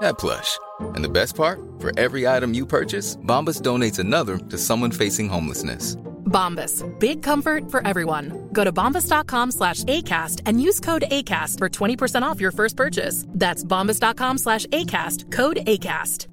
[0.00, 0.58] that plush.
[0.94, 1.58] And the best part?
[1.80, 5.96] For every item you purchase, Bombas donates another to someone facing homelessness.
[6.26, 6.84] Bombas.
[6.98, 8.48] Big comfort for everyone.
[8.52, 13.24] Go to bombas.com slash ACAST and use code ACAST for 20% off your first purchase.
[13.28, 15.32] That's bombas.com slash ACAST.
[15.32, 16.28] Code ACAST.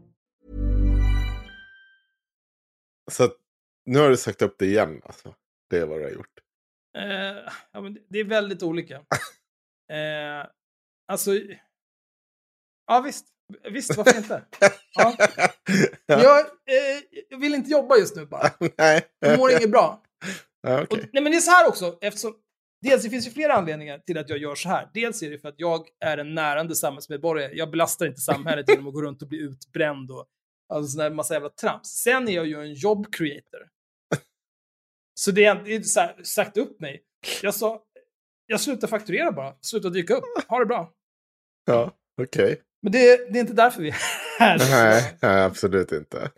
[3.11, 3.31] Så att,
[3.85, 5.33] nu har du sagt upp det igen alltså.
[5.69, 6.39] Det är vad du har gjort.
[6.97, 8.95] Eh, ja, men det- det är väldigt olika.
[9.91, 10.45] eh,
[11.07, 11.31] alltså...
[12.87, 13.25] Ja, visst.
[13.71, 14.43] Visst, varför inte?
[14.97, 15.15] Ja.
[16.05, 18.51] Jag, eh, vill inte jobba just nu bara.
[18.77, 19.05] Nej.
[19.19, 20.03] Jag mår inget bra.
[20.61, 22.35] Ja, Och, nej, men det är så här också, eftersom...
[22.81, 24.89] Dels, det finns ju flera anledningar till att jag gör så här.
[24.93, 27.53] Dels är det för att jag är en närande samhällsmedborgare.
[27.53, 30.25] Jag belastar inte samhället genom att gå runt och bli utbränd och
[30.73, 31.87] alltså sån där massa jävla trams.
[31.87, 33.67] Sen är jag ju en job creator.
[35.19, 37.03] Så det är, det är så här, sagt upp mig.
[37.41, 37.83] Jag sa,
[38.45, 39.55] jag slutar fakturera bara.
[39.61, 40.23] Slutar dyka upp.
[40.47, 40.93] Ha det bra.
[41.65, 41.91] Ja,
[42.21, 42.61] okej.
[42.83, 43.95] Men det, det är inte därför vi är
[44.39, 44.57] här.
[44.57, 46.29] Nej, nej, absolut inte.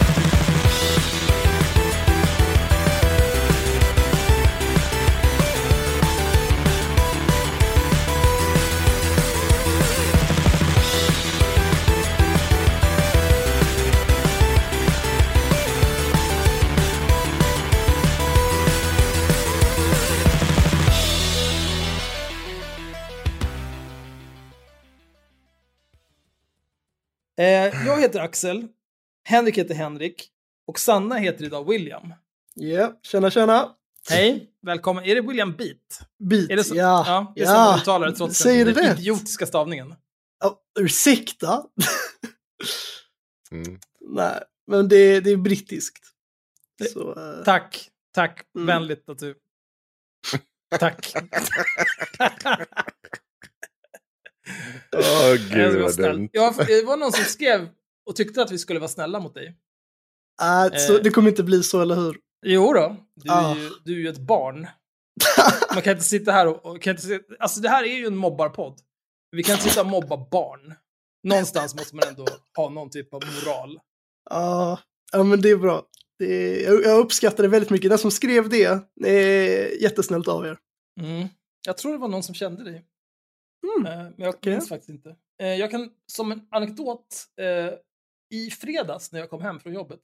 [27.37, 28.67] Jag heter Axel.
[29.23, 30.29] Henrik heter Henrik.
[30.67, 32.13] Och Sanna heter idag William.
[32.53, 33.75] Ja, tjena tjena.
[34.09, 35.03] Hej, välkommen.
[35.03, 35.99] Är det William Beat?
[36.19, 36.75] Beat, Är det så?
[36.75, 37.03] ja.
[37.07, 37.51] ja det är ja.
[37.51, 39.01] så man uttalar det trots Säger den, du den det?
[39.01, 39.95] idiotiska stavningen.
[40.39, 41.63] Ja, ursäkta?
[43.51, 43.79] Mm.
[44.01, 46.07] Nej, men det, det är brittiskt.
[46.77, 48.41] Det- Så, eh, Tack, tack.
[48.55, 48.67] Mm.
[48.67, 49.35] Vänligt att du...
[50.79, 51.13] Tack.
[54.95, 56.29] Åh, Jag ska gud vad dumt.
[56.31, 57.69] Ja, det var någon som skrev
[58.09, 59.47] och tyckte att vi skulle vara snälla mot dig.
[60.41, 61.03] äh, så Eh.
[61.03, 62.17] det kommer inte bli så, eller hur?
[62.45, 63.55] Jo då, du är, Ah.
[63.55, 64.67] ju, du är ju ett barn.
[65.73, 66.65] Man kan inte sitta här och...
[66.65, 68.79] och kan inte sitta, alltså det här är ju en mobbarpodd.
[69.31, 70.73] Vi kan inte sitta och mobba barn.
[71.23, 72.25] Någonstans måste man ändå
[72.57, 73.79] ha någon typ av moral.
[74.29, 74.79] Ja,
[75.11, 75.83] ja, men det är bra.
[76.19, 77.89] Det, jag, jag uppskattar det väldigt mycket.
[77.89, 80.57] Den som skrev det, det är jättesnällt av er.
[81.01, 81.27] Mm.
[81.65, 82.85] Jag tror det var någon som kände dig.
[83.63, 83.85] Mm.
[83.91, 85.15] Eh, Men jag minns faktiskt inte.
[85.41, 87.73] Eh, Jag kan, som en anekdot, eh,
[88.29, 90.01] i fredags när jag kom hem från jobbet,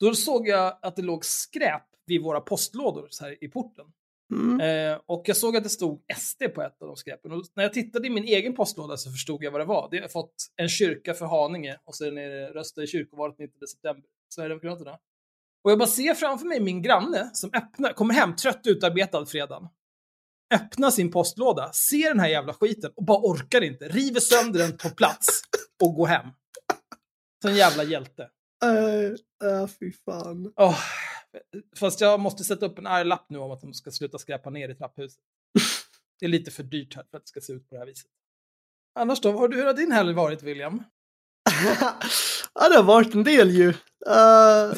[0.00, 3.86] då såg jag att det låg skräp vid våra postlådor så här i porten.
[4.34, 5.00] Mm.
[5.06, 7.32] Och jag såg att det stod SD på ett av de skräpen.
[7.32, 9.88] Och när jag tittade i min egen postlåda så förstod jag vad det var.
[9.90, 13.68] Det har fått en kyrka för Haninge och sen är det rösta i kyrkovalet 19
[13.68, 14.04] september.
[14.34, 14.98] Sverigedemokraterna.
[15.64, 19.68] Och jag bara ser framför mig min granne som öppnar, kommer hem trött utarbetad fredagen.
[20.54, 23.88] Öppnar sin postlåda, ser den här jävla skiten och bara orkar inte.
[23.88, 25.42] River sönder den på plats
[25.82, 26.26] och går hem.
[27.42, 28.30] Sån jävla hjälte.
[28.64, 30.52] Äh, äh, fy fan.
[30.56, 30.78] Åh,
[31.76, 34.50] fast jag måste sätta upp en arg lapp nu om att de ska sluta skräpa
[34.50, 35.20] ner i trapphuset.
[36.20, 37.86] Det är lite för dyrt här för att det ska se ut på det här
[37.86, 38.10] viset.
[38.98, 40.82] Annars då, har du, hur har din helg varit William?
[42.54, 43.68] ja, det har varit en del ju.
[43.68, 43.74] Uh,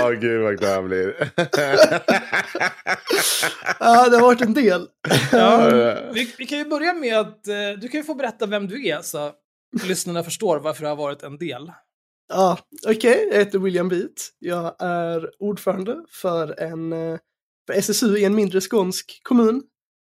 [0.00, 1.32] Åh, gud vad glad jag blir.
[3.80, 4.88] ja, det har varit en del.
[5.32, 5.70] Ja,
[6.14, 8.88] vi, vi kan ju börja med att eh, du kan ju få berätta vem du
[8.88, 9.32] är så
[9.82, 11.72] lyssnarna förstår varför det har varit en del.
[12.28, 13.28] Ja, okej.
[13.30, 14.32] Jag heter William Beat.
[14.38, 17.18] Jag är ordförande för, en, eh,
[17.66, 19.62] för SSU i en mindre skånsk kommun.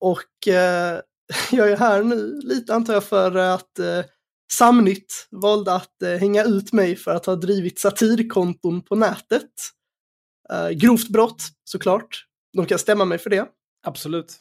[0.00, 1.00] Och eh,
[1.50, 4.04] jag är här nu lite antar jag för att eh,
[4.52, 9.50] Samnytt valde att eh, hänga ut mig för att ha drivit satirkonton på nätet.
[10.52, 12.26] Eh, grovt brott, såklart.
[12.56, 13.48] De kan stämma mig för det.
[13.86, 14.36] Absolut.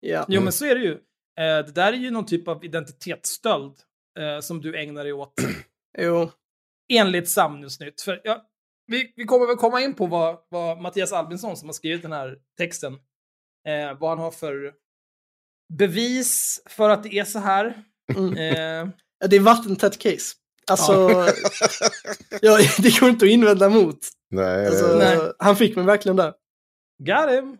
[0.00, 0.24] Ja.
[0.28, 0.92] Jo, men så är det ju.
[0.92, 3.74] Eh, det där är ju någon typ av identitetsstöld
[4.18, 5.34] eh, som du ägnar dig åt.
[5.98, 6.30] Jo.
[6.92, 8.00] Enligt Samnusnytt.
[8.00, 8.48] För, ja,
[8.86, 12.12] vi, vi kommer väl komma in på vad, vad Mattias Albinsson som har skrivit den
[12.12, 12.92] här texten,
[13.68, 14.74] eh, vad han har för
[15.78, 17.82] bevis för att det är så här.
[18.16, 18.92] Mm.
[19.18, 20.34] Ja, Det är vattentätt case.
[20.70, 20.92] Alltså,
[22.40, 23.98] ja, det går inte att invända mot.
[24.30, 25.32] Nej, Alltså, Nej.
[25.38, 26.32] Han fick mig verkligen där.
[26.98, 27.56] got him!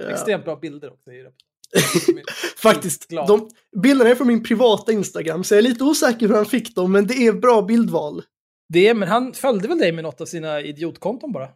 [0.00, 0.08] Ja.
[0.10, 1.12] Extremt bra bilder också.
[1.12, 1.32] i det.
[2.56, 3.50] Faktiskt, de,
[3.82, 6.92] bilderna är från min privata Instagram, så jag är lite osäker hur han fick dem,
[6.92, 8.22] men det är bra bildval.
[8.68, 11.48] Det är, men han följde väl dig med något av sina idiotkonton bara?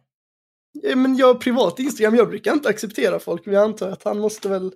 [0.71, 4.03] Ja, Men jag har privat Instagram, jag brukar inte acceptera folk, men jag antar att
[4.03, 4.73] han måste väl...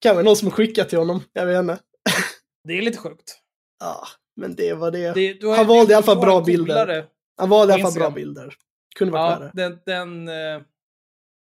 [0.00, 1.78] Kan vara någon som skickat till honom, jag vet inte.
[2.68, 3.38] Det är lite sjukt.
[3.80, 4.06] Ja,
[4.36, 5.12] men det var det.
[5.14, 7.06] Det, Han valde i alla fall bra bilder.
[7.36, 8.54] Han valde i alla fall bra bilder.
[8.96, 9.78] Kunde varit Ja, den...
[9.86, 10.62] den eh,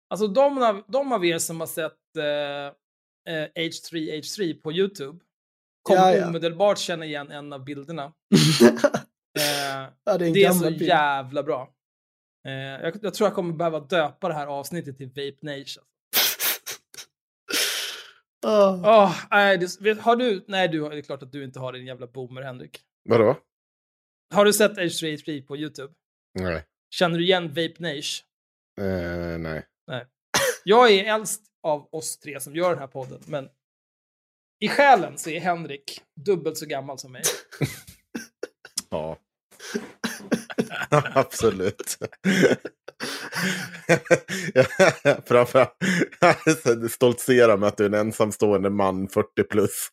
[0.09, 5.19] alltså de, de av er som har sett eh, eh, H3 H3 på YouTube
[5.83, 6.27] kommer Ja, ja.
[6.27, 8.13] omedelbart känna igen en av bilderna.
[9.39, 10.81] Eh, ja, det är det är så bild.
[10.81, 11.69] jävla bra.
[12.47, 15.83] Eh, jag, jag tror jag kommer behöva döpa det här avsnittet till Vape Nation.
[18.45, 19.03] Ah.
[19.03, 20.45] Åh, nej, det, har du...
[20.47, 22.79] Nej, du, det är klart att du inte har din jävla boomer, Henrik.
[23.09, 23.37] Vadå?
[24.33, 25.93] Har du sett H3 H3 på YouTube?
[26.39, 26.65] Nej.
[26.89, 28.25] Känner du igen Vape Nation?
[28.81, 29.65] Eh, nej.
[30.63, 33.49] Jag är äldst av oss tre som gör den här podden, men
[34.59, 37.23] i själen så är Henrik dubbelt så gammal som mig.
[38.91, 39.17] Ja.
[40.89, 41.97] Absolut.
[45.25, 45.75] Framförallt
[46.91, 49.89] stoltsera med att du är en ensamstående man 40 plus.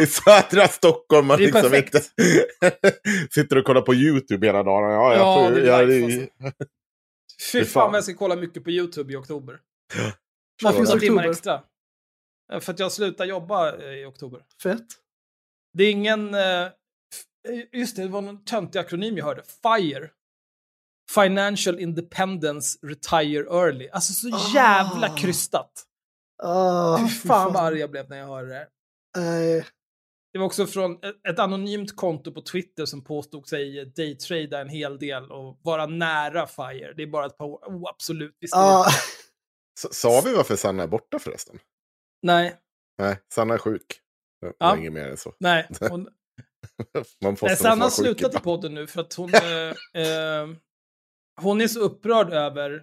[0.02, 1.26] I södra Stockholm.
[1.26, 1.94] Man Det är liksom perfekt.
[1.94, 2.06] inte
[3.30, 4.90] sitter och kollar på YouTube hela dagen.
[4.92, 6.64] Ja, jag Ja, får, det är jag, live, alltså.
[7.52, 9.58] Fy fan vad jag ska kolla mycket på YouTube i oktober.
[10.62, 11.30] Varför just Några timmar oktober?
[11.32, 11.62] extra.
[12.52, 14.40] Eh, För att jag slutar jobba eh, i oktober.
[14.62, 14.86] Fett.
[15.78, 16.34] Det är ingen...
[16.34, 16.66] eh,
[17.72, 19.42] Just det, det var någon töntig akronym jag hörde.
[19.62, 20.10] FIRE.
[21.14, 23.88] Financial Independence Retire Early.
[23.88, 25.16] Alltså så jävla Ah.
[25.16, 25.84] krystat.
[26.42, 28.68] Ah, Fy fan vad arg jag blev när jag hörde det.
[29.16, 29.66] Nej.
[30.32, 34.68] Det var också från ett, ett anonymt konto på Twitter som påstod sig daytrada en
[34.68, 36.92] hel del och vara nära FIRE.
[36.96, 37.58] Det är bara ett par år.
[37.66, 38.36] Oh, absolut.
[38.40, 38.54] Visst.
[38.54, 38.86] Ah,
[39.90, 41.58] Sa vi varför Sanna är borta förresten?
[42.22, 42.56] Nej,
[42.98, 44.00] Nej, Sanna är sjuk.
[44.40, 44.76] Det Ja.
[44.76, 45.34] inget mer än så.
[45.40, 45.68] nej.
[45.90, 46.08] Hon,
[47.24, 49.30] Man får nej Sanna har slutat i podden nu för att hon,
[49.94, 50.48] eh, eh,
[51.42, 52.82] hon är så upprörd över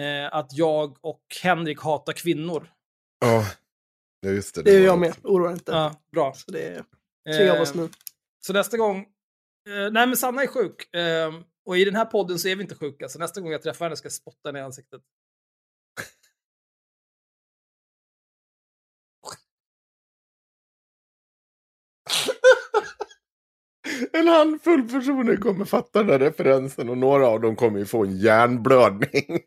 [0.00, 2.70] eh, att jag och Henrik hatar kvinnor.
[3.20, 3.44] Ja,
[4.20, 4.62] Ja, just det.
[4.62, 5.72] det är var jag med, oroa inte.
[5.72, 6.32] Ja, bra.
[6.34, 6.84] Så det är
[7.36, 7.88] tre av Eh, oss nu.
[8.40, 8.98] Så nästa gång...
[9.68, 10.94] Eh, nej, men Sanna är sjuk.
[10.94, 11.32] Eh,
[11.66, 13.84] och i den här podden så är vi inte sjuka, så nästa gång jag träffar
[13.84, 15.02] henne ska jag spotta henne i ansiktet.
[24.18, 28.04] En handfull personer kommer fatta den här referensen och några av dem kommer ju få
[28.04, 29.40] en hjärnblödning.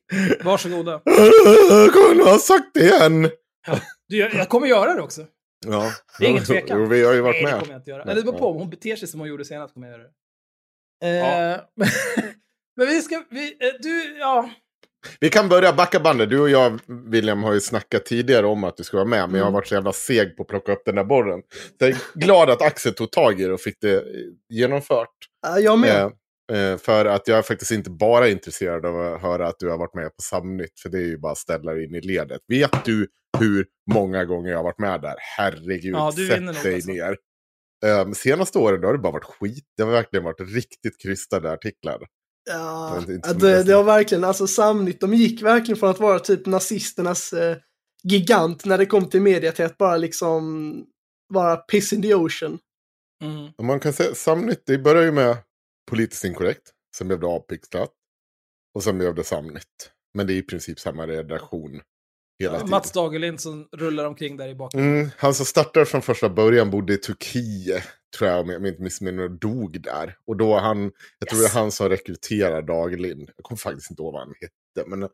[0.44, 1.00] Varsågoda.
[1.94, 3.30] Kommer du ha sagt det igen?
[4.08, 5.26] Du, jag, kommer göra det också.
[5.66, 5.92] Ja.
[6.20, 6.80] Det är ingen tvekan.
[6.80, 7.60] Jo, vi har ju varit Nej, det med.
[7.60, 8.04] kommer jag inte göra.
[8.04, 8.50] Eller det beror på, ja.
[8.50, 10.14] om hon beter sig som hon gjorde senast kommer jag göra det.
[11.02, 11.60] Eh,
[12.76, 13.24] men vi ska...
[13.30, 14.50] Vi, eh, du, ja.
[15.20, 16.30] Vi kan börja backa bandet.
[16.30, 16.80] Du och jag,
[17.12, 19.30] William, har ju snackat tidigare om att du ska vara med.
[19.30, 19.54] Men jag har Mm.
[19.54, 21.42] varit så jävla seg på att plocka upp den där bollen.
[21.52, 24.04] Så jag är glad att Axel tog tag i det och fick det eh,
[24.50, 25.10] genomfört.
[25.42, 26.12] Ja, jag med.
[26.52, 29.70] Eh, eh, för att jag är faktiskt inte bara intresserad av att höra att du
[29.70, 30.80] har varit med på Samnytt.
[30.80, 32.42] För det är ju bara att ställa dig in i ledet.
[32.48, 33.08] Vet du
[33.40, 35.16] hur många gånger jag har varit med där?
[35.38, 36.92] Herregud, Ja, sätt dig alltså.
[36.92, 37.18] ner.
[37.86, 39.64] Um, senaste åren har det bara varit skit.
[39.78, 42.00] Det har verkligen varit riktigt krystade artiklar.
[42.46, 43.04] Ja,
[43.40, 47.58] Det det, var verkligen, alltså Samnytt, de gick verkligen från att vara typ nazisternas eh,
[48.04, 50.86] gigant när det kom till media till att bara liksom
[51.34, 52.60] vara piss in the ocean.
[53.24, 53.68] Mm.
[53.68, 55.38] Man kan säga Samnytt, det börjar ju med
[55.92, 56.72] politiskt inkorrekt.
[56.98, 57.92] Sen blev det avpixlat.
[58.76, 59.92] Och sen blev det Samnytt.
[60.14, 61.82] Men det är i princip samma redaktion
[62.42, 62.70] hela tiden.
[62.70, 64.94] Mats Dagerlind som rullar omkring där i bakgrunden.
[64.94, 67.84] Mm, han som startade från första början bodde i Turkiet,
[68.18, 70.18] tror jag, om jag inte missminner mig, dog där.
[70.26, 73.30] Och då han, jag tror det är han som rekryterar Dagerlind.
[73.36, 75.10] Jag kommer faktiskt inte ihåg vad han hette, men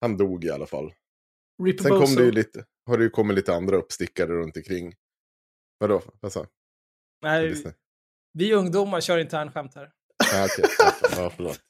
[0.00, 0.92] han dog i alla fall.
[1.62, 4.94] Rip Sen kom det ju lite, har det ju kommit lite andra uppstickare runt omkring.
[5.78, 6.02] Vadå?
[6.20, 6.46] Vad sa
[7.22, 7.72] Nej, Disney?
[8.32, 9.90] vi ungdomar kör internskämt här.
[10.32, 10.64] Ja, okej.
[11.16, 11.60] Ja, förlåt.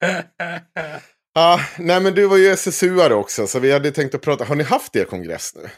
[1.40, 4.44] Ja, nej men du var ju SSU-are också, så vi hade tänkt att prata.
[4.44, 5.70] Har ni haft er kongress nu?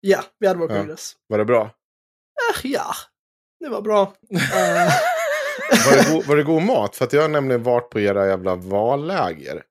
[0.00, 0.78] Ja, vi hade vår Ja.
[0.78, 1.12] kongress.
[1.28, 1.62] Var det bra?
[1.62, 2.94] Eh, ja,
[3.60, 4.02] det var bra.
[4.34, 4.38] Eh,
[5.86, 6.96] Var det, go- var det god mat?
[6.96, 9.62] För att jag har nämligen varit på era jävla valläger.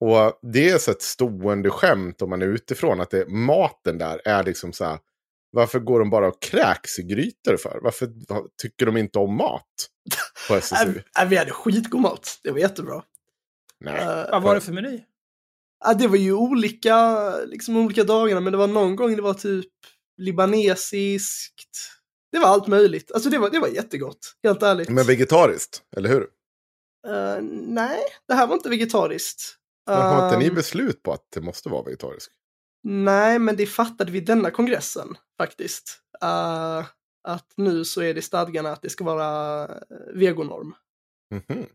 [0.00, 3.00] Och det är så ett stående skämt om man är utifrån.
[3.00, 4.98] Att det, maten där är liksom så här.
[5.52, 7.78] Varför går de bara och kräks i grytor för?
[7.82, 9.66] Varför va- tycker de inte om mat
[10.48, 11.00] på SSU?
[11.28, 12.38] vi hade skitgod mat.
[12.42, 13.02] Det var jättebra.
[13.84, 14.00] Nej.
[14.00, 15.04] Eh, Vad var det för meny?
[15.84, 19.34] Ja, det var ju olika, liksom olika dagarna, men det var någon gång det var
[19.34, 19.70] typ
[20.16, 21.78] libanesiskt.
[22.32, 23.12] Det var allt möjligt.
[23.12, 24.88] Alltså det var, det var jättegott, helt ärligt.
[24.88, 26.22] Men vegetariskt, eller hur?
[27.08, 27.98] Eh, nej,
[28.28, 29.56] det här var inte vegetariskt.
[29.86, 32.32] Men har inte ni Ehm, beslut på att det måste vara vegetariskt?
[32.84, 35.98] Nej, men det fattade vi denna kongressen faktiskt.
[36.22, 36.84] Eh,
[37.28, 39.68] att nu så är det stadgarna att det ska vara
[40.14, 40.74] vegonorm.
[41.30, 41.66] Mhm.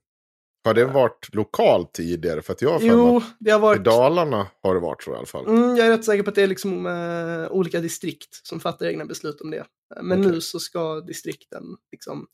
[0.67, 2.41] Har det varit lokalt tidigare?
[2.41, 3.83] För att jag har Jo, det har i varit...
[3.83, 5.47] Dalarna har det varit så i alla fall.
[5.47, 8.85] Mm, jag är rätt säker på att det är liksom eh, olika distrikt som fattar
[8.85, 9.65] egna beslut om det.
[10.01, 10.31] Men Okej.
[10.31, 12.27] nu så ska distrikten liksom,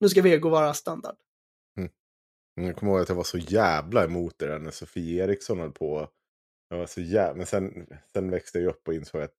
[0.00, 1.16] nu ska vego vara standard.
[2.56, 5.60] Men Jag kommer ihåg att jag var så jävla emot det där när Sofie Eriksson
[5.60, 6.08] höll på.
[6.68, 7.34] Jag var så jävla...
[7.34, 9.34] Men sen, sen växte jag upp och insåg att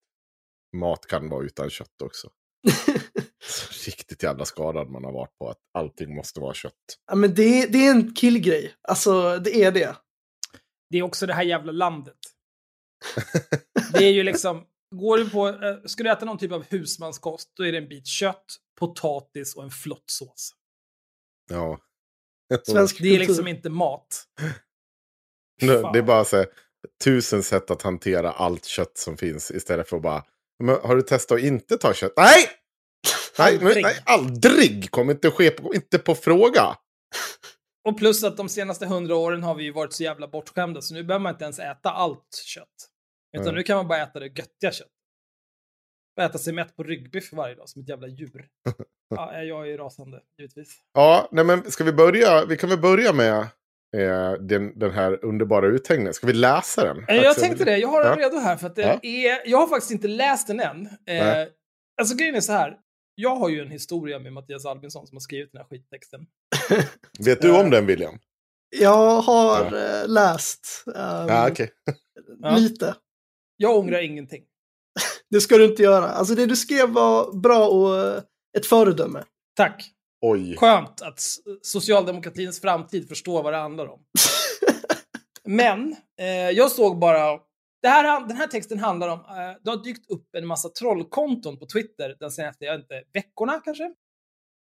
[0.76, 2.30] mat kan vara utan kött också.
[3.86, 6.72] Riktigt jävla skadad man har varit på att allting måste vara kött.
[7.06, 8.74] Ja, men det, det är en killgrej.
[8.88, 9.96] Alltså, det är det.
[10.90, 12.18] Det är också det här jävla landet.
[13.92, 17.52] Det är ju liksom, går du på, eh, ska du äta någon typ av husmanskost,
[17.54, 18.44] då är det en bit kött,
[18.78, 20.50] potatis och en flott sås.
[21.50, 21.80] Ja.
[22.62, 24.24] Svensk Det är liksom inte mat.
[25.62, 25.82] Nu.
[25.92, 26.46] Det är bara så här,
[27.04, 30.24] tusen sätt att hantera allt kött som finns istället för att bara...
[30.58, 32.12] Men har du testat att inte ta kött?
[32.16, 32.48] Nej!
[33.38, 34.90] Nej, nej aldrig!
[34.90, 36.76] Kommer inte ske på, inte på fråga.
[37.88, 40.94] Och plus att de senaste hundra åren har vi ju varit så jävla bortskämda, så
[40.94, 42.66] nu behöver man inte ens äta allt kött.
[43.36, 43.54] Utan Mm.
[43.54, 44.92] nu kan man bara äta det göttiga köttet.
[46.16, 48.46] Och äta sig mätt på ryggbiff varje dag, som ett jävla djur.
[49.08, 50.78] Ja, jag är rasande, givetvis.
[50.94, 52.44] Ja, nej men ska vi börja?
[52.44, 53.38] Vi kan väl börja med
[53.96, 56.14] eh, den, den här underbara uthängningen.
[56.14, 57.04] Ska vi läsa den?
[57.08, 58.26] Eh, Jag Alltså, tänkte det, jag har den Ja.
[58.26, 58.98] redo här för att det Ja.
[59.02, 60.86] är, jag har faktiskt inte läst den än.
[61.06, 61.46] Eh,
[62.00, 62.76] alltså grejen är så här,
[63.16, 66.26] jag har ju en historia med Mattias Albinsson som har skrivit den här skittexten.
[67.18, 68.18] Vet du om den William?
[68.78, 71.70] Jag har eh, läst Ja, okej.
[72.42, 72.56] Ja.
[72.58, 72.94] lite.
[73.56, 74.42] Jag ångrar ingenting.
[75.30, 76.06] Det ska du inte göra.
[76.06, 78.22] Alltså det du skrev var bra och eh,
[78.58, 79.24] ett föredöme.
[79.56, 79.90] Tack.
[80.20, 80.56] Oj.
[80.56, 81.20] Skönt att
[81.62, 84.00] socialdemokratins framtid förstår vad det handlar om.
[85.44, 87.40] Men eh, jag såg bara...
[87.86, 89.18] Det här, den här texten handlar om...
[89.18, 93.60] Eh, det har dykt upp en massa trollkonton på Twitter de senaste, jag inte, veckorna
[93.64, 93.94] kanske.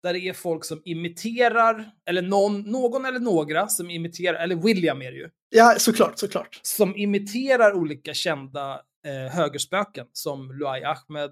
[0.03, 5.03] Där det är folk som imiterar, eller någon, någon eller några som imiterar, eller William
[5.03, 6.61] är det ju, Ja, såklart, såklart.
[6.63, 11.31] som imiterar olika kända eh, högerspöken som Luai Ahmed,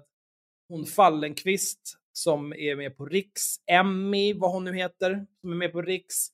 [0.69, 5.71] hon Fallenkvist som är med på Riks, Emmy, vad hon nu heter, som är med
[5.71, 6.27] på Riks,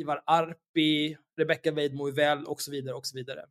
[0.00, 2.12] Ivar Arpi, Rebecca Weidmo
[2.46, 3.44] och så vidare och så vidare.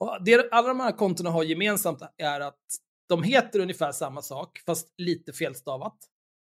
[0.00, 2.58] Och det alla de här kontona har gemensamt är att
[3.08, 5.96] de heter ungefär samma sak, fast lite felstavat.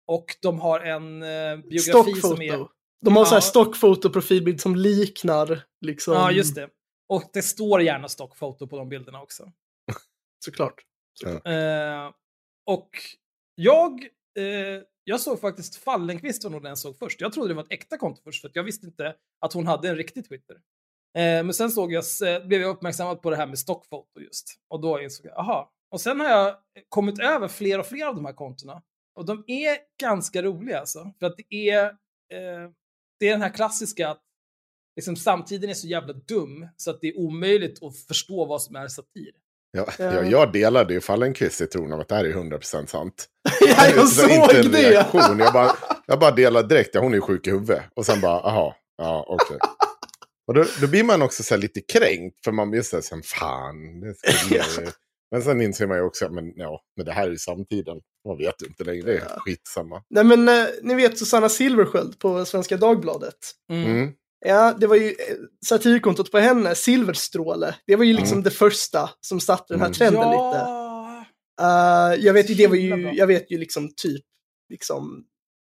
[0.06, 2.48] Och de har en eh, biografi som är...
[2.48, 2.68] Stockfoto.
[3.04, 3.40] De har så här Ja.
[3.40, 6.14] stockfoto-profilbild som liknar liksom.
[6.14, 6.68] Ja, just det.
[7.08, 9.52] Och det står gärna stockfoto på de bilderna också.
[10.44, 10.84] Såklart.
[11.24, 12.12] Eh,
[12.66, 12.90] och
[13.54, 14.02] jag,
[14.38, 17.20] eh, jag såg faktiskt Fallenkvist var nog den jag såg först.
[17.20, 19.66] Jag trodde det var ett äkta konto först, för att jag visste inte att hon
[19.66, 20.56] hade en riktig Twitter.
[21.18, 24.46] Eh, men sen såg jag, eh, blev jag uppmärksammad på det här med stockfoto just.
[24.70, 25.70] Och då insåg jag, aha.
[25.90, 26.54] Och sen har jag
[26.88, 28.82] kommit över fler och fler av de här kontona.
[29.16, 31.12] Och de är ganska roliga alltså.
[31.18, 32.70] För att det är, eh,
[33.20, 34.20] det är den här klassiska att
[34.96, 38.76] liksom, samtiden är så jävla dum så att det är omöjligt att förstå vad som
[38.76, 39.30] är satir.
[39.72, 40.04] Ja, Ja.
[40.04, 43.28] ja, jag delade ju Fallenkvist i tron om att det här är 100% sant.
[43.60, 44.90] ja, jag Så inte en såg det!
[44.90, 45.38] reaktion.
[45.38, 45.70] Jag bara,
[46.06, 47.82] jag bara delade direkt, ja hon är ju sjuk i huvudet.
[47.94, 49.58] Och sen bara, aha, ja okej.
[50.50, 53.02] Och då, då blir man också så här lite kränkt, för man blir så här,
[53.02, 54.00] sen, fan.
[54.00, 54.14] Det
[54.50, 54.86] ju."
[55.30, 57.96] men sen inser man ju också, men ja, men det här är ju samtiden.
[58.28, 59.40] Man vet ju inte längre, det är Ja.
[59.40, 60.02] skitsamma.
[60.10, 63.34] Nej men eh, ni vet Susanna Silversköld på Svenska Dagbladet.
[63.72, 64.12] Mm.
[64.46, 65.14] Ja, det var ju eh,
[65.66, 67.74] satirkontot på henne, Silverstråle.
[67.86, 68.42] Det var ju liksom Mm.
[68.44, 69.94] det första som satte den här Mm.
[69.94, 70.40] trenden lite.
[70.58, 70.96] ja,
[71.60, 74.24] Eh, jag vet ju, det var ju, jag vet ju liksom typ
[74.68, 75.24] liksom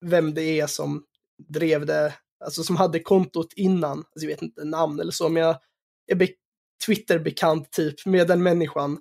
[0.06, 1.04] vem det är som
[1.50, 2.14] drev det,
[2.46, 3.98] alltså som hade kontot innan.
[3.98, 5.56] Alltså jag vet inte namn eller så, men jag
[6.12, 6.28] är be-
[6.86, 8.98] Twitter-bekant typ med den människan.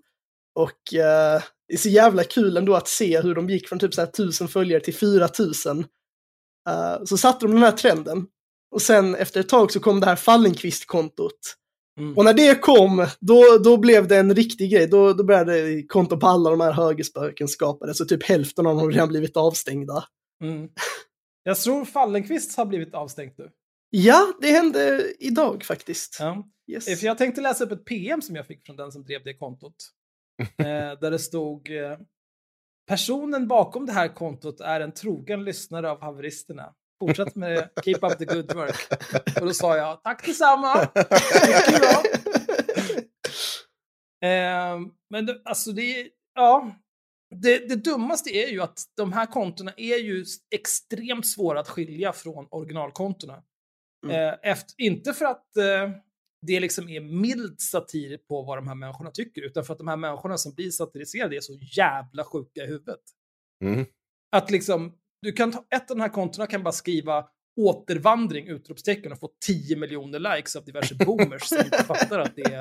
[0.54, 3.94] Och eh, det är så jävla kul ändå att se hur de gick från typ
[3.94, 5.78] så här tusen följare till 4000.
[5.78, 8.26] Uh, så satte de den här trenden.
[8.74, 11.54] Och sen efter ett tag så kom det här Fallenkvist-kontot.
[11.98, 12.16] Mm.
[12.16, 14.86] Och när det kom, då, då blev det en riktig grej.
[14.86, 18.84] Då, då började konton på alla de här högerspöken skapades och typ hälften av dem
[18.84, 20.04] har redan blivit avstängda.
[20.44, 20.68] Mm.
[21.48, 23.50] Jag tror Fallenkvist har blivit avstängt nu.
[23.90, 26.16] Ja, det hände idag faktiskt.
[26.20, 26.48] Ja.
[26.66, 26.88] Yes.
[26.88, 29.34] Eh, jag tänkte läsa upp ett PM som jag fick från den som drev det
[29.34, 29.74] kontot.
[30.58, 30.64] eh,
[31.00, 31.98] där det stod eh,
[32.88, 36.74] Personen bakom det här kontot är en trogen lyssnare av haveristerna.
[37.00, 37.70] Fortsätt med det.
[37.84, 38.92] Keep up the good work.
[39.40, 40.74] Och då sa jag tack detsamma.
[44.20, 44.78] Eh,
[45.10, 46.72] men det, alltså det är, ja.
[47.30, 52.12] Det, det dummaste är ju att de här kontona är ju extremt svåra att skilja
[52.12, 53.42] från originalkontona.
[54.06, 54.28] Mm.
[54.28, 55.90] Eh, efter, inte för att eh,
[56.46, 59.88] det liksom är mild satir på vad de här människorna tycker, utan för att de
[59.88, 63.00] här människorna som blir satiriserade är så jävla sjuka i huvudet.
[63.64, 63.86] Mm.
[64.36, 67.28] Att liksom, du kan ta, ett av de här kontona kan bara skriva
[67.60, 72.54] återvandring, utropstecken och få 10 miljoner likes av diverse boomers som inte fattar att det
[72.54, 72.60] är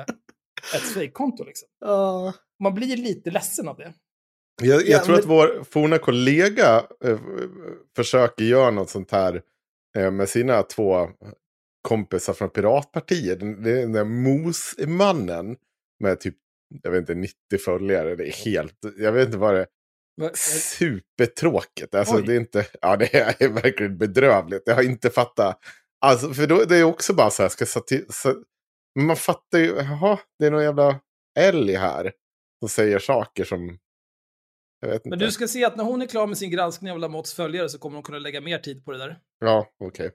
[0.74, 1.68] ett fejkkonto liksom.
[1.80, 2.34] Ja.
[2.62, 3.94] Man blir lite ledsen av det.
[4.62, 7.18] Jag, jag Ja, tror men- att vår forna kollega eh,
[7.96, 9.42] försöker göra något sånt här
[9.98, 11.08] eh, med sina två
[11.88, 13.40] kompisar från Piratpartiet.
[13.40, 15.56] Den- Det är den där Mos-mannen
[16.00, 16.34] med typ,
[16.82, 17.34] jag vet inte, 90
[17.64, 18.16] följare.
[18.16, 19.66] Det är helt, jag vet inte vad det är.
[20.20, 21.94] Va- Supertråkigt.
[21.94, 22.22] Alltså Oj.
[22.26, 24.62] det är inte, ja det är verkligen bedrövligt.
[24.66, 25.58] Jag har inte fattat.
[26.00, 28.34] Alltså för då, det är också bara så här, ska sati, sa,
[28.94, 31.00] men man fattar ju, jaha, det är någon jävla
[31.38, 32.12] älg här.
[32.60, 33.78] Som säger saker som.
[35.04, 37.68] Men du ska se att när hon är klar med sin granskning av Lamottes följare
[37.68, 39.20] så kommer hon kunna lägga mer tid på det där.
[39.38, 40.10] Ja, okej.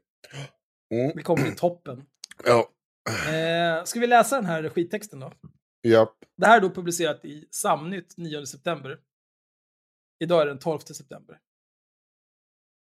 [0.93, 1.11] Mm.
[1.15, 2.05] Det kommer bli toppen.
[2.45, 2.69] Ja,
[3.33, 5.33] Eh, ska vi läsa den här skittexten då?
[5.81, 6.15] ja.
[6.37, 8.99] Det här är då publicerat i Samnytt 9 september.
[10.23, 11.39] Idag är det den 12 september.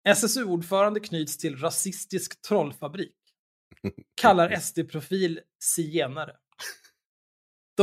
[0.09, 3.17] SSU-ordförande knyts till rasistisk trollfabrik.
[4.21, 6.37] Kallar SD-profil zigenare.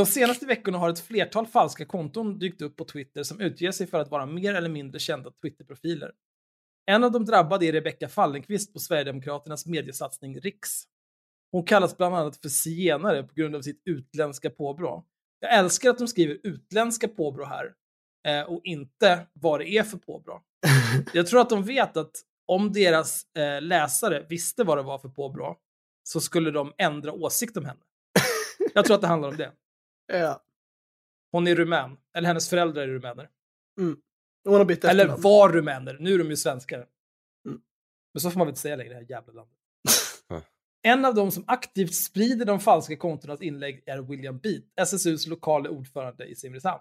[0.00, 3.86] De senaste veckorna har ett flertal falska konton dykt upp på Twitter som utger sig
[3.86, 6.12] för att vara mer eller mindre kända Twitterprofiler.
[6.86, 10.70] En av de drabbade är Rebecka Fallenkvist på Sverigedemokraternas mediesatsning Riks.
[11.52, 15.04] Hon kallas bland annat för zigenare på grund av sitt utländska påbrå.
[15.40, 17.72] Jag älskar att de skriver utländska påbrå här
[18.28, 20.42] eh, och inte vad det är för påbrå.
[21.12, 22.12] Jag tror att de vet att
[22.46, 25.56] om deras eh, läsare visste vad det var för påbrå
[26.02, 27.80] så skulle de ändra åsikt om henne.
[28.74, 29.52] Jag tror att det handlar om det.
[30.18, 30.42] Ja.
[31.32, 33.28] Hon är rumän, eller hennes föräldrar är rumäner.
[34.44, 35.22] Hon har bytt Eller efternamn.
[35.22, 36.76] var rumäner, nu är de ju svenskar.
[37.46, 37.60] Mm.
[38.14, 39.56] Men så får man väl inte säga längre, det här jävla landet.
[40.82, 45.70] En av dem som aktivt sprider de falska kontornas inlägg är William Beat, SSUs lokala
[45.70, 46.80] ordförande i Simrishamn.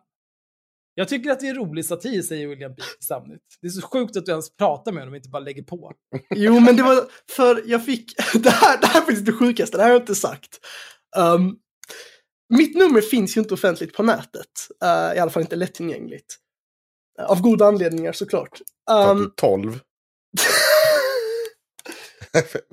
[0.94, 3.42] Jag tycker att det är rolig satir, säger William Beat i Samnytt.
[3.62, 5.94] Det är så sjukt att du ens pratar med honom och inte bara lägger på.
[6.36, 9.78] Jo, men det var för jag fick, det här, det här är faktiskt det sjukaste,
[9.78, 10.60] det här har jag inte sagt.
[11.18, 11.60] Um,
[12.50, 16.36] mitt nummer finns ju inte offentligt på nätet, uh, i alla fall inte lättillgängligt.
[17.20, 18.62] Uh, av goda anledningar såklart.
[18.90, 19.80] För Um, du är 12.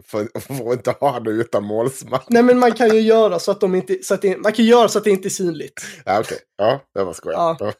[0.04, 2.20] får, får inte ha det utan målsman.
[2.28, 4.64] nej, men man kan ju göra så att de inte, så att det, man kan
[4.64, 5.86] göra så att det inte är synligt.
[6.04, 6.38] Ja, okej.
[6.56, 7.32] Ja, det var skoj.
[7.32, 7.72] Ja.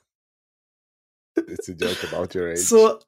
[1.41, 2.59] It's a joke about your age.
[2.59, 3.01] Så,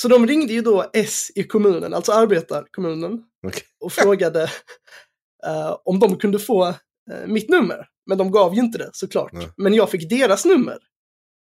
[0.00, 3.62] så de ringde ju då S i kommunen, alltså arbetarkommunen, Okej.
[3.80, 4.42] och frågade
[5.46, 6.74] eh, om de kunde få
[7.10, 7.86] eh, mitt nummer.
[8.06, 9.32] Men de gav ju inte det såklart.
[9.32, 9.48] Nej.
[9.56, 10.78] Men jag fick deras nummer.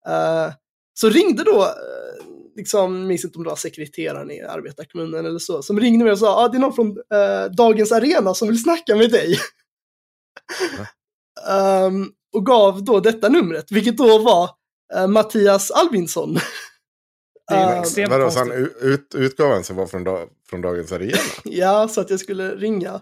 [0.07, 0.53] Eh,
[0.93, 5.61] så ringde då, uh, liksom, minns inte om det var sekreteraren i arbetarkommunen eller så,
[5.61, 8.47] som ringde mig och sa att ah, det är någon från eh, Dagens Arena som
[8.47, 9.37] vill snacka med dig.
[11.49, 14.49] Ehm, och gav då detta numret, vilket då var
[14.93, 16.33] eh, Mattias Albinsson.
[17.49, 21.17] Det Ehm, Vadå, så han ut, utgaven som var från, dag, från Dagens Arena?
[21.43, 23.01] Ja, så att jag skulle ringa.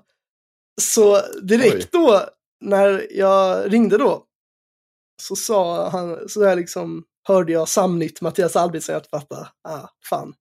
[0.81, 2.21] Så direkt då,
[2.61, 4.23] när jag ringde då,
[5.21, 10.33] så sa han, så där liksom hörde jag Samnytt, Mattias Albinsson, jag fattade, ah, fan.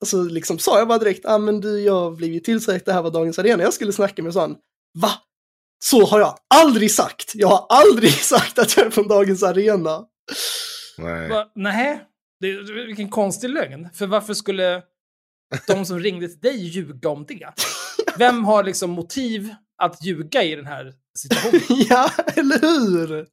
[0.00, 2.92] Och så liksom sa jag bara direkt, ah men du, jag blev ju tillsagd det
[2.92, 4.56] här var Dagens Arena, jag skulle snacka med, så han,
[4.98, 5.10] va?
[5.84, 7.32] Så har jag aldrig sagt!
[7.34, 10.04] Jag har aldrig sagt att jag är från Dagens Arena.
[10.98, 11.28] Nej.
[11.28, 11.50] Va?
[11.54, 12.04] Nej,
[12.40, 13.88] det- vilken konstig lögn.
[13.94, 14.82] För varför skulle
[15.66, 17.52] de som ringde till dig ljuga om det?
[18.18, 21.62] Vem har liksom motiv att ljuga i den här situationen?
[21.88, 23.26] ja, eller hur?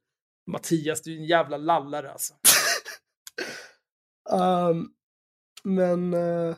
[0.52, 2.34] Mattias, du är en jävla lallare alltså.
[4.32, 4.88] Ehm,
[5.64, 6.14] men...
[6.14, 6.56] eh,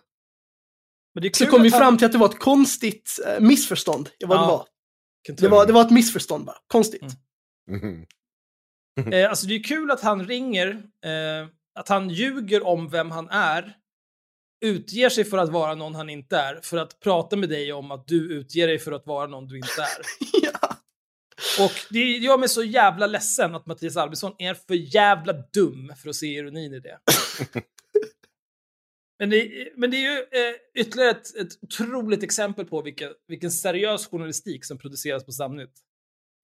[1.15, 4.09] Men Så kom vi fram till att det var ett konstigt eh, missförstånd.
[4.19, 4.41] Det var, Ja,
[5.27, 5.37] det, var.
[5.41, 6.57] Det, var, det var ett missförstånd bara.
[6.67, 7.01] Konstigt.
[7.69, 7.81] Mm.
[7.81, 9.13] Mhm.
[9.13, 10.69] Eh, alltså det är kul att han ringer,
[11.05, 11.47] eh,
[11.79, 13.77] att han ljuger om vem han är,
[14.61, 17.91] utger sig för att vara någon han inte är, för att prata med dig om
[17.91, 20.01] att du utger dig för att vara någon du inte är.
[20.41, 20.75] ja.
[21.59, 26.09] Och det gör mig så jävla ledsen att Mattias Albinsson är för jävla dum för
[26.09, 26.99] att se ironin i det.
[29.19, 33.51] men, det men det är ju eh, ytterligare ett, ett otroligt exempel på vilka, vilken
[33.51, 35.73] seriös journalistik som produceras på Samnytt.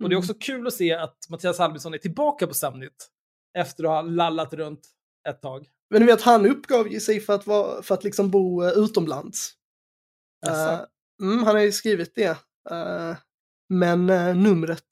[0.03, 3.09] Och det är också kul att se att Mattias Albinsson är tillbaka på Samnytt
[3.57, 4.81] efter att ha lallat runt
[5.29, 5.67] ett tag.
[5.89, 8.71] Men du vet, han uppgav ju sig för att, vara, för att liksom bo eh,
[8.71, 9.53] utomlands.
[10.47, 10.81] Eh,
[11.21, 12.37] mm, han har ju skrivit det.
[12.71, 13.15] Eh,
[13.69, 14.87] men uh, numret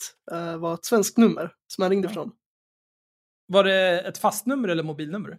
[0.57, 2.31] var ett svenskt nummer som han ringde från.
[3.47, 5.37] Var det ett fastnummer eller mobilnummer?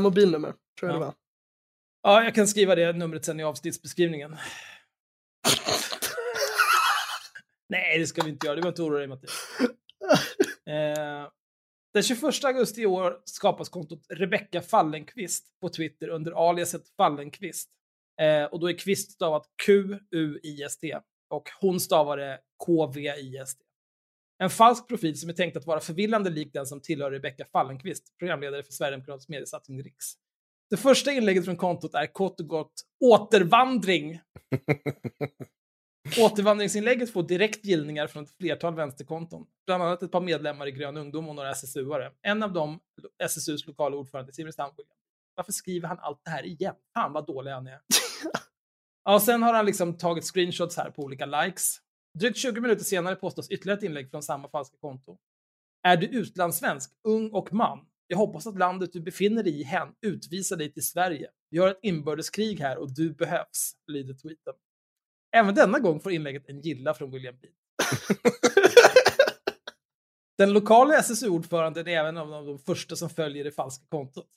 [0.00, 0.98] Mobilnummer, tror jag Ja.
[0.98, 1.14] det var.
[2.02, 4.30] Ja, jag kan skriva det numret sen i avsnittsbeskrivningen.
[7.68, 8.56] Nej, det ska vi inte göra.
[8.56, 9.48] Du behöver inte oroa dig, Mattias.
[11.96, 17.70] Den 21 augusti i år skapas kontot Rebecka Fallenkvist på Twitter under aliaset Fallenkvist.
[18.20, 20.98] Eh, och då är kvist stavat Q-U-I-S-T
[21.30, 23.64] och hon stavar det K-V-I-S-T.
[24.38, 28.18] En falsk profil som är tänkt att vara förvillande lik den som tillhör Rebecka Fallenkvist,
[28.18, 30.14] programledare för Sverigedemokraternas mediesatsning Riks.
[30.70, 34.20] Det första inlägget från kontot är kort och gott återvandring.
[36.20, 40.96] Återvandringsinlägget får direkt gillningar från ett flertal vänsterkonton, bland annat ett par medlemmar i Grön
[40.96, 42.10] ungdom och några SSU-are.
[42.22, 42.80] En av dem,
[43.22, 44.72] SSUs lokala ordförande Simrishamn.
[45.34, 46.74] Varför skriver han allt det här igen?
[46.94, 47.72] Fan vad dålig han är.
[49.04, 51.76] ja, och sen har han liksom tagit screenshots här på olika likes.
[52.18, 55.18] Drygt 20 minuter senare postas ytterligare ett inlägg från samma falska konto.
[55.82, 57.86] Är du utlandssvensk, ung och man?
[58.06, 61.30] Jag hoppas att landet du befinner dig i hän utvisar dig till Sverige.
[61.50, 64.54] Vi har ett inbördeskrig här och du behövs, lyder tweeten.
[65.32, 67.54] Även denna gång får inlägget en gilla från William Beat.
[70.38, 74.28] Den lokala SSU-ordföranden är även en av de första som följer det falska kontot.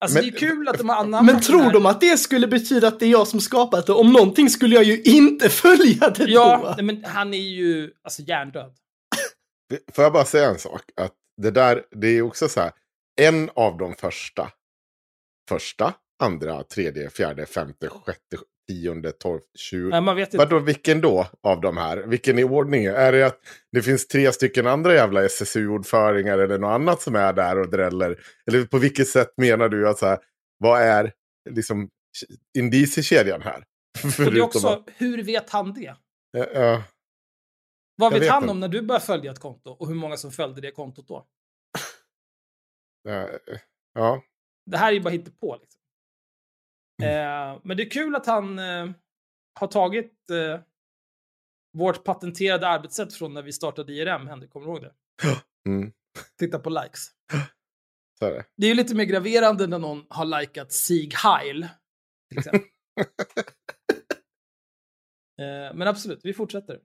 [0.00, 2.46] Alltså Men- det är kul att de har anammat Men tror de att det skulle
[2.48, 3.92] betyda att det är jag som skapat det?
[3.92, 6.74] Om någonting skulle jag ju inte följa det Ja, då.
[6.76, 8.74] nej, men han är ju alltså hjärndöd.
[9.92, 10.82] Får jag bara säga en sak?
[10.96, 12.72] Att det där, det är också så här.
[13.20, 14.52] En av de första.
[15.48, 18.36] Första, andra, tredje, fjärde, femte, sjätte,
[18.68, 20.00] tionde, tolfte, tjugo.
[20.00, 20.38] Man vet inte.
[20.38, 21.96] Vadå, vilken då av de här?
[21.96, 22.94] Vilken i ordningen?
[22.94, 23.40] Är det att
[23.72, 28.20] det finns tre stycken andra jävla SSU-ordföringar eller något annat som är där och dräller?
[28.46, 30.18] Eller på vilket sätt menar du att så här,
[30.58, 31.12] vad är
[31.50, 31.88] liksom
[32.58, 33.64] indiciekedjan här?
[34.26, 35.96] Och det är också, att- hur vet han det?
[36.30, 36.82] Ja, ja,
[37.96, 38.50] Vad vet vet han inte.
[38.50, 41.26] om när du började följa ett konto och hur många som följde det kontot då?
[43.02, 43.28] ja,
[43.94, 44.22] ja.
[44.70, 45.56] Det här är ju bara hittepå.
[45.60, 45.80] Liksom.
[47.02, 47.52] Mm.
[47.54, 48.90] Eh, men det är kul att han eh,
[49.60, 50.60] har tagit eh,
[51.72, 54.94] vårt patenterade arbetssätt från när vi startade IRM, Henrik, kommer du ihåg det?
[55.68, 55.92] Mm,
[56.38, 57.10] Titta på likes.
[58.18, 58.44] så är det.
[58.56, 61.68] Det är ju lite mer graverande när någon har likat Sieg Heil,
[62.28, 62.68] till exempel.
[65.40, 66.80] eh, men absolut, vi fortsätter.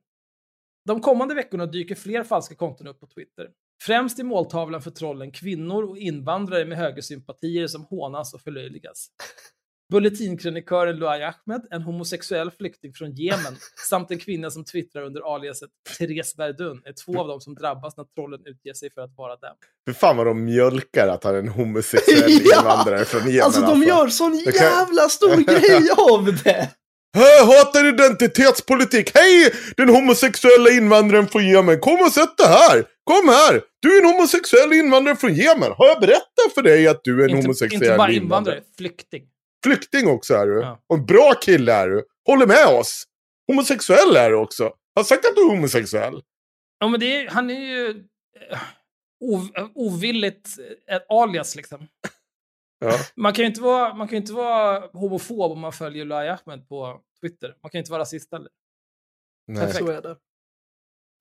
[0.85, 3.51] De kommande veckorna dyker fler falska konton upp på Twitter.
[3.83, 9.07] Främst i måltavlan för trollen kvinnor och invandrare med högersympatier som hånas och förlöjligas.
[9.91, 13.55] Bulletinkrönikören Luay Ahmed, en homosexuell flykting från Jemen,
[13.89, 17.97] samt en kvinna som twittrar under aliaset Therese Verdun är två av dem som drabbas
[17.97, 19.55] när trollen utger sig för att vara dem.
[19.85, 22.59] För fan vad de mjölkar att han är en homosexuell Ja!
[22.59, 23.43] invandrare från Jemen.
[23.45, 26.69] Alltså de gör sån jävla stor grej av det!
[27.45, 29.11] Hatar identitetspolitik.
[29.15, 31.79] Hej, den homosexuella invandraren från Jemen.
[31.79, 32.85] Kom och sätt dig här.
[33.03, 33.61] Kom här.
[33.81, 35.71] Du är en homosexuell invandrare från Jemen.
[35.77, 38.15] Har jag berättat för dig att du är en Inte, homosexuell inte bara invandrare?
[38.23, 39.23] invandrare, flykting.
[39.63, 40.59] Flykting också är du.
[40.61, 40.83] Ja.
[40.87, 42.05] Och en bra kille är du.
[42.25, 43.03] Håller med oss.
[43.47, 44.73] Homosexuell är du också.
[44.95, 46.21] Har sagt att du är homosexuell.
[46.79, 47.89] Ja, men det är, han är ju
[48.51, 48.59] eh,
[49.19, 51.87] ov, ovilligt eh, ett alias liksom.
[52.79, 52.97] Ja.
[53.15, 56.67] Man kan ju inte vara, man kan inte vara homofob om man följer Luay Ahmed
[56.67, 57.55] på Twitter.
[57.63, 58.49] Man kan ju inte vara rasist heller.
[59.47, 59.65] Nej.
[59.65, 59.85] Perfekt.
[59.85, 60.17] Så är det.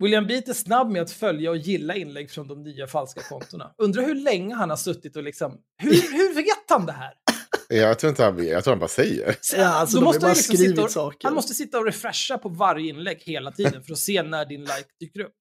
[0.02, 3.74] William Beat är snabb med att följa och gilla inlägg från de nya falska kontona.
[3.78, 5.60] Undrar hur länge han har suttit och liksom...
[5.78, 7.14] Hur, hur vet han det här?
[7.70, 8.48] Jag tror inte han vet.
[8.48, 9.36] Jag tror han bara säger.
[9.56, 11.18] Ja, alltså Då de har måste bara han liksom sitta och, saker.
[11.28, 14.60] Han måste sitta och refresha på varje inlägg hela tiden för att se när din
[14.60, 15.32] like dyker upp.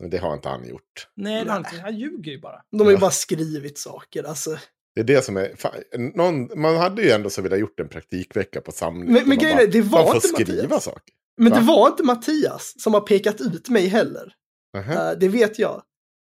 [0.00, 1.08] Men det har inte han gjort.
[1.16, 1.80] Nej, det har han.
[1.80, 2.60] Han ljuger ju bara.
[2.78, 4.58] De har ju bara skrivit saker, alltså.
[4.94, 5.54] Det är det som är...
[5.56, 5.72] Fan,
[6.14, 9.12] någon, man hade ju ändå så velat gjort en praktikvecka på samling.
[9.12, 10.84] Men- men grejen är, det var man får inte skriva Mattias.
[10.84, 11.14] saker.
[11.40, 11.66] Men det Va?
[11.74, 14.32] var inte Mattias som har pekat ut mig heller.
[14.74, 15.10] Nähä.
[15.12, 15.82] Eh, det vet jag.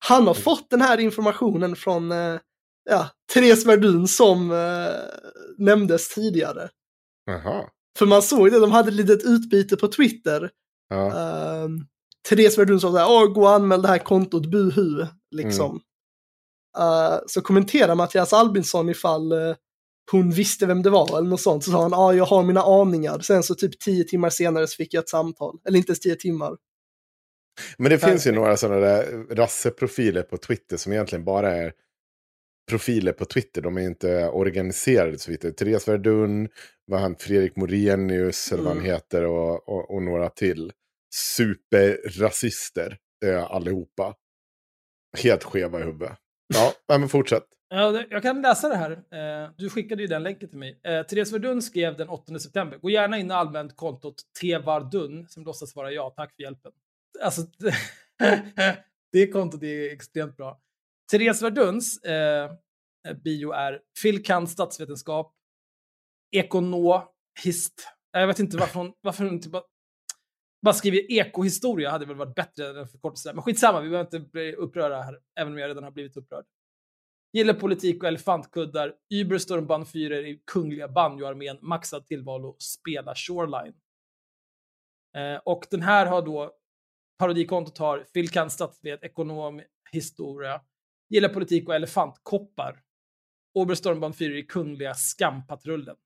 [0.09, 2.41] Han har fått den här informationen från uh,
[2.91, 4.89] ja, Therese Verdun som uh,
[5.59, 6.69] nämndes tidigare.
[7.27, 7.69] Jaha.
[7.99, 10.51] För man såg det, de hade ett litet utbyte på Twitter.
[10.89, 11.07] Ja.
[11.07, 11.69] Uh,
[12.29, 15.81] Therese Verdun sa såhär, Åh, gå och anmäl det här kontot, buhu, liksom.
[16.79, 19.55] Eh, så kommenterar Mattias Albinsson ifall eh,
[20.11, 21.65] hon visste vem det var eller något sånt.
[21.65, 23.19] Så sa han, ja, jag har mina aningar.
[23.19, 25.59] Sen så typ tio timmar senare så fick jag ett samtal.
[25.65, 26.57] Eller inte ens tio timmar.
[27.79, 31.73] Men det finns ju några sådana där rasseprofiler på Twitter som egentligen bara är
[32.71, 33.63] profiler på Twitter.
[33.63, 35.57] De är inte organiserade så vitt.
[35.57, 36.49] Therese Verdun,
[36.85, 38.91] vad han, Fredrik Morenius eller vad han Mm.
[38.95, 40.73] heter och, och, och några till.
[41.15, 44.15] Superrasister eh, allihopa.
[45.23, 46.13] Helt skeva i huvudet.
[46.55, 47.45] Ja, men fortsätt.
[47.69, 48.91] Ja, jag kan läsa det här.
[48.91, 50.81] Eh, Du skickade ju den länken till mig.
[50.85, 52.79] Eh, Therese Verdun skrev den 8 september.
[52.79, 56.15] Gå gärna in och använd kontot tvardun, som låtsas vara jag.
[56.17, 56.73] Tack för hjälpen.
[57.23, 57.43] Alltså,
[59.13, 60.61] det kontot är extremt bra.
[61.13, 62.51] Therese Verduns eh,
[63.25, 64.25] bio är fil.
[64.25, 64.51] kand.
[64.51, 65.35] statsvetenskap,
[66.37, 67.89] ekonomist.
[68.13, 69.63] Jag vet inte varför hon, varför hon inte bara,
[70.65, 73.33] bara skriver ekohistoria hade väl varit bättre än förkortelse.
[73.33, 76.45] Men skitsamma, vi behöver inte bli upprörda här, även om jag redan har blivit upprörd.
[77.33, 78.95] Gillar politik och elefantkuddar.
[79.15, 81.59] Übersturmbannfyrer i Kungliga banjoarmén.
[81.63, 82.57] Maxad tillvaro.
[82.59, 83.75] Spela Shoreline.
[85.17, 86.53] Eh, och den här har då
[87.19, 88.31] parodikontot har fil.
[88.31, 88.53] kand.
[88.53, 90.61] statsvet, ekonom, historia.
[91.13, 92.83] Gillar politik och elefantkoppar.
[93.55, 95.97] Oberstormbannfyrer i Kungliga skampatrullen.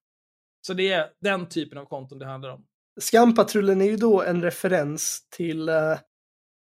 [0.67, 2.67] Så det är den typen av konton det handlar om.
[3.01, 5.99] Skampatrullen är ju då en referens till eh,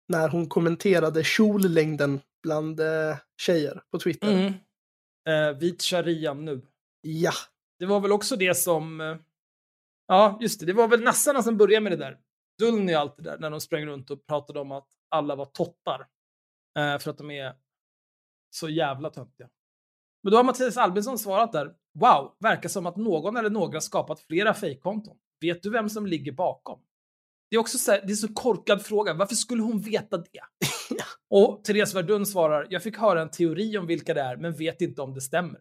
[0.09, 4.33] när hon kommenterade kjollängden bland eh, tjejer på Twitter.
[4.33, 4.53] Mm.
[5.29, 6.63] Eh, vit sharia nu.
[7.01, 7.33] Ja,
[7.79, 9.01] Det var väl också det som...
[9.01, 9.17] eh,
[10.09, 10.67] Ja, just det.
[10.67, 12.19] Det var väl nassarna som började med det där.
[12.59, 15.45] Dulny och allt det där, när de sprang runt och pratade om att alla var
[15.45, 16.01] tottar.
[16.79, 17.55] Eh, för att de är
[18.57, 19.49] så jävla töntiga.
[20.23, 21.73] Men då har Mattias Albinsson svarat där.
[22.01, 25.17] Wow, verkar som att någon eller några skapat flera fejkkonton.
[25.41, 26.81] Vet du vem som ligger bakom?
[27.51, 29.15] Det är också så här, det är så korkad fråga.
[29.15, 30.41] Varför skulle hon veta det?
[31.31, 34.81] och Therese Verdun svarar, jag fick höra en teori om vilka det är, men vet
[34.81, 35.61] inte om det stämmer.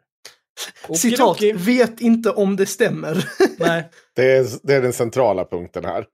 [0.96, 1.52] citat, Okidoki.
[1.52, 3.30] vet inte om det stämmer.
[3.60, 3.90] Nej.
[4.16, 6.02] Det är, det är den centrala punkten här.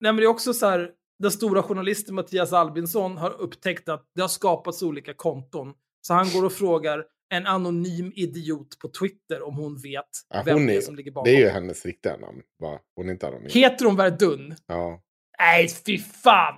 [0.00, 0.90] Nej, men det är också så här,
[1.22, 5.74] den stora journalisten Mattias Albinsson har upptäckt att det har skapats olika konton.
[6.06, 10.54] Så han går och frågar en anonym idiot på Twitter om hon vet Ja, vem
[10.58, 11.24] hon det är är, som ligger bakom.
[11.32, 12.42] det är ju hennes riktiga namn.
[12.58, 12.80] Va?
[12.96, 13.48] Hon är inte anonym.
[13.52, 14.54] Heter hon Verdun?
[14.66, 15.02] Ja.
[15.38, 16.54] Nej, fy fan!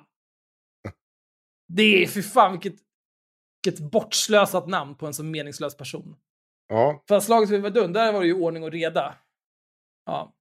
[1.68, 2.74] Det är fy fan vilket,
[3.64, 6.16] vilket bortslösat namn på en så meningslös person.
[6.68, 9.14] ja, Fast slaget vid Verdun, där var det ju ordning och reda.
[10.06, 10.34] Ja,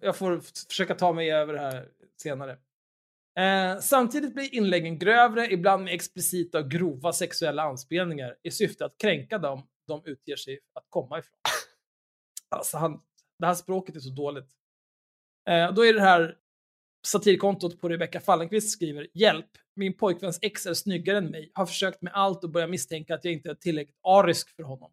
[0.00, 1.88] jag får försöka ta mig över det här
[2.22, 2.58] senare.
[3.38, 8.98] Eh, samtidigt blir inläggen grövre, ibland med explicita och grova sexuella anspelningar i syfte att
[8.98, 11.38] kränka dem de utger sig att komma ifrån.
[12.48, 13.00] Alltså, han,
[13.38, 14.50] det här språket är så dåligt.
[15.48, 16.36] Eh, då är det här
[17.06, 19.50] satirkontot på Rebecca Fallenkvist skriver Hjälp!
[19.74, 23.24] Min pojkväns ex är snyggare än mig, har försökt med allt och börjar misstänka att
[23.24, 24.92] jag inte är tillräckligt arisk för honom.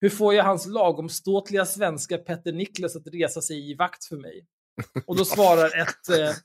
[0.00, 4.46] Hur får jag hans lagomståtliga svenska Petter Niklas att resa sig i vakt för mig?
[5.06, 6.36] Och då svarar ett, eh,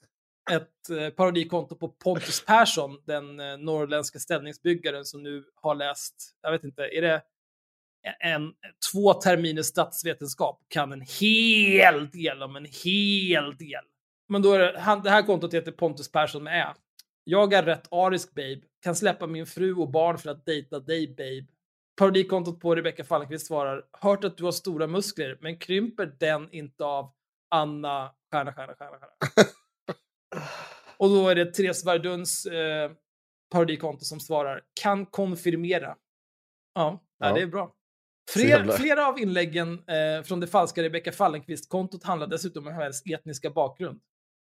[0.51, 6.51] ett eh, parodikonto på Pontus Persson, den eh, norrländska ställningsbyggaren som nu har läst, jag
[6.51, 7.21] vet inte, är det
[8.19, 8.53] en,
[8.91, 13.83] två terminer statsvetenskap kan en hel del om en hel del.
[14.29, 16.73] Men då är det, han, det här kontot heter Pontus Persson med Ä.
[17.23, 21.07] Jag är rätt arisk babe, kan släppa min fru och barn för att dejta dig
[21.07, 21.47] babe.
[21.95, 26.85] Parodikontot på Rebecca Fallenkvist svarar, hört att du har stora muskler, men krymper den inte
[26.85, 27.11] av
[27.49, 29.49] Anna stjärna, stjärna, stjärna, stjärna.
[30.97, 32.91] och då är det Therese Verduns eh,
[33.51, 35.95] parodikonto som svarar, kan konfirmera.
[36.73, 37.33] Ja, ja.
[37.33, 37.75] Det är bra.
[38.33, 43.49] Fler, flera av inläggen eh, från det falska Rebecca Fallenkvist-kontot handlar dessutom om hennes etniska
[43.49, 44.01] bakgrund.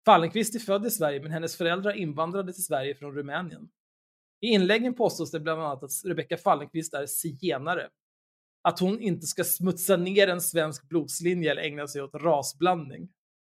[0.05, 3.69] Fallenkvist är född i Sverige, men hennes föräldrar invandrade till Sverige från Rumänien.
[4.41, 7.89] I inläggen påstås det bland annat att Rebecca Fallenkvist är zigenare.
[8.61, 13.09] Att hon inte ska smutsa ner en svensk blodslinje eller ägna sig åt rasblandning.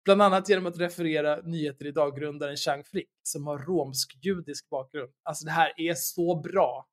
[0.06, 5.12] Bland annat genom att referera Nyheter idag-grundaren Chang Frick, som har romsk-judisk bakgrund.
[5.24, 6.88] Alltså det här är så bra.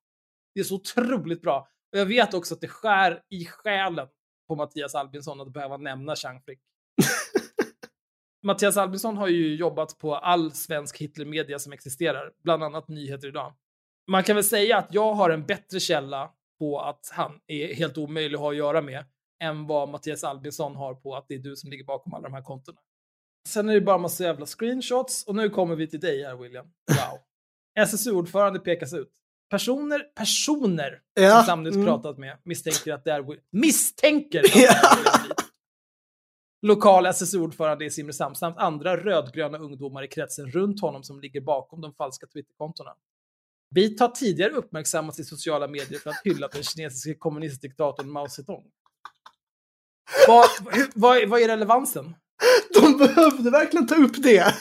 [0.53, 1.67] Det är så otroligt bra.
[1.91, 4.07] Och jag vet också att det skär i själen
[4.47, 6.59] på Mattias Albinsson att behöva nämna Chang Frick.
[8.43, 13.53] Mattias Albinsson har ju jobbat på all svensk Hitlermedia som existerar, bland annat Nyheter idag.
[14.07, 17.97] Man kan väl säga att jag har en bättre källa på att han är helt
[17.97, 19.05] omöjlig att ha att göra med
[19.43, 22.33] än vad Mattias Albinsson har på att det är du som ligger bakom alla de
[22.33, 22.77] här kontona.
[23.47, 26.65] Sen är det bara massa jävla screenshots och nu kommer vi till dig här William.
[26.65, 27.19] Wow.
[27.87, 29.11] SSU-ordförande pekas ut.
[29.49, 31.85] Personer, personer Ja, som Samnytt mm.
[31.85, 34.69] pratat med misstänker att det är Wi- misstänker Ja.
[34.71, 35.35] att det är William.
[36.61, 41.81] Lokal SSU-ordförande i Simrishamn samt andra rödgröna ungdomar i kretsen runt honom som ligger bakom
[41.81, 42.95] de falska Twitterkontona.
[43.75, 48.63] Bit har tidigare uppmärksammats i sociala medier för att hylla den kinesiske kommunistdiktatorn Mao Zedong.
[50.27, 50.45] Vad,
[50.95, 52.15] vad, vad är relevansen?
[52.73, 54.55] De behövde verkligen ta upp det.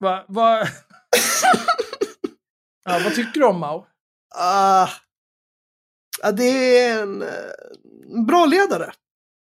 [0.00, 0.58] Va, va...
[2.84, 3.86] ja, vad tycker du om Mao?
[4.34, 4.88] Ah,
[6.22, 7.28] ja, det är en, eh,
[8.12, 8.92] en bra ledare,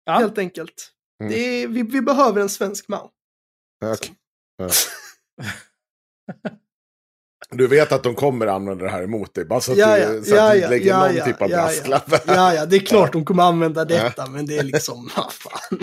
[0.05, 0.13] Ja.
[0.13, 0.91] helt enkelt.
[1.23, 1.31] Mm.
[1.31, 3.09] Det är, vi, vi behöver en svensk Mao.
[3.79, 3.95] Ja.
[7.51, 10.01] Du vet att de kommer använda det här emot dig, bara så att Ja, du,
[10.01, 12.13] ja, så att ja, du ja, lägger ja, någon ja, typ av ja, brasklapp.
[12.27, 15.79] Ja, ja, det är klart de kommer använda detta, men det är liksom, vad fan.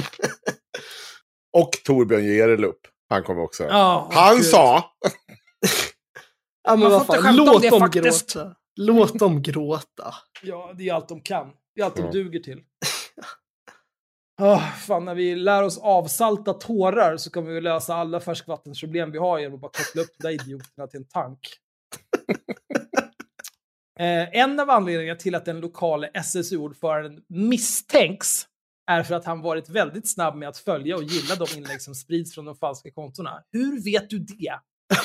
[1.52, 2.78] Och Torbjörn Jerelup,
[3.08, 3.68] han kommer också.
[4.12, 4.44] Han gud.
[4.46, 4.84] sa!
[6.68, 8.34] Ja, men vad fan, låt dem faktiskt.
[8.34, 8.54] gråta.
[8.76, 10.14] Låt dem gråta.
[10.42, 11.46] Ja, det är allt de kan.
[11.74, 12.04] Det är allt Ja.
[12.04, 12.58] de duger till.
[14.42, 19.18] Oh, fan, när vi lär oss avsalta tårar så kommer vi lösa alla färskvattensproblem vi
[19.18, 21.38] har genom att bara koppla upp de där idioterna till en tank.
[24.00, 28.46] eh, en av anledningarna till att den lokala SSU-ordföranden misstänks
[28.90, 31.94] är för att han varit väldigt snabb med att följa och gilla de inlägg som
[31.94, 33.42] sprids från de falska kontona.
[33.52, 34.54] Hur vet du det?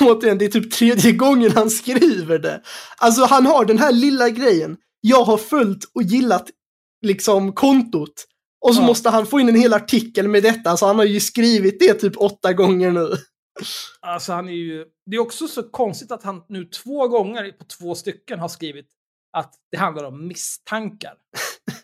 [0.00, 2.62] Återigen, det är typ tredje gången han skriver det.
[2.96, 4.76] Alltså han har den här lilla grejen.
[5.00, 6.50] Jag har följt och gillat
[7.02, 8.26] liksom kontot.
[8.66, 8.86] Och så Ja.
[8.86, 10.70] måste han få in en hel artikel med detta.
[10.70, 13.08] Alltså han har ju skrivit det typ åtta gånger nu.
[14.00, 14.86] Alltså han är ju...
[15.06, 18.88] Det är också så konstigt att han nu två gånger på två stycken har skrivit
[19.32, 21.14] att det handlar om misstankar.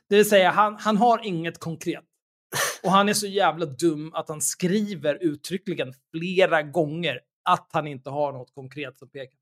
[0.09, 2.05] Det vill säga, han, han har inget konkret.
[2.83, 8.11] Och han är så jävla dum att han skriver uttryckligen flera gånger att han inte
[8.11, 9.39] har något konkret som pekar.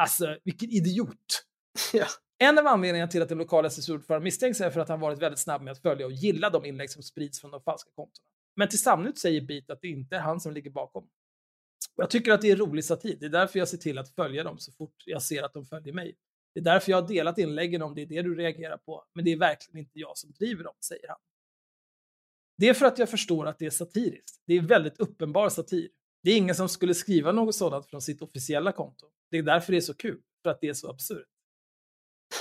[0.00, 1.44] Alltså, vilken idiot.
[1.92, 2.06] Ja.
[2.38, 5.38] En av anledningarna till att den lokala SSU-ordföranden misstänks är för att han varit väldigt
[5.38, 8.24] snabb med att följa och gilla de inlägg som sprids från de falska kontona.
[8.56, 11.08] Men till Samnytt säger Beat att det inte är han som ligger bakom.
[11.96, 13.16] Jag tycker att det är rolig satir.
[13.20, 15.64] Det är därför jag ser till att följa dem så fort jag ser att de
[15.64, 16.16] följer mig.
[16.54, 19.04] Det är därför jag har delat inläggen om det är det du reagerar på.
[19.14, 21.18] Men det är verkligen inte jag som driver dem, säger han.
[22.58, 24.42] Det är för att jag förstår att det är satiriskt.
[24.46, 25.88] Det är väldigt uppenbar satir.
[26.22, 29.06] Det är ingen som skulle skriva något sådant från sitt officiella konto.
[29.30, 30.20] Det är därför det är så kul.
[30.42, 31.26] För att det är så absurt.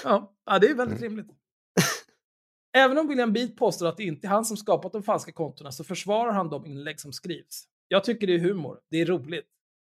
[0.04, 1.28] Ja, ja det är väldigt rimligt.
[2.78, 5.72] Även om William Beat påstår att det inte är han som skapat de falska kontona
[5.72, 7.64] så försvarar han de inlägg som skrivs.
[7.88, 9.46] Jag tycker det är humor, det är roligt.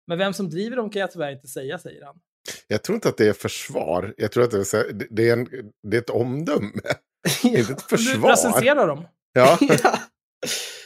[0.07, 2.19] Men vem som driver dem kan jag tyvärr inte säga, säger han.
[2.67, 4.13] Jag tror inte att det är försvar.
[4.17, 5.45] Jag tror att det är, det- en,
[5.87, 6.71] det är ett omdöme.
[7.43, 8.29] Inte ett Du försvar.
[8.29, 9.07] recenserar dem.
[9.33, 9.57] Ja.
[9.83, 9.99] ja.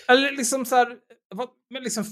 [0.08, 0.98] Eller liksom så här,
[1.36, 2.04] vad, men liksom,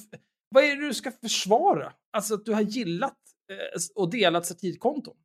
[0.50, 1.94] vad är det du ska försvara?
[2.18, 3.18] Alltså att du har gillat
[3.52, 5.16] eh, och delat satirkonton.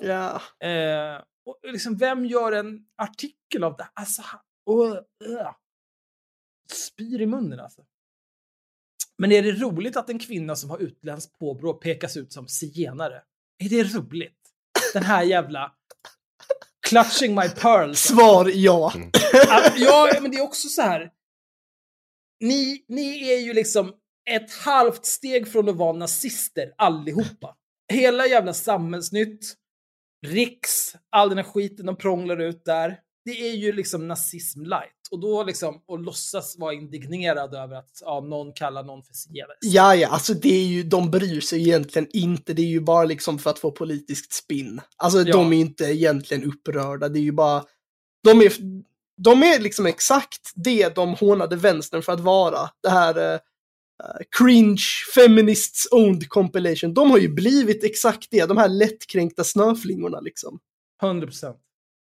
[0.00, 0.42] Ja.
[0.68, 3.88] Eh, och liksom, vem gör en artikel av det?
[3.94, 4.22] Alltså,
[4.66, 4.86] och,
[5.28, 5.50] uh,
[6.72, 7.82] spyr i munnen alltså.
[9.18, 13.22] Men är det roligt att en kvinna som har utländskt påbrå pekas ut som zigenare?
[13.58, 14.38] Är det roligt?
[14.92, 15.72] Den här jävla
[16.88, 18.00] clutching my pearls.
[18.00, 18.92] Svar ja.
[19.48, 21.12] Att- Ja, men det är också så här.
[22.40, 23.94] Ni, ni är ju liksom
[24.30, 27.56] ett halvt steg från att vara nazister allihopa.
[27.92, 29.54] Hela jävla samhällsnytt,
[30.26, 32.98] Riks, all den här skiten de prånglar ut där.
[33.24, 34.92] Det är ju liksom nazism light.
[35.10, 39.56] Och då liksom, och låtsas vara indignerad över att ja, någon kallar någon för zigenare.
[39.60, 42.52] Ja, ja, alltså det är ju, de bryr sig egentligen inte.
[42.54, 44.80] Det är ju bara liksom för att få politiskt spinn.
[44.96, 45.32] Alltså Ja.
[45.32, 47.08] de är inte egentligen upprörda.
[47.08, 47.64] Det är ju bara,
[48.24, 48.52] de är,
[49.24, 52.70] de är liksom exakt det de hånade vänstern för att vara.
[52.82, 53.38] Det här eh,
[54.38, 54.82] cringe
[55.14, 56.94] feminists owned compilation.
[56.94, 60.60] De har ju blivit exakt det, de här lättkränkta snöflingorna liksom.
[61.02, 61.58] 100 procent.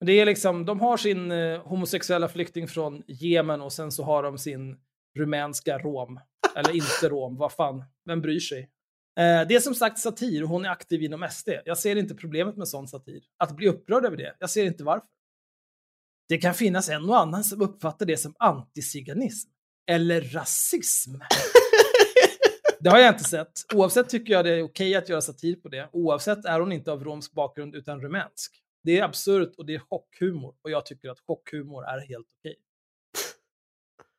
[0.05, 4.23] Det är liksom, de har sin eh, homosexuella flykting från Jemen och sen så har
[4.23, 4.77] de sin
[5.17, 6.19] rumänska rom.
[6.55, 8.59] Eller inte rom, vad fan, vem bryr sig?
[9.19, 11.49] Eh, det är som sagt satir och hon är aktiv inom SD.
[11.65, 13.23] Jag ser inte problemet med sån satir.
[13.37, 15.07] Att bli upprörd över det, jag ser inte varför.
[16.29, 19.49] Det kan finnas en och annan som uppfattar det som antiziganism.
[19.87, 21.15] Eller rasism.
[22.85, 23.51] Det har jag inte sett.
[23.73, 25.89] Oavsett tycker jag det är okej att göra satir på det.
[25.93, 28.51] Oavsett är hon inte av romsk bakgrund utan rumänsk.
[28.83, 30.55] Det är absurt och det är chockhumor.
[30.63, 32.55] Och jag tycker att chockhumor är helt okej.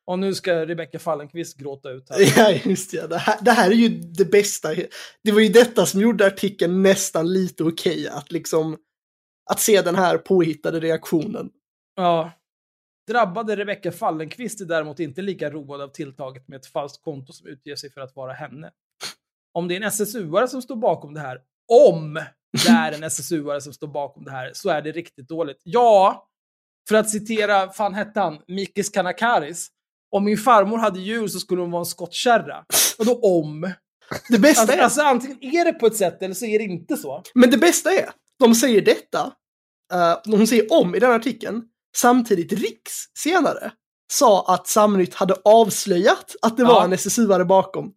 [0.05, 2.17] Och nu ska Rebecca Fallenkvist gråta ut här.
[2.37, 3.07] Ja, just det.
[3.07, 4.75] Det här, det här är ju det bästa.
[5.23, 8.07] Det var ju detta som gjorde artikeln nästan lite okej.
[8.07, 8.77] att liksom,
[9.49, 11.49] att se den här påhittade reaktionen.
[11.95, 12.31] Ja.
[13.07, 17.47] Drabbade Rebecca Fallenkvist är däremot inte lika road av tilltaget med ett falskt konto som
[17.47, 18.71] utger sig för att vara henne.
[19.53, 22.13] Om det är en SSU-are som står bakom det här, om
[22.65, 25.61] det är en SSU-are som står bakom det här, så är det riktigt dåligt.
[25.63, 26.27] Ja,
[26.89, 29.67] för att citera, fan hette han, Mikis Kanakaris.
[30.11, 32.65] Om min farmor hade djur så skulle hon vara en skottkärra.
[32.99, 33.71] Och då om?
[34.29, 36.65] Det bästa Alltså, är, alltså antingen är det på ett sätt eller så är det
[36.65, 37.23] inte så.
[37.35, 39.25] men det bästa är, de säger detta,
[39.93, 41.63] uh, de säger om i den artikeln,
[41.97, 43.71] samtidigt Riks senare
[44.13, 46.83] sa att Samnytt hade avslöjat att det var Ja.
[46.85, 47.93] en SSU-are bakom.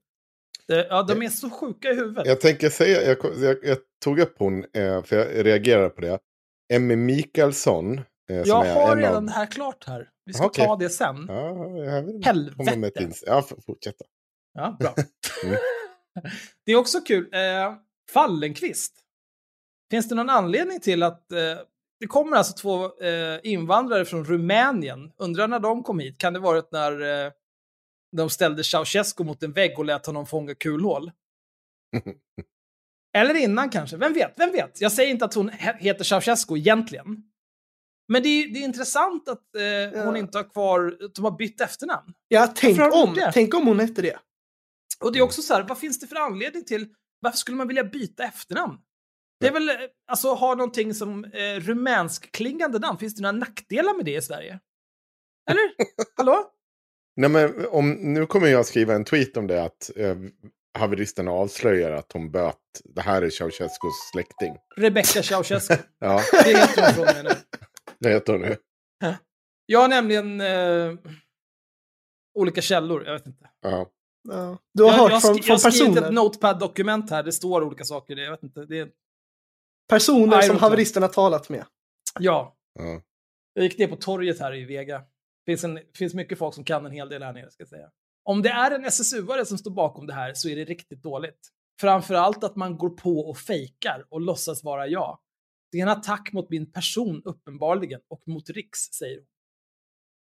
[0.66, 2.26] Ja, de är så sjuka i huvudet.
[2.26, 6.18] Jag tänker säga, jag, jag, jag tog upp hon, eh, för jag reagerade på det.
[6.72, 7.92] Emmy Mikaelsson.
[7.98, 9.24] Eh, som jag är har en redan av...
[9.24, 10.08] det här klart här.
[10.24, 10.66] Vi ska Okej.
[10.66, 11.24] ta det sen.
[11.28, 12.56] Ja, jag vill Helvete.
[12.56, 13.94] komma med ett ins- Ja, f- fortsätt.
[13.98, 14.04] då.
[14.54, 14.94] Ja, bra.
[15.44, 15.56] Mm.
[16.66, 17.28] det är också kul.
[17.34, 17.74] Eh,
[18.12, 18.94] Fallenkvist.
[19.90, 21.38] Finns det någon anledning till att eh,
[22.00, 25.12] det kommer alltså två eh, invandrare från Rumänien?
[25.16, 26.18] Undrar när de kom hit?
[26.18, 27.32] Kan det varit när eh,
[28.16, 31.10] de ställde Ceausescu mot en vägg och lät honom fånga kulhål?
[33.16, 33.96] Eller innan kanske.
[33.96, 34.34] Vem vet?
[34.36, 34.80] Vem vet?
[34.80, 37.22] Jag säger inte att hon he- heter Ceausescu egentligen.
[38.08, 39.54] Men det är, det är intressant att
[39.94, 42.14] eh, hon inte har kvar, att de har bytt efternamn.
[42.28, 43.30] Ja, tänk om, det?
[43.34, 44.18] tänk om hon hette det.
[45.04, 46.88] Och det är också så här, vad finns det för anledning till,
[47.20, 48.78] varför skulle man vilja byta efternamn?
[49.40, 49.74] Det är väl, eh,
[50.08, 54.22] alltså ha någonting som eh, rumänsk klingande namn, finns det några nackdelar med det i
[54.22, 54.60] Sverige?
[55.50, 55.62] Eller?
[56.16, 56.50] Hallå?
[57.16, 60.16] Nej, men om, nu kommer jag skriva en tweet om det att eh,
[60.78, 62.56] haveristerna avslöjar att hon böt.
[62.84, 64.56] Det här är Ceausescus släkting.
[64.76, 65.74] Rebecca Ceausescu.
[65.98, 67.30] Ja, Det heter hon från med nu.
[67.98, 68.56] det heter hon nu.
[69.66, 70.92] Jag har nämligen eh,
[72.38, 73.50] olika källor, jag vet inte.
[73.62, 73.90] Ja.
[74.28, 74.58] Ja.
[74.74, 77.32] Du har jag, hört jag, från, jag från har skrivit ett personer, notepad-dokument här, det
[77.32, 78.64] står olika saker, det, jag vet inte.
[78.64, 78.88] Det är,
[79.90, 81.64] personer I som haveristerna talat med.
[82.20, 83.02] ja, ja.
[83.54, 84.98] Jag gick ner på torget här i Vega.
[84.98, 87.68] Det finns, en, finns mycket folk som kan en hel del här nere, ska jag
[87.68, 87.90] säga.
[88.24, 91.48] Om det är en SSU-are som står bakom det här så är det riktigt dåligt.
[91.80, 95.18] Framförallt att man går på och fejkar och låtsas vara jag.
[95.72, 99.26] Det är en attack mot min person, uppenbarligen, och mot Riks, säger hon.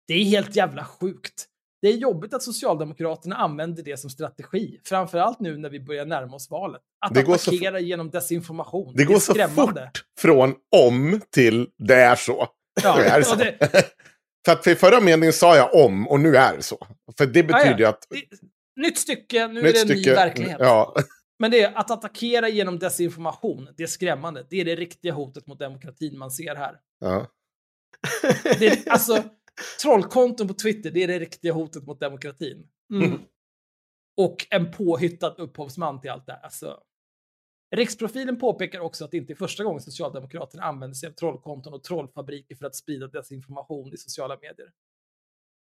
[0.06, 1.48] Det är helt jävla sjukt.
[1.82, 6.36] Det är jobbigt att Socialdemokraterna använder det som strategi, framförallt nu när vi börjar närma
[6.36, 6.82] oss valet.
[7.06, 8.94] Att Det attackera genom desinformation.
[8.96, 12.46] Det är går så fort från om till det är så.
[12.82, 13.34] Ja, det är så.
[13.34, 13.58] det-
[14.46, 16.86] För att för förra meningen sa jag om och nu är det så.
[17.18, 18.06] För det betyder ju att...
[18.10, 20.56] Det- Nytt stycke, nu är Nytt det en ny stycke- verklighet.
[20.60, 20.94] Ja.
[21.38, 24.46] Men det är att attackera genom desinformation, det är skrämmande.
[24.50, 26.74] Det är det riktiga hotet mot demokratin man ser här.
[27.00, 27.26] ja.
[28.58, 29.22] Det är, alltså,
[29.82, 32.68] trollkonton på Twitter, det är det riktiga hotet mot demokratin.
[32.94, 33.20] Mm.
[34.16, 36.40] Och en påhittad upphovsman till allt det här.
[36.40, 36.82] Alltså,
[37.76, 41.84] Riksprofilen påpekar också att det inte är första gången Socialdemokraterna använder sig av trollkonton och
[41.84, 44.70] trollfabriker för att sprida desinformation i sociala medier.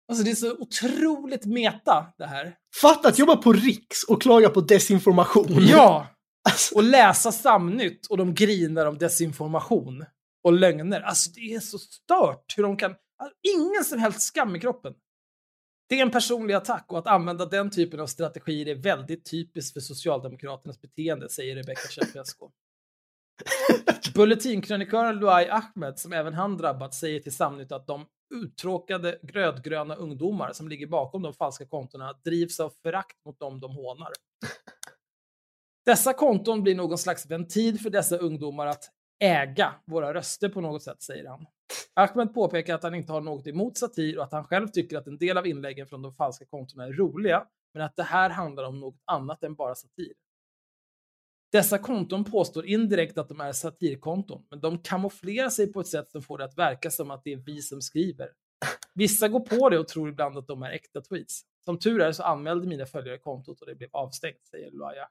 [0.10, 2.56] Alltså det är så otroligt meta det här.
[2.82, 5.48] Fatta att jobba på Riks och klaga på desinformation.
[5.50, 6.08] Ja!
[6.50, 10.06] Alltså, Och läsa Samnytt och de grinar om desinformation
[10.44, 11.02] och lögner.
[11.02, 12.96] Alltså det är så stört hur de kan...
[13.42, 14.94] Ingen som helst skam i kroppen.
[15.90, 19.74] Det är en personlig attack och att använda den typen av strategier är väldigt typiskt
[19.74, 22.46] för Socialdemokraternas beteende, säger Rebecca Ceausescu.
[24.16, 30.54] Bulletinkrönikören Luai Ahmed, som även han drabbats, säger till Samnytt att de uttråkade rödgröna ungdomar
[30.54, 34.12] som ligger bakom de falska kontona drivs av förakt mot dem de hånar.
[35.86, 38.84] Dessa konton blir någon slags ventil för dessa ungdomar att
[39.20, 41.46] äga våra röster på något sätt, säger han.
[41.94, 45.08] Ahmed påpekar att han inte har något emot satir och att han själv tycker att
[45.08, 48.64] en del av inläggen från de falska kontona är roliga, men att det här handlar
[48.64, 50.14] om något annat än bara satir.
[51.52, 56.10] Dessa konton påstår indirekt att de är satirkonton, men de kamouflerar sig på ett sätt
[56.10, 58.30] som får det att verka som att det är vi som skriver.
[58.94, 61.42] Vissa går på det och tror ibland att de är äkta tweets.
[61.66, 65.10] Som tur är så anmälde mina följare kontot och det blev avstängt, säger Luaya.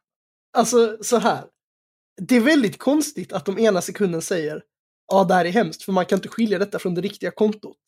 [0.52, 1.44] alltså så här.
[2.18, 4.62] Det är väldigt konstigt att de ena sekunden säger
[5.12, 7.78] ja, det här är hemskt, för man kan inte skilja detta från det riktiga kontot.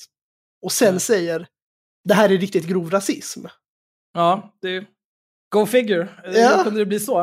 [0.63, 1.01] Och sen Nej.
[1.01, 1.49] säger
[2.05, 3.47] det här är riktigt grov rasism.
[4.13, 4.87] Ja, det...
[5.49, 6.09] Go figure.
[6.25, 6.31] Ja.
[6.31, 6.57] Ja.
[6.57, 7.19] Hur kunde det bli så?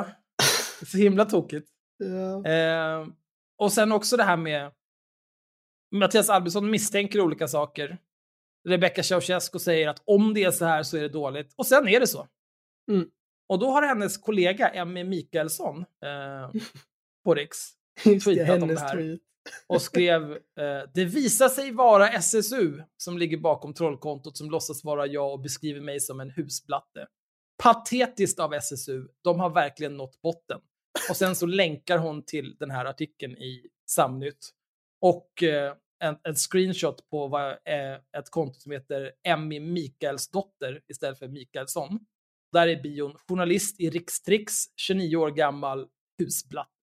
[0.79, 1.67] Det är så himla tokigt.
[1.97, 2.51] Ja.
[2.51, 3.07] Eh,
[3.57, 4.71] och sen också det här med
[5.95, 7.97] Mattias Albinsson misstänker olika saker.
[8.69, 11.53] Rebecca Ceausescu säger att om det är så här så är det dåligt.
[11.55, 12.27] Och sen är det så.
[12.91, 13.09] Mm.
[13.49, 16.51] Och då har hennes kollega Emmy Mikaelsson eh,
[17.27, 17.69] på Riks
[18.23, 18.95] tweetat om det här.
[18.95, 19.19] tweet.
[19.67, 25.07] och skrev eh, Det visar sig vara SSU som ligger bakom trollkontot som låtsas vara
[25.07, 27.07] jag och beskriver mig som en husblatte.
[27.63, 29.07] Patetiskt av SSU.
[29.23, 30.59] De har verkligen nått botten.
[31.09, 34.49] Och sen så länkar hon till den här artikeln i Samnytt.
[35.01, 35.73] Och eh,
[36.03, 41.99] en, en screenshot på vad, eh, ett konto som heter Emmy Mikaelsdotter istället för Mikaelsson.
[42.51, 45.87] Där är bion journalist i Rikstrix, 29 år gammal,
[46.19, 46.76] husblatt.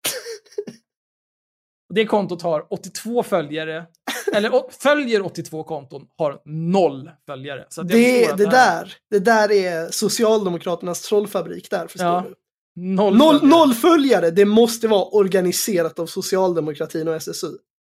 [1.94, 3.86] Det kontot har 82 följare,
[4.34, 7.66] eller följer 82 konton, har noll följare.
[7.68, 7.94] Så Det,
[8.36, 8.50] det, här-
[8.84, 12.34] där, det där är Socialdemokraternas trollfabrik där, förstår Ja, du?
[12.80, 13.58] Noll, Noll, följare.
[13.58, 17.56] noll följare, det måste vara organiserat av socialdemokratin och SSU.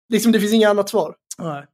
[0.09, 1.15] Liksom det finns inget annat svar.
[1.37, 1.65] Nej.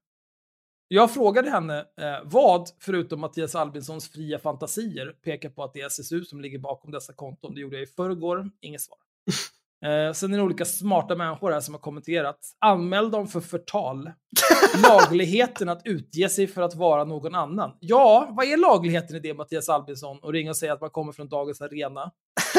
[0.88, 5.88] Jag frågade henne eh, vad, förutom Mattias Albinssons fria fantasier, pekar på att det är
[5.88, 7.54] SSU som ligger bakom dessa konton.
[7.56, 8.98] Det gjorde jag i förrgår, inget svar.
[9.86, 12.40] Eh, sen är det olika smarta människor här som har kommenterat.
[12.60, 14.12] Anmäl dem för förtal.
[14.84, 17.78] Lagligheten att utge sig för att vara någon annan.
[17.80, 20.20] Ja, vad är lagligheten i det Mattias Albinsson?
[20.22, 22.12] Och ringa och säga att man kommer från Dagens Arena.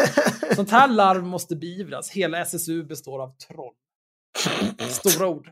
[0.57, 2.11] Sånt här larv måste beivras.
[2.11, 3.75] Hela SSU består av troll.
[4.89, 5.51] Stora ord.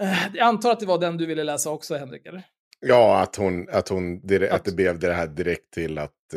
[0.00, 2.42] Eh, Jag antar att det var den du ville läsa också, Henrik, eller?
[2.80, 6.34] Ja, att, hon, att, hon, dire- att det blev det här direkt till att,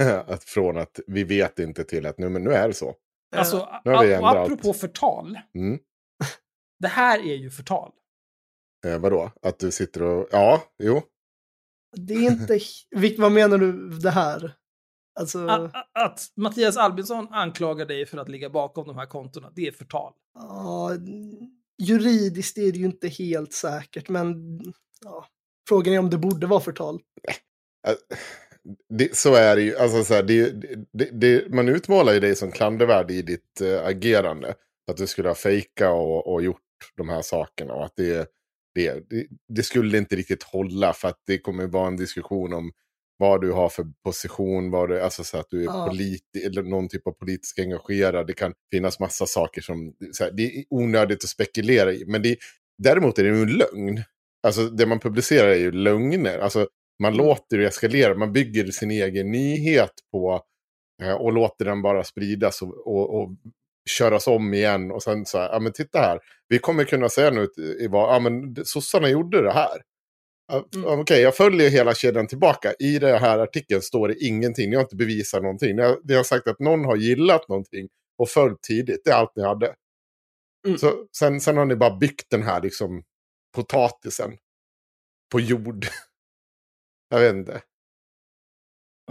[0.00, 2.94] eh, att från att vi vet inte till att nu, men nu är det så.
[3.36, 4.44] Alltså, Nu har vi a- och ändrat.
[4.46, 5.38] apropå förtal.
[5.54, 5.78] Mm.
[6.78, 7.92] Det här är ju förtal.
[8.86, 9.32] Eh, vadå?
[9.42, 11.02] Att du sitter och, ja, jo.
[11.96, 12.58] Det är inte...
[13.22, 14.52] Vad menar du det här?
[15.20, 19.50] Alltså, A- a- Att Mattias Albinsson anklagar dig för att ligga bakom de här kontona,
[19.54, 20.12] det är förtal.
[20.34, 20.90] ja,
[21.82, 24.60] juridiskt är det ju inte helt säkert, men
[25.04, 25.26] ja,
[25.68, 27.00] frågan är om det borde vara förtal.
[28.88, 29.76] Det, så är det ju.
[29.76, 30.22] Alltså, så här,
[31.12, 34.54] det, man utmålar ju dig som klandervärd i ditt eh, agerande.
[34.90, 36.60] Att du skulle ha fejkat och, och gjort
[36.96, 37.74] de här sakerna.
[37.74, 38.30] Och att det,
[38.74, 39.04] det,
[39.48, 42.72] det, skulle inte riktigt hålla för att det kommer vara en diskussion om
[43.18, 45.88] vad du har för position, vad du, alltså så att du är Ja.
[45.90, 48.26] politi- eller någon typ av politiskt engagerad.
[48.26, 52.04] Det kan finnas massa saker som, här, det är onödigt att spekulera i.
[52.06, 52.36] Men det,
[52.78, 54.02] däremot är det ju en lögn.
[54.42, 56.38] Alltså det man publicerar är ju lögner.
[56.38, 56.68] Alltså
[57.02, 60.42] man låter det eskalera, man bygger sin egen nyhet på
[61.02, 63.30] eh, och låter den bara spridas och, och, och
[63.90, 64.90] köras om igen.
[64.90, 68.56] Och sen så här, ja men titta här, vi kommer kunna säga nu ja men
[68.64, 69.82] sossarna gjorde det här.
[70.52, 71.00] Mm.
[71.00, 72.72] Okej, jag följer hela kedjan tillbaka.
[72.78, 75.76] I den här artikeln står det ingenting, ni har inte bevisat någonting.
[75.76, 77.88] Ni har, ni har sagt att någon har gillat någonting
[78.18, 79.74] och följt tidigt, det är allt ni hade.
[80.66, 80.78] Mm.
[80.78, 83.02] Så, sen, sen har ni bara byggt den här liksom
[83.54, 84.36] potatisen
[85.32, 85.86] på jord.
[87.08, 87.62] Jag vet inte.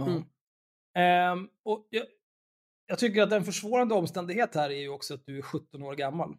[0.00, 0.22] Mm.
[0.94, 2.06] Ehm, och jag,
[2.86, 5.94] jag tycker att en försvårande omständighet här är ju också att du är 17 år
[5.94, 6.36] gammal.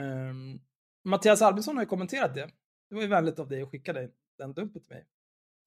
[0.00, 0.60] Ehm,
[1.04, 2.50] Mattias Albinsson har ju kommenterat det.
[2.88, 5.06] Det var ju vänligt av dig att skicka den, den dumpen till mig.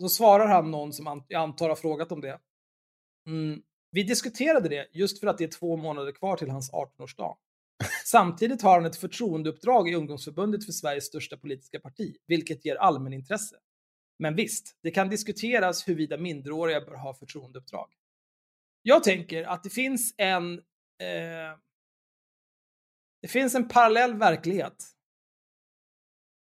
[0.02, 2.40] Så svarar han någon som jag antar har frågat om det.
[3.28, 3.62] Mm,
[3.92, 7.38] vi diskuterade det just för att det är två månader kvar till hans 18-årsdag.
[8.06, 13.56] Samtidigt har han ett förtroendeuppdrag i ungdomsförbundet för Sveriges största politiska parti, vilket ger allmänintresse.
[14.20, 17.90] Men visst, det kan diskuteras huruvida minderåriga bör ha förtroendeuppdrag.
[18.82, 20.54] Jag tänker att det finns en...
[21.02, 21.58] Eh,
[23.22, 24.86] det finns en parallell verklighet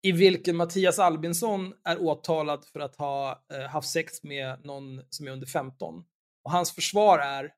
[0.02, 5.26] i vilken Mattias Albinsson är åtalad för att ha eh, haft sex med någon som
[5.26, 6.04] är under 15.
[6.44, 7.52] Och hans försvar är,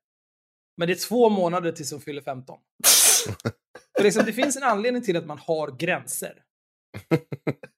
[0.77, 2.59] men det är två månader tills hon fyller 15.
[3.97, 6.43] För liksom, det finns en anledning till att man har gränser.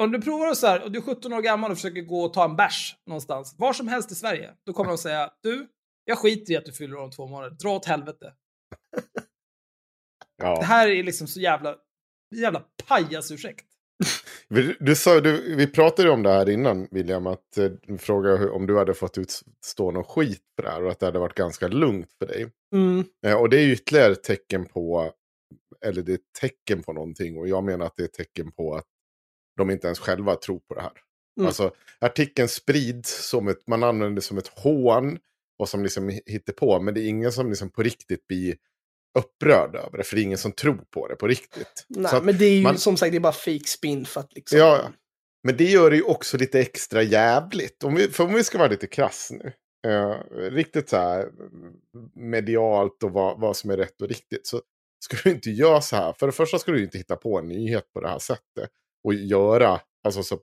[0.00, 2.32] Om du provar så här, och du är 17 år gammal och försöker gå och
[2.32, 5.68] ta en bärs någonstans, var som helst i Sverige, då kommer de säga, du,
[6.04, 8.32] jag skiter i att du fyller år om två månader, dra åt helvete.
[10.36, 10.56] Ja.
[10.60, 11.76] Det här är liksom så jävla,
[12.36, 13.66] jävla pajasursäkt.
[14.48, 18.66] Vi- Du sa, du, vi pratade om det här innan, William, att eh, hur- om
[18.66, 21.68] du hade fått utstå någon skit för det här och att det hade varit ganska
[21.68, 22.46] lugnt för dig.
[22.74, 23.04] Mm.
[23.26, 25.12] Eh, och det är ytterligare ett tecken på,
[25.84, 28.52] eller det är ett tecken på någonting och jag menar att det är ett tecken
[28.52, 28.86] på att
[29.56, 30.92] de inte ens själva tror på det här.
[31.38, 31.46] Mm.
[31.46, 35.18] Alltså artikeln sprids som ett, man använder det som ett hån
[35.58, 38.56] och som liksom hittar på men det är ingen som liksom på riktigt blir
[39.18, 41.84] upprörd över det, för det är ingen som tror på det på riktigt.
[41.88, 44.20] Nej, Så men det är ju man- som sagt det är bara fake spin för
[44.20, 44.58] att liksom...
[44.58, 44.88] Ja.
[45.44, 47.84] Men det gör det ju också lite extra jävligt.
[47.84, 49.52] Om vi, för om vi ska vara lite krass nu.
[49.90, 50.16] Eh,
[50.50, 51.28] riktigt så här
[52.14, 54.46] medialt och vad, vad som är rätt och riktigt.
[54.46, 54.60] Så
[55.04, 56.12] ska du inte göra så här.
[56.12, 58.70] För det första ska du inte hitta på en nyhet på det här sättet.
[59.06, 60.38] Och göra alltså, så,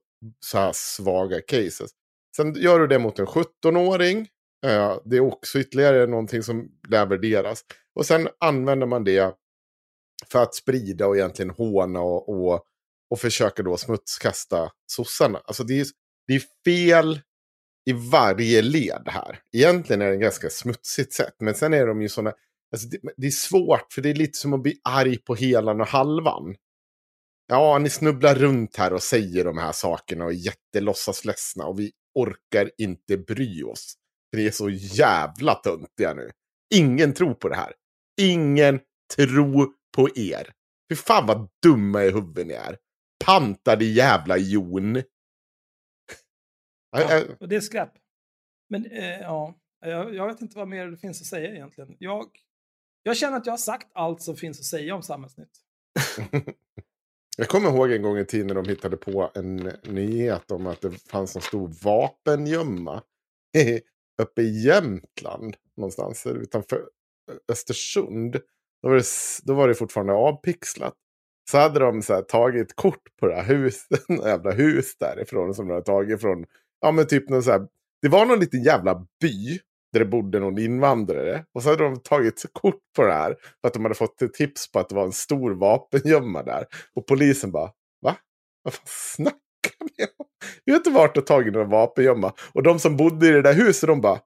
[0.46, 1.92] så här svaga cases.
[2.36, 4.28] Sen gör du det mot en 17-åring.
[4.66, 7.62] Eh, det är också ytterligare någonting som lär värderas.
[7.96, 9.36] Och sen använder man det
[10.32, 12.66] för att sprida och egentligen håna och, och
[13.14, 15.42] och försöka då smutskasta sossarna.
[15.46, 15.86] Alltså det är,
[16.28, 17.20] det är fel
[17.86, 19.40] i varje led här.
[19.52, 22.34] Egentligen är det en ganska smutsigt sätt, men sen är de ju sådana...
[22.72, 25.82] Alltså det, det är svårt, för det är lite som att bli arg på helan
[25.82, 26.56] och halvan.
[27.48, 31.80] Ja, ni snubblar runt här och säger de här sakerna och är jättelåtsas ledsna och
[31.80, 33.94] vi orkar inte bry oss.
[34.32, 36.32] För det är så jävla töntiga nu.
[36.76, 37.74] Ingen tror på det här.
[38.22, 38.80] Ingen
[39.16, 40.54] tror på er.
[40.90, 42.78] Fy fan vad dumma i huvudet ni är.
[43.26, 45.04] Pantade jävla jon.
[46.92, 47.92] Ja, och det är skräp.
[48.70, 51.96] Men eh, ja, jag, jag vet inte vad mer det finns att säga egentligen.
[52.00, 52.30] Jag,
[53.04, 55.60] jag känner att jag har sagt allt som finns att säga om Samhällsnytt.
[57.38, 60.82] Jag kommer ihåg en gång i tiden när de hittade på en nyhet om att
[60.82, 63.04] det fanns en stor vapengömma
[64.22, 66.82] uppe i Jämtland någonstans utanför
[67.52, 68.40] Östersund.
[68.82, 69.06] Då var det,
[69.44, 70.94] då var det fortfarande avpixlat.
[71.52, 75.68] Så hade de så här, tagit kort på det här huset, jävla hus därifrån som
[75.68, 76.46] de hade tagit från,
[76.82, 77.68] ja men typ någon så här,
[78.02, 79.60] det var någon liten jävla by
[79.94, 81.46] där det bodde någon invandrare.
[81.54, 84.72] Och så hade de tagit kort på det här för att de hade fått tips
[84.72, 86.66] på att det var en stor vapengömma där.
[86.96, 87.72] Och polisen bara,
[88.02, 88.16] va?
[88.64, 90.26] Vad fan snackar ni om?
[90.66, 92.34] Vi har inte varit och tagit någon vapengömma.
[92.54, 94.20] Och de som bodde i det där huset, de bara,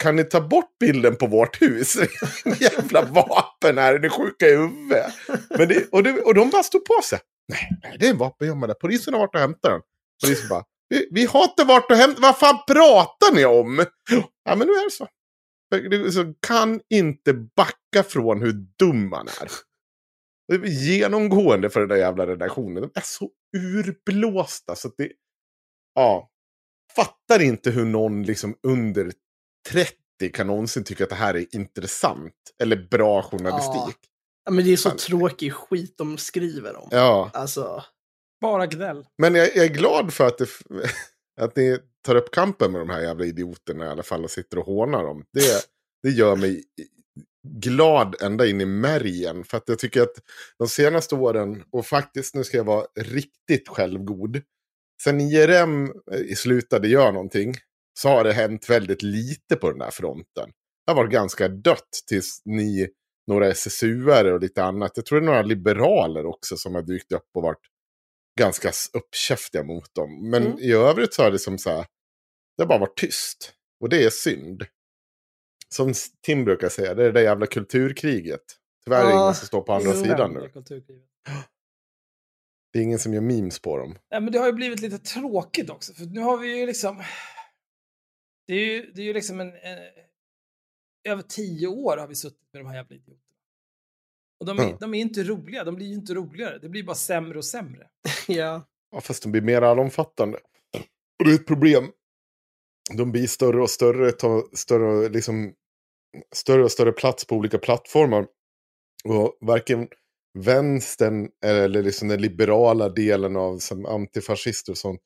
[0.00, 1.96] kan ni ta bort bilden på vårt hus?
[2.60, 5.12] Jävla vapen här, är ni sjuka i huvudet?
[5.58, 7.18] Men det, och, det, och de bara stod på sig.
[7.48, 8.74] Nej, nej, det är en vapengömma där.
[8.74, 9.80] Polisen har varit och hämtat den.
[10.24, 13.86] Polisen bara, vi, vi har inte varit och hämtat, vad fan pratar ni om?
[14.44, 15.08] Ja, men nu är det så.
[16.12, 19.50] Så kan inte backa från hur dum man är.
[20.48, 22.82] Det är genomgående för den där jävla redaktionen.
[22.82, 25.12] De är så urblåsta så att det...
[25.94, 26.30] Ja.
[26.96, 29.12] Fattar inte hur någon liksom under
[29.68, 29.94] 30
[30.32, 32.34] kan någonsin tycka att det här är intressant.
[32.62, 33.96] Eller bra journalistik.
[34.44, 34.98] Ja, men det är så Fan.
[34.98, 36.88] tråkig skit de skriver om.
[36.90, 37.30] Ja.
[37.34, 37.84] Alltså,
[38.40, 39.06] bara gnäll.
[39.18, 40.48] Men jag, jag är glad för att, det,
[41.40, 44.58] att ni tar upp kampen med de här jävla idioterna i alla fall och sitter
[44.58, 45.24] och hånar dem.
[45.32, 45.64] Det,
[46.02, 46.64] det gör mig
[47.48, 49.44] glad ända in i märgen.
[49.44, 50.14] För att jag tycker att
[50.58, 54.42] de senaste åren, och faktiskt nu ska jag vara riktigt självgod.
[55.02, 57.54] Sen IRM eh, slutade göra någonting
[57.98, 60.50] så har det hänt väldigt lite på den här fronten.
[60.86, 62.88] Det har varit ganska dött tills ni,
[63.26, 64.92] några SSU-are och lite annat.
[64.94, 67.66] Jag tror det är några liberaler också som har dykt upp och varit
[68.40, 70.30] ganska uppkäftiga mot dem.
[70.30, 70.58] Men Mm.
[70.58, 71.86] i övrigt så har det som så här,
[72.56, 73.54] det har bara varit tyst.
[73.80, 74.66] Och det är synd.
[75.68, 78.42] Som Tim brukar säga, det är det där jävla kulturkriget.
[78.84, 80.52] Tyvärr är det ingen som står på andra sidan nu.
[82.72, 83.98] Det är ingen som gör memes på dem.
[84.10, 87.02] Nej, men det har ju blivit lite tråkigt också, för nu har vi ju liksom...
[88.46, 89.78] Det är ju, det är ju liksom en, en...
[91.08, 93.29] Över tio år har vi suttit med de här jävla idioterna.
[94.40, 94.76] Och de är, Ja.
[94.80, 96.58] de är inte roliga, de blir ju inte roligare.
[96.58, 97.86] Det blir bara sämre och sämre.
[98.28, 98.66] ja.
[98.92, 100.38] Ja, fast de blir mer allomfattande.
[101.18, 101.90] Och det är ett problem.
[102.96, 105.54] De blir större och större, tar större, liksom,
[106.34, 108.26] större och större plats på olika plattformar.
[109.04, 109.88] Och varken
[110.38, 115.00] vänstern eller liksom den liberala delen av som antifascister och sånt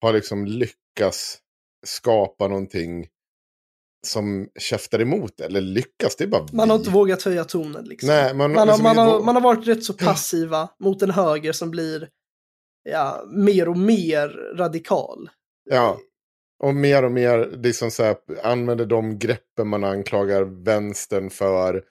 [0.00, 1.38] har liksom lyckats
[1.86, 3.08] skapa någonting
[4.06, 5.40] som käftar emot.
[5.40, 8.08] Eller lyckas, det är bara Man har inte vågat höja tonen liksom.
[8.08, 11.02] Nej, man, Man har, liksom, man, har, vå- man har varit rätt så passiva mot
[11.02, 12.08] en höger som blir
[12.90, 15.30] ja, mer och mer radikal.
[15.70, 15.98] Ja.
[16.62, 21.82] Och mer och mer liksom så här, använder de greppen man anklagar vänstern för.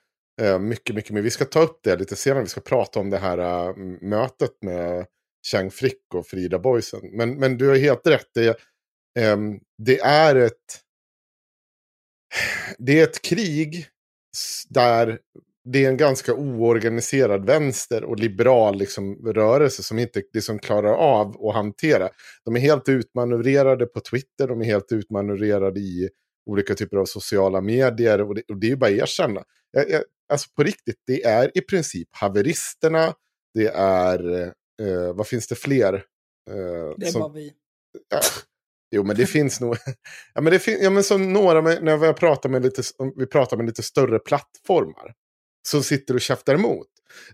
[0.41, 1.21] Eh, mycket, mycket mer.
[1.21, 2.43] Vi ska ta upp det lite senare.
[2.43, 5.05] Vi ska prata om det här eh, mötet med
[5.51, 6.99] Chang Frick och Frida Boysen.
[7.11, 8.27] Men, men du har helt rätt.
[8.33, 8.57] Det,
[9.19, 10.82] ehm, det är ett...
[12.77, 13.87] Det är ett krig
[14.69, 15.19] där
[15.65, 21.47] det är en ganska oorganiserad vänster och liberal liksom, rörelse som inte liksom klarar av
[21.47, 22.09] att hantera.
[22.45, 26.09] De är helt utmanövrerade på Twitter, de är helt utmanövrerade i
[26.45, 28.21] olika typer av sociala medier.
[28.21, 29.43] Och det, och det är ju bara att erkänna.
[29.71, 33.13] Jag, jag, alltså på riktigt, det är i princip haveristerna,
[33.53, 34.41] det är,
[34.81, 35.93] eh, vad finns det fler?
[35.93, 37.53] Eh, Det är som- bara vi.
[38.09, 38.19] Ja.
[38.95, 39.77] Jo, men det finns nog...
[40.33, 40.77] Ja, men det fin...
[40.81, 42.81] ja, men som några, med, när vi pratar med lite,
[43.15, 45.13] vi pratar med lite större plattformar,
[45.67, 46.87] som sitter och käftar emot.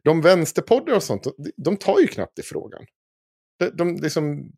[0.04, 2.86] De vänsterpoddar och sånt, de, de tar ju knappt i frågan.
[3.60, 4.52] De, de, liksom,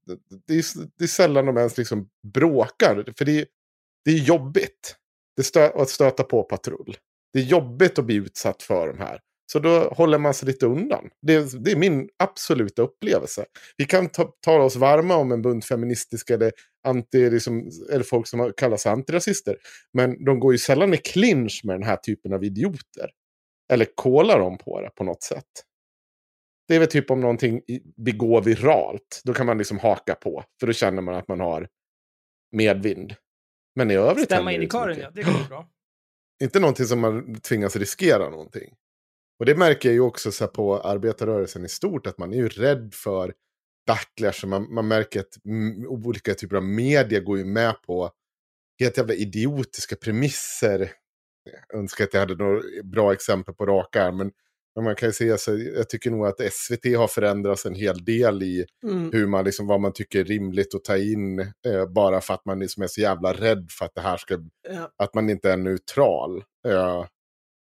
[0.47, 0.65] det, är,
[0.97, 3.45] det är sällan de ens liksom bråkar, för det är,
[4.05, 4.95] det är jobbigt
[5.35, 6.97] det stö, att stöta på patrull.
[7.33, 9.19] Det är jobbigt att bli utsatt för de här.
[9.51, 11.09] Så då håller man sig lite undan.
[11.21, 13.45] Det, är- det är min absoluta upplevelse.
[13.77, 16.51] Vi kan ta, tala oss varma om en bunt feministiska eller,
[16.87, 19.57] anti, liksom, eller folk som kallas antirasister.
[19.93, 23.09] Men de går ju sällan i clinch med den här typen av idioter.
[23.73, 25.45] Eller kolar dem på det på något sätt.
[26.67, 27.61] Det är väl typ om någonting
[27.97, 29.21] begår viralt.
[29.23, 30.43] Då kan man liksom haka på.
[30.59, 31.67] För då känner man att man har
[32.51, 33.15] medvind.
[33.75, 34.97] Men i övrigt Stämma in i mycket.
[34.97, 35.11] ja.
[35.13, 35.69] Det går bra.
[36.43, 38.73] Inte någonting som man tvingas riskera någonting.
[39.41, 42.47] Och det märker jag ju också så på arbetarrörelsen i stort, att man är ju
[42.47, 43.33] rädd för
[43.87, 44.45] backlash.
[44.45, 45.37] Man, man märker att
[45.87, 48.11] olika typer av media går ju med på
[48.79, 50.91] helt jävla idiotiska premisser.
[51.69, 54.31] Jag önskar att jag hade några bra exempel på rak arm, men,
[54.75, 58.05] men man kan ju säga så, jag tycker nog att SVT har förändrats en hel
[58.05, 59.11] del i Mm.
[59.11, 62.45] hur man liksom, vad man tycker är rimligt att ta in, eh, bara för att
[62.45, 64.37] man liksom är så jävla rädd för att det här ska
[64.69, 64.91] Ja.
[64.97, 66.43] att man inte är neutral.
[66.67, 67.05] Eh,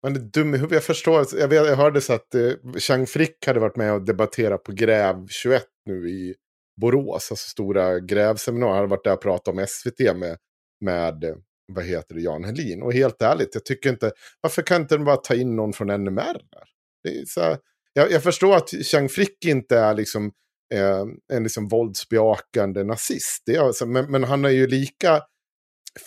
[0.03, 0.75] man är dum i huvudet.
[0.75, 1.25] Jag förstår.
[1.37, 4.71] Jag, vet, jag hörde så att eh, Chang Frick hade varit med och debatterat på
[4.71, 6.35] Gräv 21 nu i
[6.81, 7.31] Borås.
[7.31, 8.73] Alltså stora grävseminarier.
[8.73, 10.37] Han hade varit där och pratat om SVT med,
[10.81, 11.35] med eh,
[11.73, 12.81] vad heter det, Jan Helin.
[12.81, 15.87] Och helt ärligt, jag tycker inte, varför kan inte de bara ta in någon från
[16.03, 16.33] NMR?
[16.33, 16.63] Där?
[17.03, 17.57] Det är så här,
[17.93, 20.31] jag, jag förstår att Chang Frick inte är liksom
[20.73, 23.43] eh, en liksom våldsbejakande nazist.
[23.45, 25.21] Det är alltså, men, men han har ju lika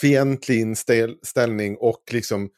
[0.00, 2.50] fientlig inställning och liksom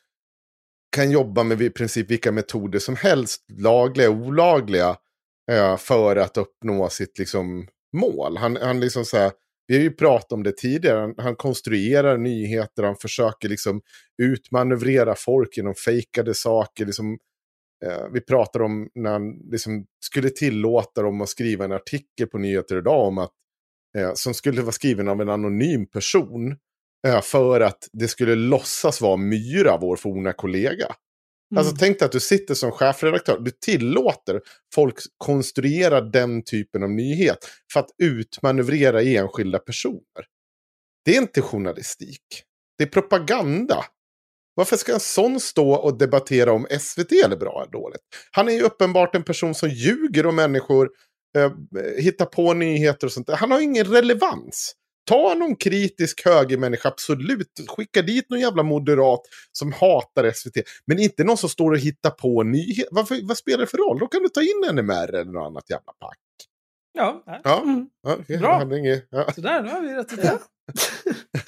[0.91, 4.97] kan jobba med i princip vilka metoder som helst, lagliga och olagliga,
[5.51, 8.36] eh, för att uppnå sitt liksom, mål.
[8.36, 9.32] Han, han liksom så här,
[9.66, 13.80] vi har ju pratat om det tidigare, han, han konstruerar nyheter, han försöker liksom
[14.22, 16.86] utmanövrera folk genom fejkade saker.
[16.86, 17.18] Liksom,
[17.84, 22.39] eh, vi pratar om när han liksom skulle tillåta dem att skriva en artikel på
[22.39, 23.32] nyheter idag om att,
[23.99, 26.57] eh, som skulle vara skriven av en anonym person eh,
[27.23, 30.95] för att det skulle låtsas vara Myra, vår forna kollega.
[31.57, 34.41] Alltså tänk dig att du sitter som chefredaktör, du tillåter
[34.75, 37.39] folk konstruera den typen av nyhet
[37.73, 40.27] för att utmanövrera enskilda personer.
[41.05, 42.23] Det är inte journalistik.
[42.79, 43.85] Det är propaganda.
[44.55, 48.01] Varför ska en sån stå och debattera om SVT är bra eller dåligt?
[48.33, 50.91] Han är ju uppenbart en person som ljuger om människor,
[51.37, 51.53] eh,
[51.99, 53.37] hittar på nyheter och sånt där.
[53.37, 54.75] Han har ingen relevans.
[55.09, 57.53] Ta någon kritisk högermänniska, absolut.
[57.69, 59.21] Skicka dit någon jävla moderat
[59.53, 60.57] som hatar SVT.
[60.87, 62.89] Men inte någon som står och hittar på nyheter.
[62.91, 63.99] Varför, vad spelar det för roll?
[63.99, 66.19] Då kan du ta in NMR eller något annat jävla pack.
[66.93, 67.41] Ja, ja.
[67.45, 67.87] Ja, Mm.
[68.03, 68.79] ja okej, Bra.
[68.79, 69.33] inget- ja.
[69.33, 70.39] sådär, nu har vi rätt ut det.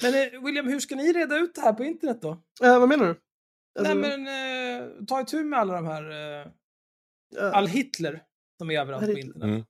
[0.01, 2.29] Men eh, William, hur ska ni reda ut det här på internet då?
[2.63, 3.15] Eh, vad menar du?
[3.79, 4.27] Alltså, Nej men,
[4.81, 6.47] eh, ta itu med alla de här, eh,
[7.53, 8.21] all Hitler
[8.57, 9.43] som är överallt på internet.
[9.43, 9.63] Mm.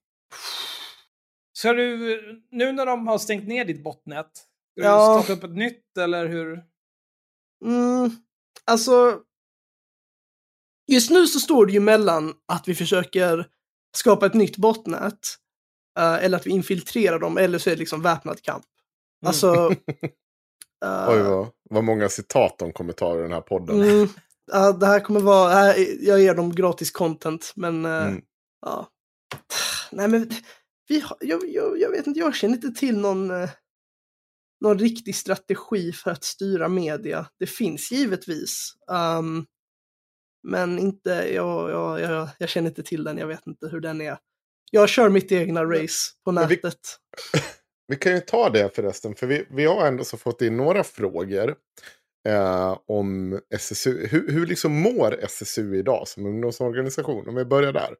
[1.62, 4.30] Ska du, nu när de har stängt ner ditt botnät,
[4.78, 5.16] ska Ja.
[5.16, 6.62] du starta upp ett nytt eller hur?
[7.64, 8.10] Mm,
[8.64, 9.20] alltså,
[10.92, 13.48] just nu så står det ju mellan att vi försöker
[13.96, 15.18] skapa ett nytt botnät
[15.98, 18.64] eh, eller att vi infiltrerar dem eller så är det liksom väpnad kamp.
[19.22, 19.28] Mm.
[19.28, 19.54] Alltså,
[20.84, 23.80] eh, Oj, vad, vad många citat de kommer ta i den här podden.
[23.82, 24.08] mm,
[24.52, 25.74] ja, det här kommer vara, här,
[26.06, 28.22] jag ger dem gratis content, men eh, Mm.
[28.66, 28.88] ja.
[29.92, 30.30] Nej men,
[30.88, 33.50] vi har, jag, jag, jag vet inte, jag känner inte till någon, eh,
[34.64, 37.26] någon riktig strategi för att styra media.
[37.38, 38.72] Det finns givetvis.
[38.92, 39.44] ehm,
[40.48, 44.18] men inte, jag, jag, jag, känner inte till den, jag vet inte hur den är.
[44.70, 46.80] Jag kör mitt egna race på men vi- nätet.
[47.86, 50.84] Vi kan ju ta det förresten, för vi, vi har ändå så fått in några
[50.84, 51.54] frågor
[52.28, 54.06] eh, om SSU.
[54.06, 57.28] Hur, hur liksom mår SSU idag som ungdomsorganisation?
[57.28, 57.96] Om vi börjar där.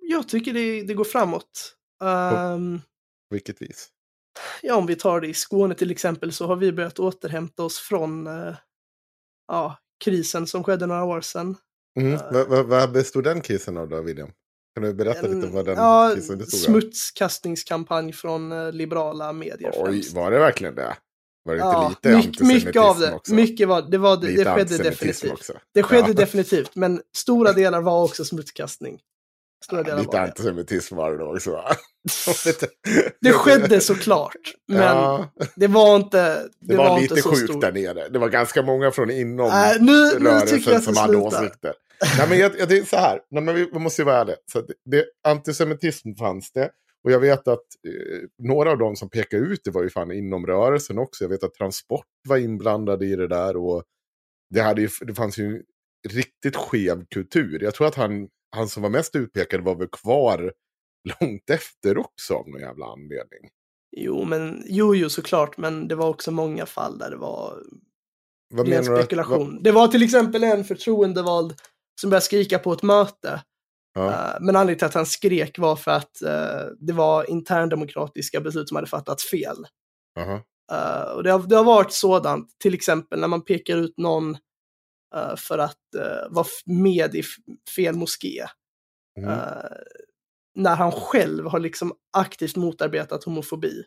[0.00, 1.76] Jag tycker det, det går framåt.
[2.04, 2.80] Ehm,
[3.28, 3.88] På vilket vis?
[4.62, 7.78] ja, om vi tar det i Skåne till exempel så har vi börjat återhämta oss
[7.78, 8.54] från eh,
[9.48, 11.56] ja, krisen som skedde några år sedan.
[12.00, 12.12] Mm.
[12.14, 12.32] Eh.
[12.32, 14.30] Vad, vad, vad bestod den krisen av då, William?
[14.74, 16.64] Kan du berätta lite om vad den ja, krisen bestod av?
[16.64, 20.12] smutskastningskampanj från eh, liberala medier Oj, främst.
[20.14, 20.96] var det verkligen det?
[21.44, 23.12] Var det Ja, inte lite mycket, mycket av det.
[23.14, 23.34] också?
[23.34, 25.32] Mycket var, det, var, det, Lite det skedde definitivt.
[25.32, 25.52] också.
[25.74, 26.12] Det skedde Ja.
[26.14, 29.00] definitivt, men stora delar var också smutskastning.
[29.64, 30.26] Stora delar Lite var det.
[30.26, 31.64] antisemitism var det också va?
[33.20, 38.08] Det skedde såklart, men Ja, det var inte det, var, inte lite sjukt där nere.
[38.08, 41.74] Det var ganska många från inom Äh, nu, nu rörelsen att som det hade åsikter.
[42.18, 44.36] Nej, men jag, jag, det är så här, Nej, men vi, måste ju vara ärliga.
[44.52, 46.70] Så det, det, antisemitism fanns det.
[47.04, 50.12] Och jag vet att eh, några av dem som pekade ut det var ju fan
[50.12, 51.24] inom rörelsen också.
[51.24, 53.56] Jag vet att Transport var inblandade i det där.
[53.56, 53.84] Och
[54.50, 55.62] det, hade ju, det fanns ju en
[56.08, 57.62] riktigt skev kultur.
[57.62, 60.52] Jag tror att han, han som var mest utpekad var väl kvar
[61.20, 63.50] långt efter också av någon jävla anledning.
[63.96, 67.62] Jo, men jo, jo, såklart, men det var också många fall där det var
[68.54, 69.54] Vad menar att- spekulation.
[69.54, 71.54] vad- Det var till exempel en förtroendevald
[72.00, 73.42] som började skrika på ett möte.
[73.94, 74.06] Ja.
[74.12, 78.68] Eh, men anledningen till att han skrek var för att eh, det var interndemokratiska beslut
[78.68, 79.56] som hade fattats fel.
[80.18, 80.40] Aha.
[80.72, 84.36] Eh, och det har, det har varit sådant, till exempel när man pekar ut någon
[85.36, 87.22] för att uh, vara med i
[87.76, 88.46] fel moské.
[89.18, 89.30] Mm.
[89.30, 89.70] Eh,
[90.54, 93.84] när han själv har liksom aktivt motarbetat homofobi.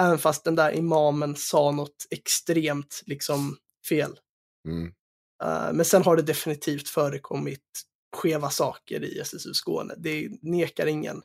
[0.00, 3.56] Även fast den där imamen sa något extremt liksom
[3.88, 4.18] fel.
[4.68, 4.92] Mm.
[5.44, 7.64] Eh, men sen har det definitivt förekommit
[8.16, 9.94] skeva saker i SSU Skåne.
[9.98, 11.22] Det nekar ingen.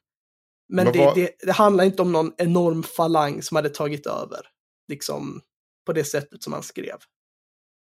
[0.69, 4.07] Men Men det, vad- det, det handlar inte om någon enorm falang som hade tagit
[4.07, 4.47] över.
[4.87, 5.41] Liksom
[5.85, 6.97] på det sättet som han skrev.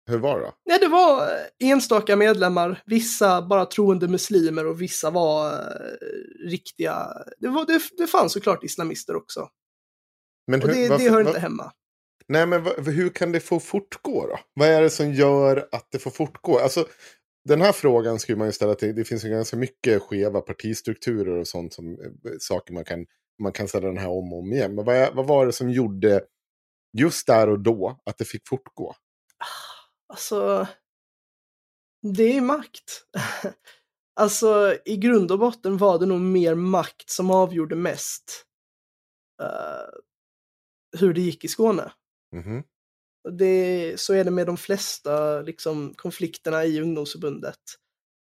[0.06, 0.52] Hur var det då?
[0.66, 2.82] Nej, det var eh, enstaka medlemmar.
[2.86, 7.06] Vissa bara troende muslimer och vissa var eh, riktiga.
[7.38, 9.48] Det, var, det, det fanns såklart islamister också.
[10.46, 11.72] Men Och hur- det, varför- det hör inte hemma.
[12.28, 14.38] Nej, men hur kan det få fortgå då?
[14.54, 16.58] Vad är det som gör att det får fortgå?
[16.58, 16.86] Alltså,
[17.48, 21.38] den här frågan skulle man ju ställa till, det finns ju ganska mycket skeva partistrukturer
[21.38, 21.96] och sånt som eh,
[22.40, 23.06] saker man kan,
[23.42, 24.74] man kan ställa den här om och om igen.
[24.74, 26.24] Men vad, vad var det som gjorde
[26.98, 28.94] just där och då att det fick fortgå?
[30.14, 30.66] Alltså,
[32.02, 33.04] det är makt.
[34.20, 38.44] alltså, i grund och botten var det nog mer makt som avgjorde mest
[39.42, 39.98] eh,
[41.00, 41.92] hur det gick i Skåne.
[42.36, 42.62] Mhm.
[43.38, 47.60] Det, så är det med de flesta liksom, konflikterna i ungdomsförbundet.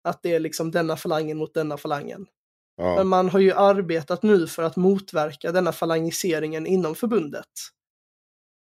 [0.03, 2.27] Att det är liksom denna falangen mot denna falangen.
[2.77, 3.03] Men Ja.
[3.03, 7.49] man har ju arbetat nu för att motverka denna falangiseringen inom förbundet.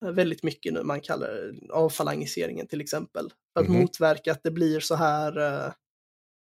[0.05, 3.29] Eh, Väldigt mycket nu, man kallar det avfalangiseringen till exempel.
[3.53, 3.79] För att Mhm.
[3.81, 5.73] motverka att det blir så här, eh,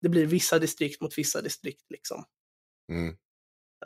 [0.01, 2.23] det blir vissa distrikt mot vissa distrikt liksom.
[2.91, 3.15] Mm.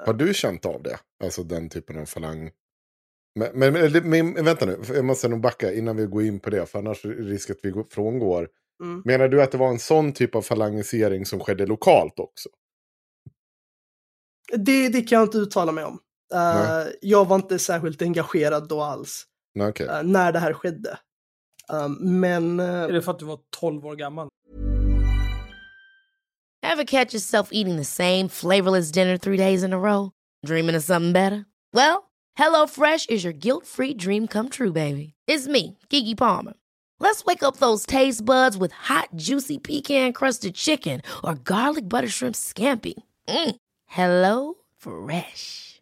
[0.06, 1.00] Har du känt av det?
[1.24, 2.52] Alltså den typen av falang?
[3.40, 6.50] Men, men, men, men vänta nu, jag måste nog backa innan vi går in på
[6.50, 8.50] det, för annars är det risk att vi går- frångår.
[8.84, 9.02] Mm.
[9.06, 12.50] Menar du att det var en sån typ av falangisering som skedde lokalt också?
[14.58, 16.00] Det, det kan jag inte uttala mig om.
[16.34, 16.40] Eh,
[16.70, 16.98] Nej.
[17.02, 19.26] jag var inte särskilt engagerad då alls,
[19.56, 19.88] Nej, okej.
[19.88, 21.00] eh, när det här skedde.
[21.70, 22.60] Um, men...
[22.60, 24.28] eh, Är det för att du var 12 år gammal?
[26.64, 30.12] Ever catch yourself eating the same flavorless dinner three days in a row?
[30.46, 31.46] Dreaming of something better?
[31.74, 32.04] Well,
[32.38, 35.14] hello fresh is your guilt-free dream come true, baby.
[35.28, 36.54] It's me, Gigi Palmer.
[37.00, 42.36] Let's wake up those taste buds with hot, juicy pecan-crusted chicken or garlic butter shrimp
[42.36, 42.94] scampi.
[43.28, 43.56] Mm.
[43.88, 45.82] Hello Fresh.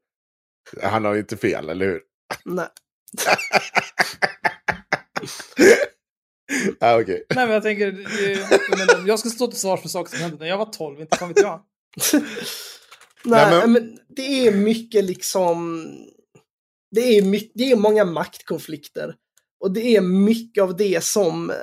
[0.83, 2.01] Han har ju inte fel, eller hur?
[2.45, 2.67] nej.
[6.79, 7.25] ah, okej.
[7.35, 8.05] Nej, men jag tänker,
[8.89, 11.17] jag, jag ska stå till svars för saker som hände när jag var 12, inte
[11.17, 11.63] fan vet jag.
[12.13, 12.23] Nej,
[13.23, 13.99] Nej, men- men...
[14.09, 15.87] det är mycket liksom...
[16.91, 19.15] Det är, mycket, det är många maktkonflikter.
[19.59, 21.55] Och det är mycket av det som, eh,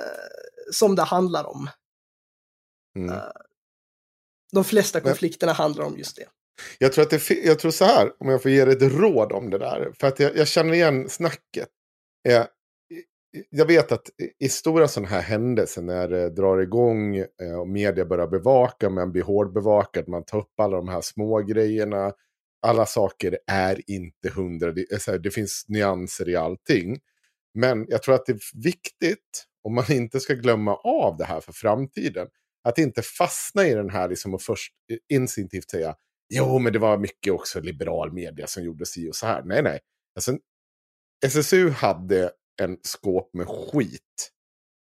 [0.71, 1.69] som det handlar om.
[2.97, 3.09] Mm.
[3.15, 3.23] Eh,
[4.51, 6.25] De flesta Men- konflikterna handlar om just det.
[6.77, 9.31] Jag tror att det jag tror så här, om jag får ge dig ett råd
[9.31, 9.91] om det där.
[9.99, 11.67] För att jag, jag känner igen snacket.
[12.29, 12.45] Eh,
[13.49, 18.05] jag vet att i- stora sådana här händelser när det drar igång eh, och media
[18.05, 22.13] börjar bevaka, man blir hårdbevakad, man tar upp alla de här små grejerna.
[22.67, 26.99] Alla saker är inte hundra, det, eh, här, det finns nyanser i allting.
[27.53, 31.39] Men jag tror att det är viktigt, om man inte ska glömma av det här
[31.41, 32.27] för framtiden,
[32.63, 34.73] att inte fastna i den här liksom och först
[35.09, 35.95] instinktivt säga
[36.29, 39.43] Jo, men det var mycket också liberal media som gjorde si och så här.
[39.43, 39.79] Nej, nej.
[40.15, 40.37] Alltså,
[41.25, 44.31] SSU hade en skåp med skit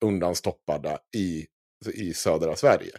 [0.05, 1.45] undanstoppade i,
[1.93, 2.91] i södra Sverige.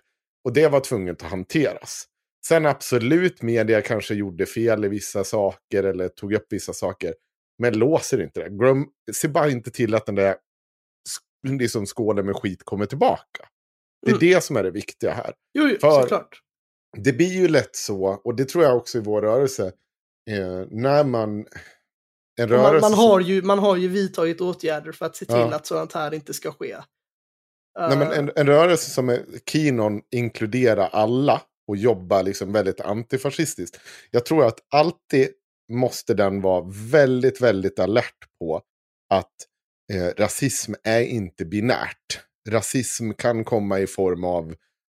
[0.45, 2.05] Och det var tvunget att hanteras.
[2.47, 7.15] Sen absolut, media kanske gjorde fel i vissa saker eller tog upp vissa saker.
[7.59, 8.49] Men låser inte det.
[8.49, 10.37] Glöm, se bara inte till att den där
[11.49, 13.49] liksom skålen med skit kommer tillbaka.
[14.03, 14.21] Det är Mm.
[14.21, 16.41] det som är det viktiga här Jo, jo För- såklart.
[16.97, 19.73] Det blir ju lätt så, och det tror jag också i vår rörelse,
[20.31, 21.47] eh, när man...
[22.41, 25.25] En Man, rörelse man, som- har ju, man har ju vidtagit åtgärder för att se
[25.25, 25.55] till Ja.
[25.55, 26.77] att sådant här inte ska ske.
[27.79, 32.53] Nej, men Eh, en, en rörelse som är keen on inkludera alla och jobba liksom
[32.53, 33.81] väldigt antifascistiskt.
[34.11, 35.29] Jag tror att alltid
[35.73, 38.63] måste den vara väldigt, väldigt alert på
[39.15, 39.33] att
[39.93, 42.21] eh, rasism är inte binärt.
[42.49, 44.55] Rasism kan komma i form av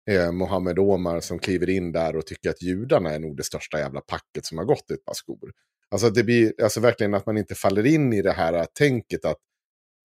[0.10, 3.80] eh, Mohammed Omar som kliver in där och tycker att judarna är nog det största
[3.80, 5.52] jävla packet som har gått i ett par skor.
[5.92, 9.38] Alltså det blir alltså verkligen att man inte faller in i det här tänket att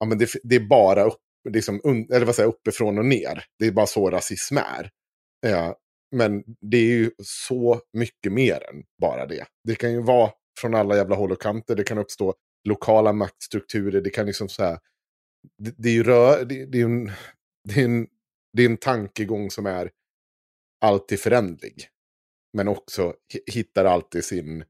[0.00, 3.44] ja, men det, det är bara upp, liksom, un, eller vad säger, uppifrån och ner.
[3.58, 4.90] Det är bara så rasism är.
[5.46, 5.72] Eh,
[6.16, 9.46] men det är ju så mycket mer än bara det.
[9.64, 10.30] Det kan ju vara
[10.60, 11.76] från alla jävla håll och kanter.
[11.76, 12.34] Det kan uppstå
[12.68, 14.00] lokala maktstrukturer.
[14.00, 14.78] Det kan liksom så här.
[15.58, 17.12] Det, det är ju rö, det, det är en,
[17.68, 18.06] det är en,
[18.58, 19.90] det är en tankegång som är
[20.80, 21.88] alltid förändlig.
[22.52, 24.64] Men också hi- hittar alltid sin,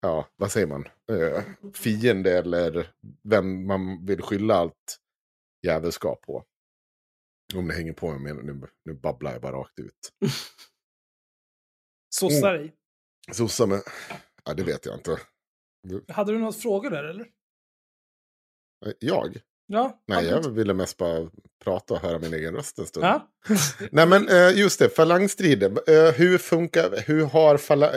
[0.00, 1.44] ja, vad säger man, eh,
[1.74, 4.98] fiende eller vem man vill skylla allt
[5.66, 6.44] jävelskap på.
[7.54, 10.12] Om det hänger på mig, nu, nu babblar jag bara rakt ut.
[12.14, 12.72] Sossar i.
[13.32, 13.82] Sossar med,
[14.44, 15.20] ja det vet jag inte.
[16.08, 17.30] Hade du några frågor där eller?
[18.98, 19.40] Jag?
[19.72, 20.02] Ja.
[20.06, 21.30] Nej, jag ville mest bara
[21.64, 23.06] prata och höra min egen röst en stund.
[23.06, 23.28] Ja.
[23.92, 25.90] Nej men eh, just det, falangstrider.
[25.90, 27.90] Eh, hur funkar, hur har falang...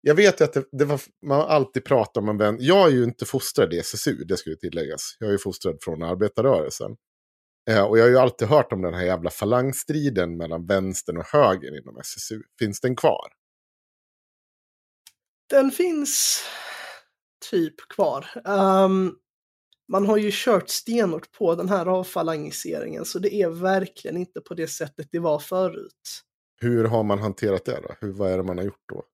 [0.00, 2.56] Jag vet ju att det, det var, man alltid pratat om en vän.
[2.60, 5.16] Jag är ju inte fostrad i SSU, det ju tilläggas.
[5.18, 6.96] Jag är ju fostrad från arbetarrörelsen.
[7.70, 11.26] Eh, och jag har ju alltid hört om den här jävla falangstriden mellan vänstern och
[11.26, 12.42] högern inom SSU.
[12.58, 13.32] Finns den kvar?
[15.50, 16.44] Den finns
[17.50, 18.26] typ kvar.
[18.44, 19.12] Ehm,
[19.92, 24.54] man har ju kört stenhårt på den här avfalangiseringen så det är verkligen inte på
[24.54, 26.22] det sättet det var förut.
[26.60, 27.94] Hur har man hanterat det då?
[28.00, 29.04] Hur, vad är det man har gjort då?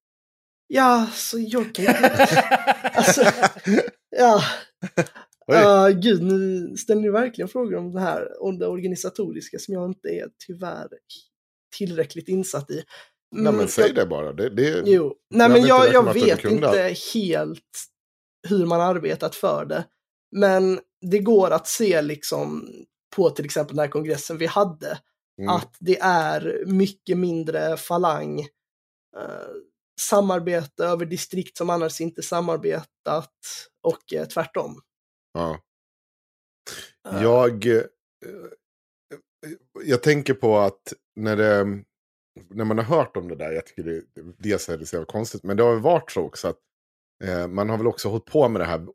[0.66, 1.94] Ja, så jag kan
[2.94, 3.22] alltså,
[4.16, 4.42] ja.
[5.52, 9.84] Uh, gud, nu ställer ni verkligen frågor om det här, om det organisatoriska som jag
[9.90, 10.88] inte är tyvärr
[11.76, 12.74] tillräckligt insatt i.
[12.74, 12.84] Nej
[13.44, 14.32] men Mm, säg jag- det bara.
[14.32, 17.62] Det, det, Jo, nej men jag, jag vet inte helt
[18.48, 19.84] hur man arbetat för det.
[20.30, 22.68] Men det går att se liksom
[23.16, 24.98] på till exempel den här kongressen vi hade,
[25.40, 25.48] Mm.
[25.48, 28.40] att det är mycket mindre falang,
[29.16, 29.48] eh,
[30.00, 33.34] samarbete över distrikt som annars inte samarbetat
[33.82, 34.80] och eh, tvärtom.
[35.32, 35.60] Ja.
[37.08, 37.82] Eh, Jag, eh,
[39.84, 41.64] jag tänker på att när, det,
[42.50, 44.02] när man har hört om det där, jag tycker det,
[44.38, 46.58] dels är det så konstigt, men det har varit så också att
[47.48, 48.86] man har väl också hållit på med det här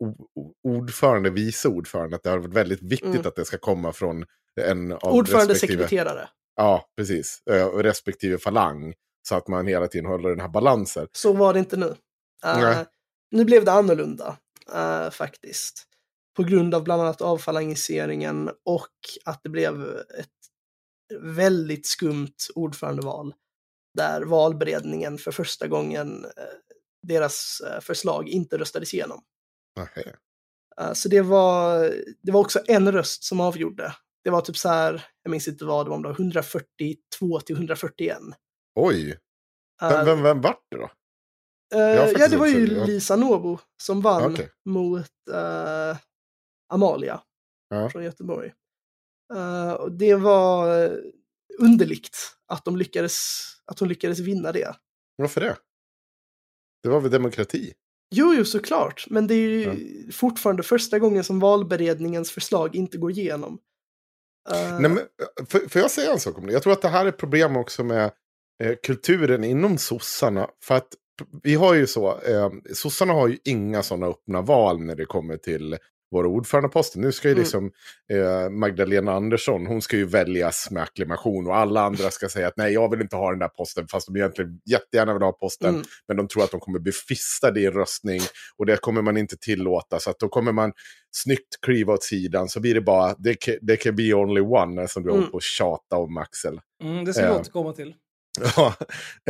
[0.64, 3.28] ordförande, vice ordförande, att det har varit väldigt viktigt Mm.
[3.28, 4.26] att det ska komma från
[4.62, 6.30] en av Ordförande, sekreterare.
[6.56, 7.42] Ja, precis.
[7.52, 8.94] Eh, respektive falang.
[9.28, 11.08] Så att man hela tiden håller den här balansen.
[11.12, 11.96] Så var det inte nu.
[12.46, 12.86] Eh, Nej.
[13.32, 14.38] nu blev det annorlunda,
[14.74, 15.84] eh, faktiskt.
[16.36, 18.90] På grund av bland annat avfalangiseringen och
[19.26, 19.84] att det blev
[20.20, 20.30] ett
[21.22, 23.34] väldigt skumt ordförandeval.
[23.98, 26.32] Där valberedningen för första gången, eh,
[27.04, 29.22] deras eh, förslag inte röstades igenom.
[29.76, 30.16] Nähä.
[30.82, 31.80] Eh, så det var,
[32.22, 33.94] det var också en röst som avgjorde.
[34.24, 37.40] Det var typ så här, jag minns inte vad det var, om det var 142
[37.40, 38.18] till 141.
[38.76, 39.20] Oj,
[39.82, 40.90] Eh, vem, vem, vem vart det då?
[41.74, 42.86] Har ja, det var ju sett det, ja.
[42.86, 44.50] Lisa Nobo som vann Okej.
[44.66, 45.98] mot eh,
[46.74, 47.22] Amalia
[47.70, 47.90] Ja.
[47.90, 48.54] från Göteborg.
[49.80, 50.90] Och det var
[51.60, 53.18] underligt att, de lyckades,
[53.66, 54.76] att hon lyckades vinna det.
[55.16, 55.58] Varför det?
[56.84, 57.74] Det var väl demokrati?
[58.16, 63.12] Jo, jo, såklart, men det är ju fortfarande första gången som valberedningens förslag inte går
[63.12, 63.60] igenom.
[64.52, 65.00] Eh, Nej, men,
[65.50, 66.54] för, får jag säga en sak om det?
[66.54, 68.12] Jag tror att det här är ett problem också med
[68.64, 70.48] eh, kulturen inom sossarna.
[70.64, 70.88] För att
[71.44, 75.38] vi har ju så, eh, sossarna har ju inga sådana öppna val när det kommer
[75.38, 75.78] till
[76.14, 77.00] våra ordförandeposter.
[77.00, 77.42] Nu ska ju Mm.
[77.42, 77.72] liksom
[78.14, 82.58] eh, Magdalena Andersson, hon ska ju väljas med acklamation och alla andra ska säga att
[82.58, 85.70] nej, jag vill inte ha den där posten, fast de egentligen jättegärna vill ha posten.
[85.70, 85.86] Mm.
[86.08, 88.22] Men de tror att de kommer bli fistade i en röstning
[88.58, 90.00] och det kommer man inte tillåta.
[90.00, 90.72] Så att då kommer man
[91.12, 93.16] snyggt kliva åt sidan så blir det bara,
[93.62, 95.20] det can be only one, som du Mm.
[95.20, 96.60] håller på att tjata om Axel.
[96.84, 97.40] Mm, det ska vi Eh.
[97.40, 97.94] återkomma till.
[98.56, 98.74] Ja,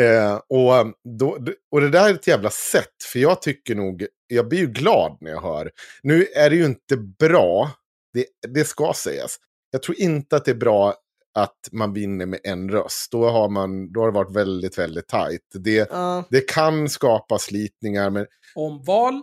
[0.03, 1.39] eh, och, då,
[1.71, 5.17] och det där är ett jävla sätt, för jag tycker nog, jag blir ju glad
[5.21, 5.71] när jag hör,
[6.03, 7.71] nu är det ju inte bra,
[8.13, 9.37] det, det ska sägas,
[9.71, 10.95] jag tror inte att det är bra
[11.35, 13.11] att man vinner med en röst.
[13.11, 15.41] Då har, man, då har det varit väldigt, väldigt tajt.
[15.53, 18.25] Det, ja, det kan skapa slitningar, men
[18.55, 19.21] Omval,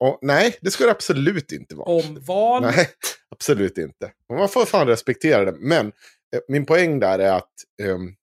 [0.00, 1.88] och, nej, det ska det absolut inte vara.
[1.88, 2.62] omval.
[2.62, 2.88] Nej,
[3.30, 4.12] absolut inte.
[4.32, 5.56] Man får fan respektera det.
[5.58, 7.52] Men eh, min poäng där är att
[7.82, 8.14] ehm,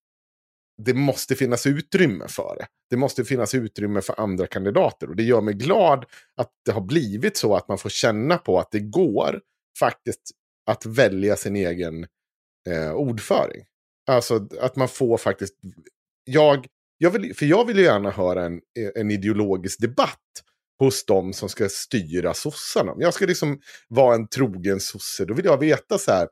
[0.77, 2.67] det måste finnas utrymme för det.
[2.89, 5.09] Det måste finnas utrymme för andra kandidater.
[5.09, 6.05] Och det gör mig glad
[6.35, 9.41] att det har blivit så att man får känna på att det går
[9.79, 10.21] faktiskt
[10.65, 12.07] att välja sin egen
[12.69, 13.65] eh, ordföring.
[14.07, 15.53] Alltså att man får faktiskt...
[16.23, 16.67] Jag,
[16.97, 18.61] jag vill, för jag vill ju gärna höra en,
[18.95, 20.19] en ideologisk debatt
[20.79, 22.91] hos de som ska styra sossarna.
[22.91, 26.27] Om jag ska liksom vara en trogen sosse, då vill jag veta så här.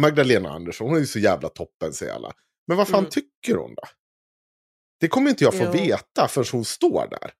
[0.00, 2.32] Magdalena Andersson, hon är ju så jävla toppen, säger alla.
[2.70, 3.10] Men vad fan Mm.
[3.10, 3.82] tycker hon då?
[5.00, 5.70] Det kommer inte jag få Ja.
[5.72, 7.32] veta förrän hon står där.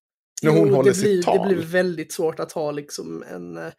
[0.43, 1.49] När jo, hon håller det sitt blir, tal.
[1.49, 3.72] Det blir väldigt svårt att ha liksom en, eh,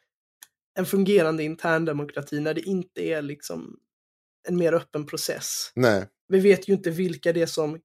[0.80, 3.80] en fungerande interndemokrati när det inte är liksom
[4.48, 5.72] en mer öppen process.
[5.76, 7.80] Nej, Vi vet ju inte vilka det är som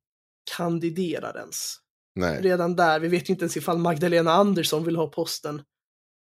[0.57, 1.77] kandiderar ens.
[2.15, 2.41] nej.
[2.43, 5.63] Redan där, vi vet ju inte ens ifall Magdalena Andersson vill ha posten.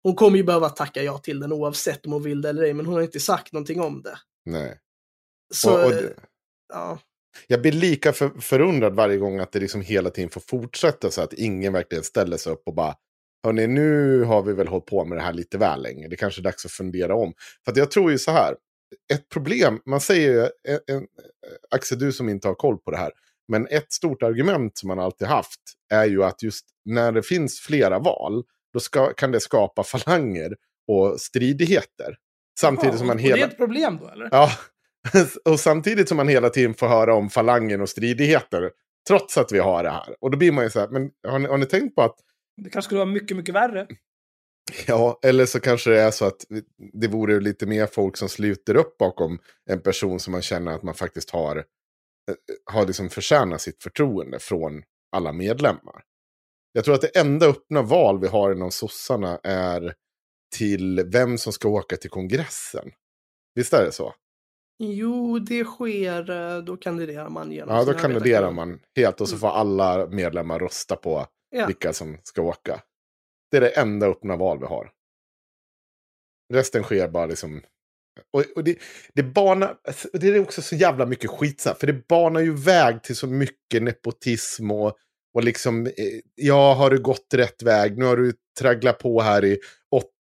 [0.04, 2.74] Hon kommer ju behöva tacka ja till den oavsett om hon vill det eller ej,
[2.74, 4.20] men hon har inte sagt någonting om det.
[4.46, 4.80] nej.
[5.54, 6.16] Så, och, och, det-
[6.74, 7.00] ja.
[7.48, 11.22] Jag blir lika för, förundrad varje gång att det liksom hela tiden får fortsätta så
[11.22, 12.96] att ingen verkligen ställer sig upp och bara
[13.46, 16.08] Hörrni, nu har vi väl hållit på med det här lite väl länge.
[16.08, 17.34] Det kanske är dags att fundera om.
[17.66, 18.56] För att jag tror ju så här.
[19.14, 21.08] Ett problem, man säger ju, en, en,
[21.72, 23.12] Axel du som inte har koll på det här.
[23.48, 25.60] Men ett stort argument som man alltid haft
[25.94, 28.44] är ju att just när det finns flera val.
[28.74, 30.56] Då ska, kan det skapa falanger
[30.88, 32.18] och stridigheter.
[32.60, 33.36] Samtidigt Ja, som man och hela...
[33.36, 34.30] Det är ett problem då, eller?
[34.32, 34.52] Ja,
[35.46, 38.72] och samtidigt som man hela tiden får höra om falangen och stridigheter.
[39.08, 40.16] Trots att vi har det här.
[40.20, 42.16] Och då blir man ju så här, men har ni, har ni tänkt på att
[42.62, 43.88] Det kanske skulle vara mycket, mycket värre.
[44.88, 46.46] Ja, eller så kanske det är så att
[46.94, 49.40] det vore lite mer folk som sluter upp bakom
[49.70, 51.64] en person som man känner att man faktiskt har, eh,
[52.74, 56.04] har liksom förtjänat sitt förtroende från alla medlemmar.
[56.72, 59.94] Jag tror att det enda öppna val vi har inom sossarna är
[60.56, 62.92] till vem som ska åka till kongressen.
[63.56, 64.14] Visst är det så?
[64.78, 69.38] Jo, det sker, eh, då kandiderar man genom Ja, då kandiderar man helt och så
[69.38, 71.66] får alla medlemmar rösta på Ja.
[71.66, 72.82] vilka som ska åka.
[73.52, 74.92] Det är det enda öppna val vi har.
[76.54, 77.62] Resten sker bara liksom...
[78.34, 78.78] Och, och det,
[79.14, 82.42] det, banar, alltså, det är också så jävla mycket skit, så här, för det banar
[82.42, 84.98] ju väg till så mycket nepotism och,
[85.34, 85.92] och liksom, eh,
[86.36, 87.98] ja, har du gått rätt väg?
[87.98, 89.60] Nu har du tragglat på här i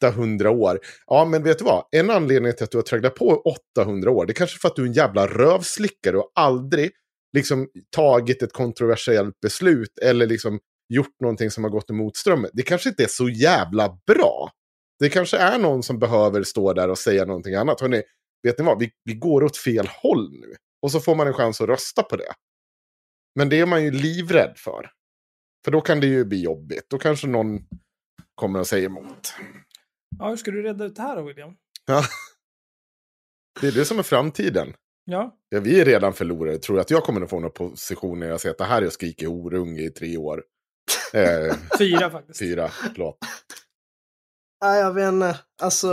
[0.03, 0.79] 800 år.
[1.07, 1.83] Ja, men vet du vad?
[1.91, 3.41] En anledning till att du har tragglat på
[3.77, 6.91] 800 år, det är kanske för att du är en jävla rövslickare och aldrig
[7.35, 10.59] liksom tagit ett kontroversiellt beslut eller liksom
[10.93, 12.51] gjort någonting som har gått emot strömmen.
[12.53, 14.51] Det kanske inte är så jävla bra.
[14.99, 17.81] Det kanske är någon som behöver stå där och säga någonting annat.
[17.81, 18.01] Hörrni,
[18.43, 18.79] vet ni vad?
[18.79, 20.55] Vi, vi går åt fel håll nu.
[20.81, 22.33] Och så får man en chans att rösta på det.
[23.35, 24.89] Men det är man ju livrädd för.
[25.65, 26.85] För då kan det ju bli jobbigt.
[26.89, 27.59] Då kanske någon
[28.35, 29.33] kommer och säger emot.
[30.19, 31.55] Ja, hur ska du reda ut det här då, William?
[31.85, 32.03] Ja.
[33.61, 34.73] Det är det som är framtiden.
[35.05, 35.37] Ja.
[35.49, 36.57] Ja, vi är redan förlorare.
[36.57, 38.27] Tror du att jag kommer att få några positioner?
[38.27, 40.43] Jag säger att det här är att skrika horunge i tre år.
[41.13, 42.39] Eh, Fyra faktiskt.
[42.39, 43.17] fyra, förlåt.
[44.63, 45.39] Nej, jag vet inte.
[45.61, 45.87] Alltså,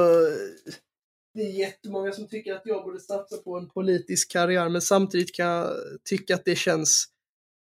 [1.34, 5.34] det är jättemånga som tycker att jag borde satsa på en politisk karriär, men samtidigt
[5.34, 5.70] kan jag
[6.04, 7.06] tycka att det känns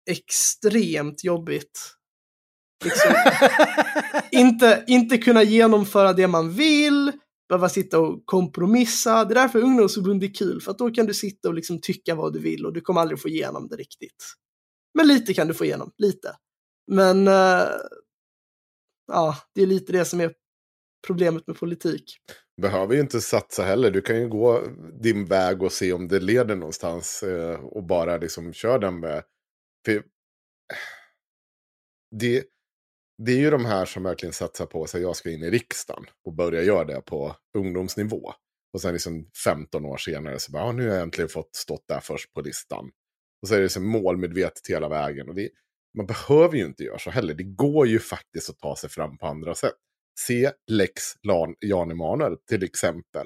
[0.10, 1.97] extremt jobbigt.
[2.86, 3.14] Liksom,
[4.32, 7.12] inte, inte kunna genomföra det man vill,
[7.50, 9.26] behöva sitta och kompromissa.
[9.26, 12.16] Det är därför ungdomsförbund är kul, för att då kan du sitta och liksom tycka
[12.16, 14.34] vad du vill och du kommer aldrig få igenom det riktigt.
[14.94, 16.36] Men lite kan du få igenom, lite.
[16.92, 17.68] Men eh,
[19.08, 20.34] ja, det är lite det som är
[21.08, 22.18] problemet med politik.
[22.62, 23.92] Behöver ju inte satsa heller.
[23.92, 24.64] Du kan ju gå
[25.02, 27.24] din väg och se om det leder någonstans.
[27.24, 29.24] Eh, och bara liksom kör den med.
[32.12, 32.44] Det,
[33.26, 35.02] det är ju de här som verkligen satsar på sig.
[35.02, 36.06] Jag ska in i riksdagen.
[36.26, 38.34] Och börja göra det på ungdomsnivå.
[38.74, 42.00] Och sen liksom 15 år senare så bara, nu har jag äntligen fått stått där
[42.00, 42.86] först på listan.
[43.42, 45.30] Och så är det liksom målmedvetet hela vägen.
[45.30, 45.50] Och det,
[45.98, 47.34] man behöver ju inte göra så heller.
[47.34, 49.74] Det går ju faktiskt att ta sig fram på andra sätt.
[50.20, 50.94] Se Lex
[51.28, 53.26] Lan- Jan Emanuel till exempel.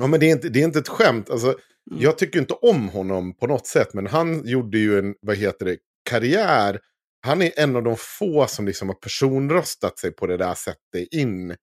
[0.00, 1.30] Ja, men det är inte, det är inte ett skämt.
[1.30, 1.58] Alltså,
[2.00, 5.66] Jag tycker inte om honom på något sätt, men han gjorde ju en, vad heter
[5.66, 5.78] det,
[6.10, 6.80] karriär.
[7.26, 11.08] Han är en av de få som liksom har personröstat sig på det där sättet
[11.10, 11.56] in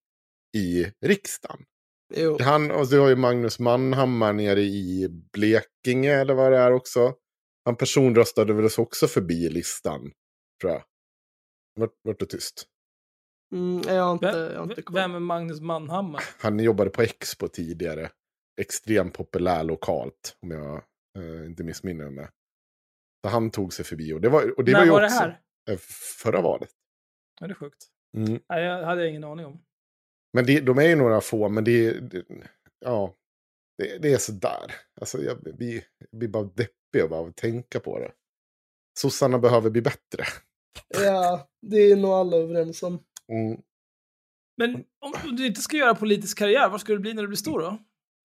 [0.56, 1.64] i riksdagen.
[2.14, 2.38] Jo.
[2.40, 7.14] Han, och du har ju Magnus Manhammar nere i Blekinge eller vad det är också.
[7.64, 10.00] Han personröstade väl också förbi listan,
[10.60, 10.82] tror jag.
[11.74, 12.66] Vart, vart det tyst.
[13.54, 16.22] Mm, jag har inte, jag har Vem, inte vem är Magnus Manhammar?
[16.38, 18.10] Han jobbade på Expo tidigare.
[18.60, 20.74] Extremt populär lokalt, om jag
[21.18, 22.28] eh, inte missminner mig.
[23.24, 24.12] Så han tog sig förbi.
[24.12, 25.40] Och det var, och det När var ju var också det här?
[25.70, 25.78] Eh,
[26.22, 26.70] förra valet.
[27.40, 27.86] Ja, det är sjukt.
[28.16, 28.40] Mm.
[28.48, 29.60] Nej, jag hade ingen aning om.
[30.32, 32.24] Men det, de är ju några få, men det, det
[32.84, 33.14] ja,
[33.78, 34.74] det, det är sådär.
[35.00, 38.12] Alltså, jag blir, jag blir bara deppig av att tänka på det.
[38.98, 40.24] Sossarna behöver bli bättre.
[40.88, 43.02] Ja, det är nog alla överens om.
[43.32, 43.60] Mm.
[44.56, 47.36] Men om du inte ska göra politisk karriär, vad ska du bli när du blir
[47.36, 47.78] stor då?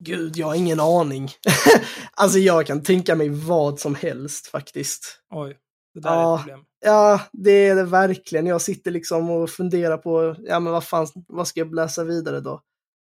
[0.03, 1.29] Gud, jag har ingen aning.
[2.13, 5.21] alltså jag kan tänka mig vad som helst faktiskt.
[5.29, 5.57] Oj,
[5.93, 6.35] det där är Ja.
[6.35, 6.65] ett problem.
[6.87, 8.45] Ja, det är det verkligen.
[8.45, 12.39] Jag sitter liksom och funderar på, ja men vad fan, vad ska jag läsa vidare
[12.39, 12.61] då?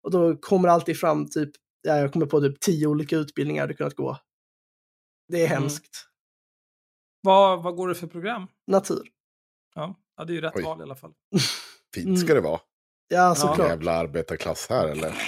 [0.04, 1.50] Och då kommer alltid fram typ,
[1.82, 4.18] ja jag kommer på typ tio olika utbildningar hade kunnat gå.
[5.28, 5.62] Det är Mm.
[5.62, 6.06] hemskt.
[7.22, 8.48] Vad, vad går det för program?
[8.68, 9.08] Natur.
[9.76, 10.64] Ja, ja det är ju rätt Oj.
[10.64, 11.14] val i alla fall.
[11.96, 12.60] Fint ska det vara.
[13.08, 13.70] Ja, såklart.
[13.70, 15.14] Jävla arbetarklass här eller?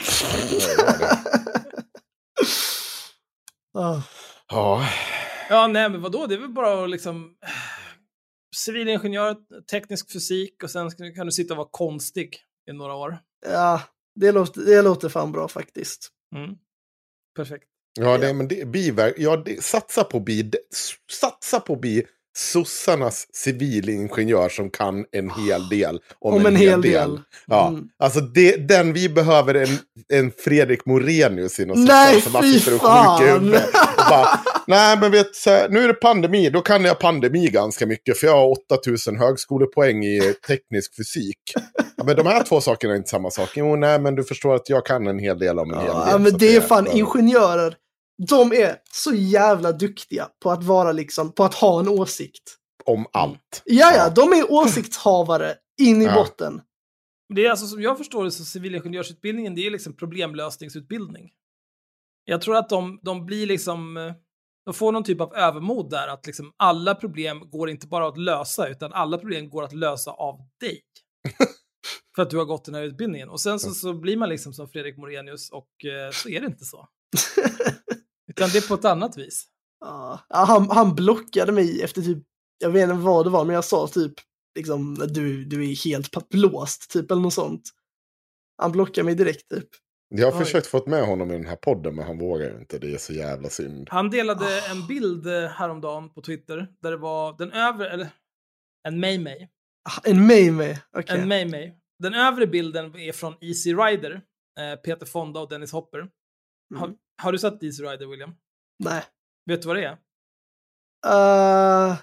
[3.74, 3.82] Ja.
[3.84, 4.02] Ah.
[4.50, 4.88] Ja,
[5.50, 6.26] Ja, nej, men vadå?
[6.28, 7.36] Det är väl bara att liksom...
[8.66, 9.36] Civilingenjör,
[9.72, 12.38] teknisk fysik och sen kan du sitta och vara konstig
[12.70, 13.20] i några år.
[13.46, 13.82] Ja,
[14.16, 16.10] det låter, det låter fan bra faktiskt.
[16.36, 16.56] Mm.
[17.36, 17.68] Perfekt.
[18.00, 20.52] Ja, det, men det, biverk, ja det, satsa på bi,
[21.12, 22.06] satsa på bi
[22.38, 27.20] sossarnas civilingenjör som kan en hel del om, Om en hel del.
[27.48, 27.84] Ja, Mm.
[28.00, 29.78] alltså det, den vi behöver en,
[30.14, 33.36] en Fredrik Morenius inom Nej, som bara sitter och fan.
[33.36, 33.52] Och
[34.10, 35.28] bara, Nej, men vet,
[35.70, 40.04] nu är det pandemi, då kan jag pandemi ganska mycket, för jag har 8000 högskolepoäng
[40.06, 41.38] i teknisk fysik.
[41.98, 43.50] Ja, men de här två sakerna är inte samma sak.
[43.56, 45.96] Jo, nej, men du förstår att jag kan en hel del om en hel del.
[46.12, 46.94] Ja, men det är fan bra.
[46.94, 47.76] ingenjörer.
[48.30, 52.57] De är så jävla duktiga på att vara liksom, på att ha en åsikt.
[52.85, 53.61] Om allt.
[53.65, 56.14] Ja, ja, de är åsiktshavare in i Ja.
[56.14, 56.61] botten.
[57.35, 61.30] Det är alltså som jag förstår det så civilingenjörsutbildningen, det är liksom problemlösningsutbildning.
[62.26, 64.14] Jag tror att de, de blir liksom, eh,
[64.65, 68.18] de får någon typ av övermod där, att liksom alla problem går inte bara att
[68.18, 70.81] lösa, utan alla problem går att lösa av dig.
[72.15, 73.30] För att du har gått den här utbildningen.
[73.30, 76.48] Och sen så, så blir man liksom som Fredrik Morenius och eh, så är det
[76.48, 76.88] inte så.
[78.38, 79.46] utan det är på ett annat vis.
[79.80, 82.24] Ja, han, han blockade mig efter typ,
[82.58, 84.14] jag vet inte vad det var, men jag sa typ
[84.56, 87.62] liksom, du, du är helt blåst, typ eller något sånt.
[88.58, 89.68] Han blockade mig direkt typ.
[90.10, 90.46] Jag har Oj.
[90.46, 92.80] försökt få med honom i den här podden, men han vågar inte.
[92.80, 93.88] Det är så jävla synd.
[93.92, 98.08] Han delade en bild eh, häromdagen på Twitter, där det var den övre, eller
[98.88, 99.48] en May-May.
[99.90, 101.20] Ah, En May-May, okej.
[101.20, 101.72] En May-May.
[102.00, 104.22] Den övre bilden är från Easy Rider,
[104.60, 106.00] eh, Peter Fonda och Dennis Hopper.
[106.76, 106.96] Mm.
[107.22, 108.35] Har du sett Easy Rider, William?
[108.84, 109.03] Nej.
[109.45, 109.98] Vet du vad det är?
[111.07, 111.98] Uh,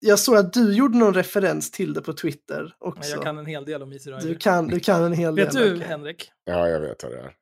[0.00, 3.10] jag såg att du gjorde någon referens till det på Twitter också.
[3.10, 4.28] Jag kan en hel del om Easy Rider.
[4.28, 5.62] du, kan, du kan en hel Vet del.
[5.68, 5.86] du, okej.
[5.88, 6.30] Henrik?
[6.44, 7.34] Ja, jag vet vad det är.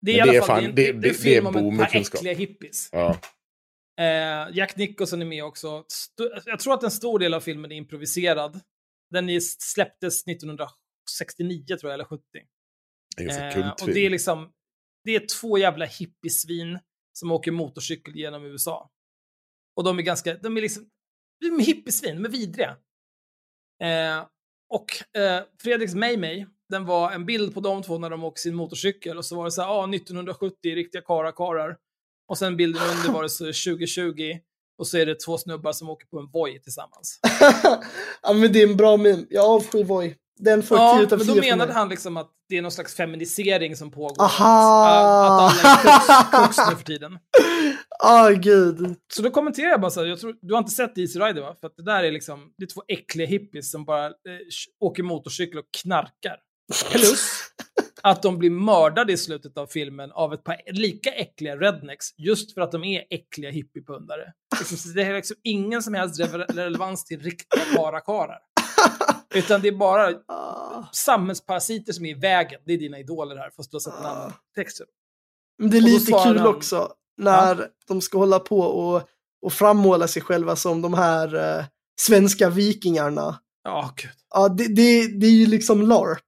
[0.00, 1.08] Det är Men i det alla är fall fan- det, är det- en- det- det
[1.08, 2.88] är en film det är om ett par äckliga hippies.
[2.92, 3.18] Ja.
[4.00, 5.66] Eh, Jack Nicholson är med också.
[5.80, 8.60] Sto- jag tror att en stor del av filmen är improviserad.
[9.10, 12.22] Den är, släpptes 1969 tror jag, eller 70.
[13.16, 13.88] Det är så Eh, kultfilm.
[13.88, 14.50] och det är liksom,
[15.04, 16.78] det är två jävla hippiesvin
[17.12, 18.90] som åker motorcykel genom USA.
[19.76, 20.90] Och de är ganska, de är liksom,
[21.40, 22.76] de är hippiesvin, de är vidriga.
[23.82, 24.26] Eh,
[24.68, 28.54] och eh, Fredriks May-May, den var en bild på de två när de åker sin
[28.54, 31.76] motorcykel och så var det så här, ja, ah, 1970, riktiga karakarar.
[32.28, 34.38] Och sen bilden under var det så 2020
[34.78, 37.20] och så är det två snubbar som åker på en Voi tillsammans.
[38.22, 39.26] ja, men det är en bra meme.
[39.30, 40.16] Jag avskyr Voi.
[40.40, 42.62] Den får Ja, 10 utav men då 10 för menade han liksom att det är
[42.62, 44.22] någon slags feminisering som pågår.
[44.22, 44.88] Aha!
[44.88, 45.98] Att, att alla är
[46.30, 47.18] koks, koks nu för tiden.
[48.04, 48.96] Ah, gud.
[49.14, 51.40] Så då kommenterar jag bara så här, jag tror, du har inte sett Easy Rider
[51.42, 51.56] va?
[51.60, 54.12] För att det där är liksom, det är två äckliga hippies som bara eh,
[54.80, 56.36] åker motorcykel och knarkar.
[56.90, 57.30] Plus
[58.02, 62.54] att de blir mördade i slutet av filmen av ett par lika äckliga rednecks, just
[62.54, 64.32] för att de är äckliga hippiepundare.
[64.58, 68.38] Liksom, det är liksom ingen som helst re- relevans till riktiga karakarar.
[69.34, 70.84] Utan det är bara Ah.
[70.92, 72.60] samhällsparasiter som är i vägen.
[72.66, 74.80] Det är dina idoler här, fast du har sett en annan text.
[75.58, 79.02] Men det är lite kul han- också när de ska hålla på och,
[79.42, 81.64] och frammåla sig själva som de här eh,
[82.00, 83.40] svenska vikingarna.
[83.64, 84.10] Ja, gud.
[84.34, 86.24] Ja, det, det, det är ju liksom LARP.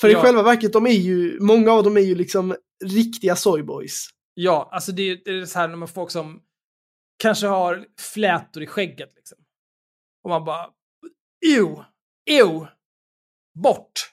[0.00, 0.18] För Ja.
[0.18, 4.08] i själva verket, de är ju, många av dem är ju liksom riktiga soyboys.
[4.34, 6.40] Ja, alltså det är, det är så här när man folk som
[7.22, 9.38] kanske har flätor i skägget liksom.
[10.24, 10.66] Och man bara,
[11.46, 11.84] ew,
[12.30, 12.66] ew,
[13.54, 14.12] bort.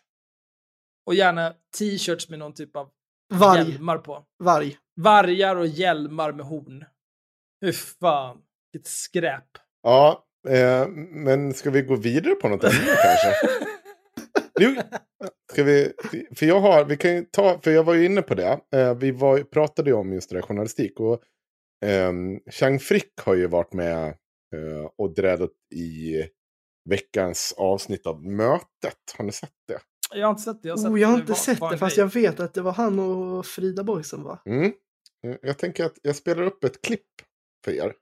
[1.05, 2.89] Och gärna t-shirts med någon typ av
[3.33, 3.71] Varg.
[3.71, 4.25] hjälmar på.
[4.43, 4.77] Varg.
[4.95, 6.85] Vargar och hjälmar med horn.
[7.61, 8.41] Hur fan,
[8.73, 9.47] vilket skräp.
[9.83, 13.33] Ja, eh, men ska vi gå vidare på något ämne kanske?
[14.59, 14.75] Jo,
[15.51, 15.93] ska vi,
[16.35, 18.59] för jag har, vi kan ju ta, för jag var ju inne på det.
[18.75, 20.99] Eh, vi var, pratade ju om just det där journalistik.
[20.99, 21.21] Och
[21.85, 22.13] eh,
[22.51, 24.07] Chang Frick har ju varit med
[24.55, 26.15] eh, och drädat i
[26.89, 28.97] veckans avsnitt av Mötet.
[29.17, 29.79] Har ni sett det?
[30.15, 30.67] Jag har inte sett det.
[30.67, 32.53] Jag har, sett Oh, jag har inte var- sett var det, fast jag vet att
[32.53, 34.41] det var han och Frida Boysen va?
[34.45, 34.73] Mm.
[35.27, 37.05] Eh, Jag tänker att jag spelar upp ett klipp
[37.65, 37.93] för er.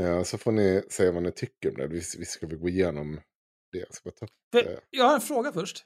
[0.00, 1.86] Eh, så får ni säga vad ni tycker om det.
[1.86, 3.20] Vi, vi ska väl gå igenom
[3.72, 3.78] det.
[3.78, 5.84] Jag, ska ta För, jag har en fråga först.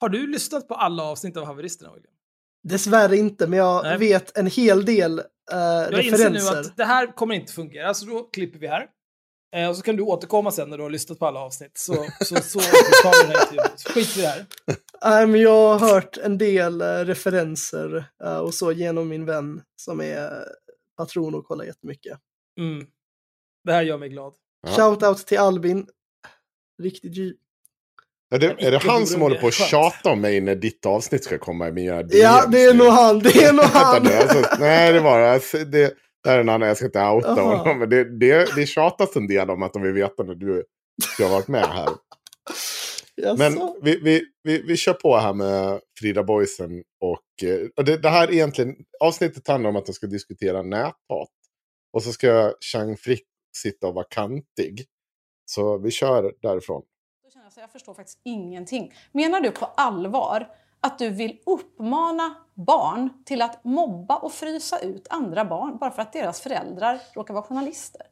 [0.00, 2.14] Har du lyssnat på alla avsnitt av Haveristerna, William?
[2.62, 3.98] Dessvärre inte, men jag Nej.
[3.98, 6.52] vet en hel del eh, Jag inser referenser.
[6.54, 8.88] nu att det här kommer inte fungera, så då klipper vi här.
[9.56, 11.78] Eh, och så kan du återkomma sen när du har lyssnat på alla avsnitt.
[11.78, 11.94] Så,
[12.24, 13.76] så, så tar vi det här intervjun.
[13.76, 14.46] Så skit i det här.
[15.04, 19.62] Nej, men jag har hört en del eh, referenser eh, och så genom min vän
[19.76, 20.44] som är
[20.96, 22.18] patron och kollar jättemycket.
[22.60, 22.86] Mm.
[23.64, 24.32] Det här gör mig glad.
[24.66, 24.72] Ja.
[24.72, 25.86] Shoutout till Albin.
[26.82, 27.32] Riktigt G.
[28.34, 31.24] är, det, är det han som håller på att tjata om mig när ditt avsnitt
[31.24, 32.78] ska komma i mina DMs Ja, det är nu?
[32.78, 33.18] nog han.
[33.18, 34.06] Det är nog han.
[34.06, 35.64] Alltså, nej, det var det.
[35.64, 37.56] Det, det här är en annan, jag ska inte outa Jaha.
[37.56, 37.78] honom.
[37.78, 40.64] Men det, det, det tjatas en del om att de vill veta när du,
[41.16, 41.88] du har varit med här.
[43.36, 46.82] Men vi, vi, vi, vi kör på här med Frida Boysen.
[47.00, 50.62] Och, eh, och det, det här är egentligen, avsnittet handlar om att de ska diskutera
[50.62, 51.30] näthat.
[51.92, 53.26] Och så ska Chang Frick
[53.56, 54.86] sitta och vara kantig.
[55.44, 56.82] Så vi kör därifrån.
[57.56, 58.92] Jag förstår faktiskt ingenting.
[59.12, 60.48] Menar du på allvar
[60.80, 66.02] att du vill uppmana barn till att mobba och frysa ut andra barn bara för
[66.02, 68.02] att deras föräldrar råkar vara journalister?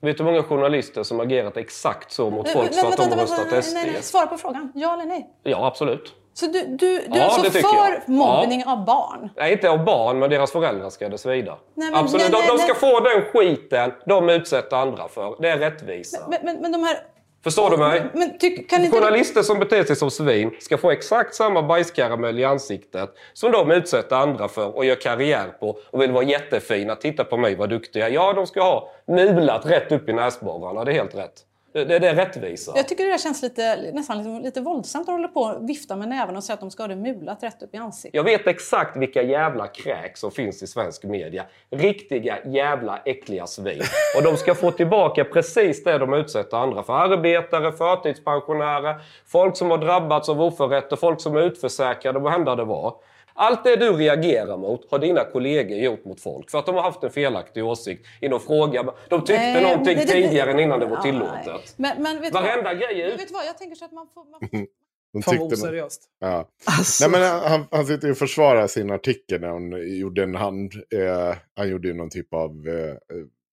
[0.00, 3.02] Vet du hur många journalister som agerat exakt så mot Nej, folk för att de
[3.10, 4.02] har röstat nej, nej, nej.
[4.02, 4.04] SD?
[4.10, 4.72] Svara på frågan.
[4.74, 5.30] Ja eller nej?
[5.42, 6.14] Ja, absolut.
[6.34, 8.08] Så du, du, du är Ja, alltså det tycker för jag.
[8.08, 9.30] mobbning av barn?
[9.36, 11.58] Nej, inte av barn, men deras föräldrar ska det svida.
[11.74, 12.30] Nej, men- Absolut.
[12.32, 12.92] nej, de, de nej, ska nej.
[12.92, 15.36] få den skiten de utsätter andra för.
[15.40, 16.26] Det är rättvisa.
[16.28, 16.98] Men, men, men de här...
[17.44, 18.02] Förstår du mig?
[18.14, 18.96] Men tyck, kan inte...
[18.96, 23.70] Journalister som beter sig som svin ska få exakt samma bajskaramell i ansiktet som de
[23.70, 26.96] utsätter andra för och gör karriär på och vill vara jättefina.
[26.96, 28.12] Titta på mig vad duktig jag är.
[28.12, 30.84] Ja, de ska ha mulat rätt upp i näsborrarna.
[30.84, 31.44] Det är helt rätt.
[31.72, 32.72] Det, det, det är rättvisa.
[32.76, 35.96] Jag tycker det där känns lite, nästan lite, lite våldsamt att hålla på och vifta
[35.96, 38.14] med näven och säga att de ska ha det mulat rätt upp i ansiktet.
[38.14, 41.44] Jag vet exakt vilka jävla kräk som finns i svensk media.
[41.70, 43.82] Riktiga jävla äckliga svin.
[44.16, 46.92] Och de ska få tillbaka precis det de utsätter andra för.
[46.92, 48.96] Arbetare, förtidspensionärer,
[49.26, 52.94] folk som har drabbats av oförrätter, folk som är utförsäkrade, vad hända det var.
[53.40, 56.82] Allt det du reagerar mot har dina kollegor gjort mot folk för att de har
[56.82, 58.82] haft en felaktig åsikt i någon fråga.
[59.08, 61.74] De tyckte Nej, någonting det- det- tidigare än innan det var tillåtet.
[61.76, 62.78] Men, men vet Varenda vad?
[62.78, 63.46] grej är Vet du vad?
[63.46, 64.24] Jag tänker så att man får...
[64.24, 64.40] Man
[65.12, 66.02] De Fan vad oseriöst.
[66.18, 66.48] Ja.
[66.78, 70.34] Alltså, Nej, men han, han sitter ju och försvarar sin artikel när hon gjorde en
[70.34, 70.72] hand.
[70.94, 72.94] Eh, han gjorde ju någon typ av eh,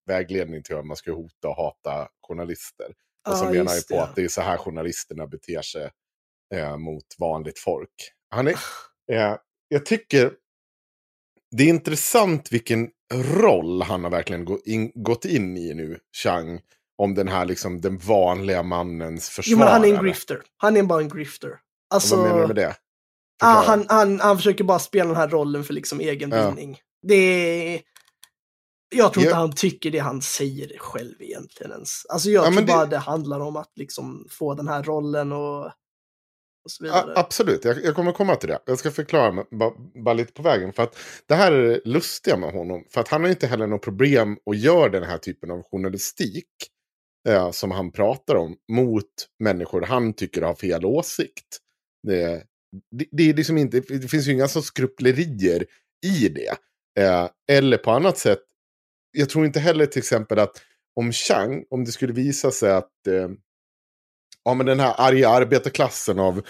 [0.06, 2.86] vägledning till hur man ska hota och hata journalister.
[3.28, 4.02] Och så menar han på det.
[4.02, 5.90] att det är så här journalisterna beter sig
[6.54, 7.90] eh, mot vanligt folk.
[8.30, 8.56] Han är,
[9.12, 9.36] eh,
[9.68, 10.32] jag tycker
[11.56, 16.60] det är intressant vilken roll han har verkligen gå in, gått in i nu, Chang.
[16.98, 19.64] Om den här liksom den vanliga mannens jo, försvarare.
[19.64, 20.42] men han är en grifter.
[20.56, 21.50] Han är bara en grifter.
[21.94, 22.76] Alltså, Vad menar du med det?
[23.42, 26.50] ah, han, han, han försöker bara spela den här rollen för liksom egen Ja.
[26.50, 26.78] vinning.
[27.06, 27.14] Det
[27.74, 27.80] är...
[28.94, 29.38] Jag tror inte Ja.
[29.40, 32.06] han tycker det han säger själv egentligen ens.
[32.08, 35.32] Alltså jag Ja, tror det- bara det handlar om att liksom få den här rollen
[35.32, 35.72] och,
[36.66, 37.12] och så vidare.
[37.12, 38.58] A- absolut, jag, jag kommer komma till det.
[38.66, 39.72] Jag ska förklara bara,
[40.04, 40.72] bara lite på vägen.
[40.72, 42.84] För att det här är det lustiga med honom.
[42.90, 46.48] För att han har inte heller något problem att göra den här typen av journalistik.
[47.28, 48.56] Eh, som han pratar om.
[48.72, 49.04] Mot
[49.38, 51.58] människor han tycker har fel åsikt.
[52.06, 52.44] Det,
[52.90, 55.66] det, det, är liksom inte, det finns ju inga så skrupplerier
[56.06, 56.56] i det.
[57.02, 58.38] Eh, eller på annat sätt.
[59.12, 60.62] Jag tror inte heller till exempel att
[61.00, 63.28] om Chang, om det skulle visa sig att eh,
[64.46, 66.42] ja, men den här arga arbetarklassen av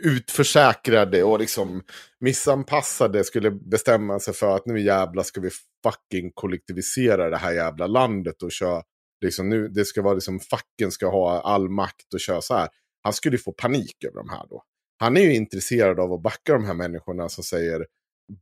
[0.00, 1.82] utförsäkrade och liksom
[2.20, 5.50] missanpassade skulle bestämma sig för att nu jävla ska vi
[5.82, 8.82] fucking kollektivisera det här jävla landet och köra,
[9.24, 12.68] liksom nu, det ska vara liksom facken ska ha all makt och köra så här.
[13.02, 14.62] Han skulle ju få panik över de här då.
[14.98, 17.86] Han är ju intresserad av att backa de här människorna som säger,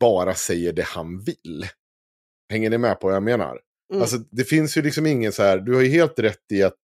[0.00, 1.66] bara säger det han vill.
[2.52, 3.60] Hänger ni med på vad jag menar?
[3.92, 4.02] Mm.
[4.02, 6.76] Alltså det finns ju liksom ingen så här, du har ju helt rätt i att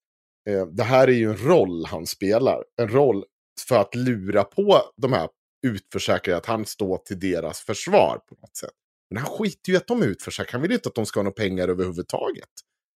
[0.48, 2.64] eh, det här är ju en roll han spelar.
[2.80, 3.24] En roll
[3.68, 5.28] för att lura på de här
[5.66, 8.70] utförsäkrade att han står till deras försvar på något sätt.
[9.10, 10.52] Men han skiter ju i att de är utförsäkrade.
[10.52, 12.48] Han vill ju inte att de ska ha några pengar överhuvudtaget.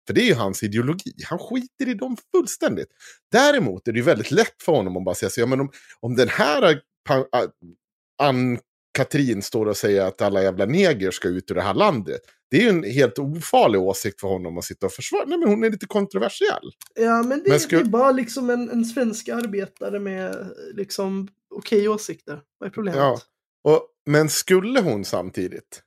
[0.07, 1.13] För det är ju hans ideologi.
[1.25, 2.89] Han skiter i dem fullständigt.
[3.31, 5.71] Däremot är det ju väldigt lätt för honom att bara säga så, ja men om,
[5.99, 6.69] om den här eh,
[7.09, 8.59] eh,
[8.97, 12.21] Ann-Katrin står och säger att alla jävla neger ska ut ur det här landet.
[12.51, 15.25] Det är ju en helt ofarlig åsikt för honom att sitta och försvara.
[15.27, 16.71] Nej men hon är lite kontroversiell.
[16.95, 21.27] Ja, men det, Men skulle- det är bara liksom en, en svensk arbetare med liksom
[21.55, 22.41] okej åsikter.
[22.57, 22.99] Vad är problemet?
[22.99, 23.19] Ja.
[23.63, 25.83] Och, men skulle hon samtidigt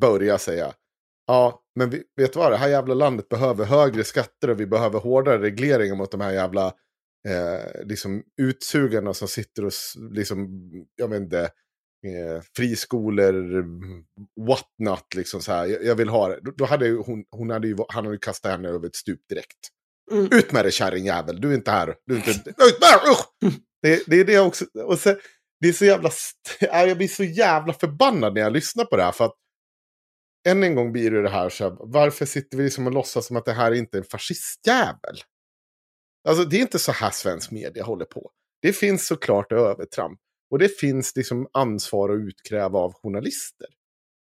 [0.00, 0.72] börja säga
[1.26, 4.66] ja, men vi, vet du vad, det här jävla landet behöver högre skatter och vi
[4.66, 6.66] behöver hårdare regleringar mot de här jävla
[7.28, 9.72] eh, liksom utsugarna som sitter och
[10.10, 10.48] liksom,
[10.96, 11.50] jag vet inte,
[12.06, 13.64] eh, friskolor,
[14.46, 15.66] what not, liksom så här.
[15.66, 16.40] Jag, jag vill ha det.
[16.42, 18.96] Då, då hade ju hon, hon hade ju, han hade ju kastat henne över ett
[18.96, 19.68] stup direkt.
[20.12, 20.28] Mm.
[20.32, 21.94] Ut med dig kärringjävel, du är inte här.
[22.06, 23.54] Du är inte, ut med dig, usch!
[23.82, 24.64] Det, det är det också.
[24.84, 25.16] Och sen,
[25.60, 26.10] det är så jävla...
[26.60, 29.12] Jag blir så jävla förbannad när jag lyssnar på det här.
[29.12, 29.36] För att
[30.48, 33.26] än en gång blir det det här, så här varför sitter vi liksom och låtsas
[33.26, 35.16] som att det här inte är en fascistjävel?
[36.28, 38.30] Alltså det är inte så här svensk media håller på.
[38.62, 40.20] Det finns såklart övertramp.
[40.50, 43.66] Och det finns liksom ansvar att utkräva av journalister.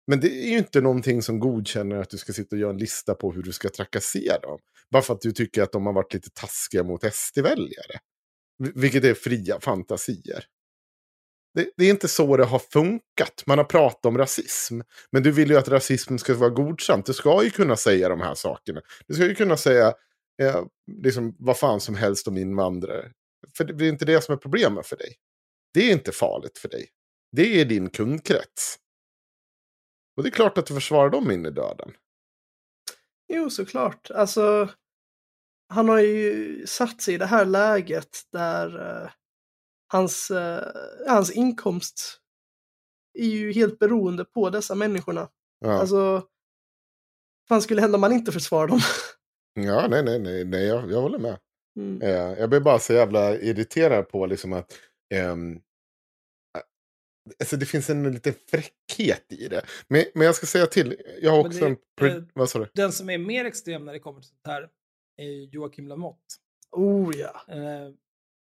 [0.08, 2.78] Men det är ju inte någonting som godkänner att du ska sitta och göra en
[2.78, 4.60] lista på hur du ska trakassera dem.
[4.92, 8.00] Bara för att du tycker att de har varit lite taskiga mot SD-väljare.
[8.76, 10.46] Vilket är fria fantasier.
[11.54, 13.44] Det, det är inte så det har funkat.
[13.46, 14.82] Man har pratat om rasism.
[15.12, 17.06] Men du vill ju att rasism ska vara godkänt.
[17.06, 18.82] Du ska ju kunna säga de här sakerna.
[19.08, 19.94] Du ska ju kunna säga
[20.42, 20.64] eh,
[21.04, 23.12] liksom, vad fan som helst om invandrare.
[23.58, 25.16] För det är inte det som är problemet för dig.
[25.74, 26.90] Det är inte farligt för dig.
[27.32, 28.80] Det är din kundkrets.
[30.18, 31.92] Och det är klart att du försvarar dem in i döden.
[33.34, 34.12] Jo, såklart.
[34.12, 34.70] Alltså,
[35.70, 39.10] han har ju satt sig i det här läget där eh,
[39.88, 40.64] hans, eh,
[41.08, 42.20] hans inkomst
[43.14, 45.30] är ju helt beroende på dessa människorna.
[45.60, 45.74] Ja.
[45.74, 46.24] Alltså, vad
[47.50, 48.80] fan skulle hända om man inte försvarar dem?
[49.54, 51.40] Ja, nej, nej, nej, nej jag, jag håller med.
[51.76, 52.02] Mm.
[52.02, 54.74] Eh, jag blir bara så jävla irriterad på liksom att
[55.10, 55.62] ehm,
[57.40, 59.66] alltså det finns en liten fräckhet i det.
[59.88, 62.18] Men, men jag ska säga till, jag har också det- en...
[62.18, 62.70] eh, vad sa du?
[62.74, 64.70] Den som är mer extrem när det kommer till sånt här
[65.18, 66.36] är Joakim Lamotte.
[66.72, 67.42] Oh ja.
[67.48, 67.94] Eh,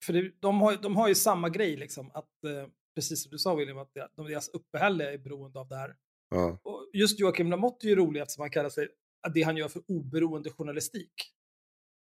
[0.05, 3.37] för det, de, har, de har ju samma grej, liksom, att, eh, precis som du
[3.37, 5.95] sa William, att de, deras uppehälle är beroende av det här.
[6.29, 6.59] Ja.
[6.63, 8.87] Och just Joakim Lamotte är ju rolig eftersom han kallar sig
[9.27, 11.13] att det han gör för oberoende journalistik.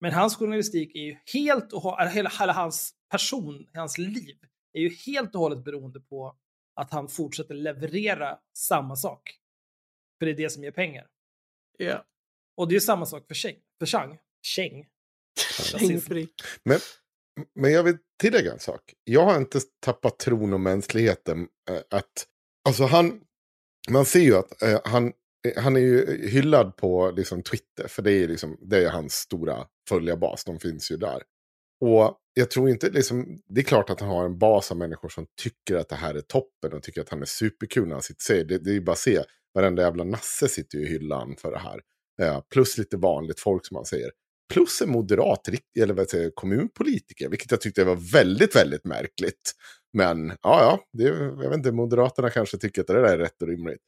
[0.00, 4.36] Men hans journalistik är ju helt och hela, hela hans person, hans liv,
[4.72, 6.36] är ju helt och hållet beroende på
[6.74, 9.36] att han fortsätter leverera samma sak.
[10.18, 11.06] För det är det som ger pengar.
[11.78, 12.04] Ja.
[12.56, 13.56] Och det är samma sak för Cheng.
[13.78, 14.18] För Chang.
[14.42, 14.86] Cheng.
[16.64, 16.78] Men,
[17.54, 18.94] men jag vill tillägga en sak.
[19.04, 21.48] Jag har inte tappat tron om mänskligheten.
[21.70, 22.26] eh, Att,
[22.68, 23.20] alltså han,
[23.90, 25.12] man ser ju att eh, han,
[25.48, 27.88] eh, han är ju hyllad på liksom, Twitter.
[27.88, 30.44] För det är, liksom, det är hans stora följarbas.
[30.44, 31.22] De finns ju där.
[31.80, 35.08] Och jag tror inte, liksom, det är klart att han har en bas av människor
[35.08, 38.02] som tycker att det här är toppen och tycker att han är superkul när han
[38.02, 38.58] sitter och säger det.
[38.58, 39.22] Det är ju bara att se,
[39.54, 41.80] varenda jävla nasse sitter ju i hyllan för det här.
[42.22, 44.10] Eh, plus lite vanligt folk som man säger.
[44.52, 45.48] Plus en moderat,
[45.78, 49.52] eller vad säger, kommunpolitiker, vilket jag tyckte var väldigt, väldigt märkligt.
[49.92, 53.42] Men ja, ja, det, jag vet inte, Moderaterna kanske tycker att det där är rätt
[53.42, 53.80] och rimligt.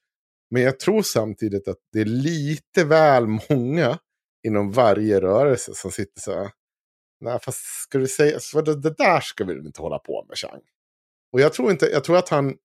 [0.50, 3.98] Men jag tror samtidigt att det är lite väl många
[4.46, 6.50] inom varje rörelse som sitter så här.
[7.22, 10.38] Nej, fast ska du säga, så det, det där ska vi inte hålla på med,
[10.38, 10.60] Chang.
[11.32, 12.56] Och jag tror, inte, jag tror att han,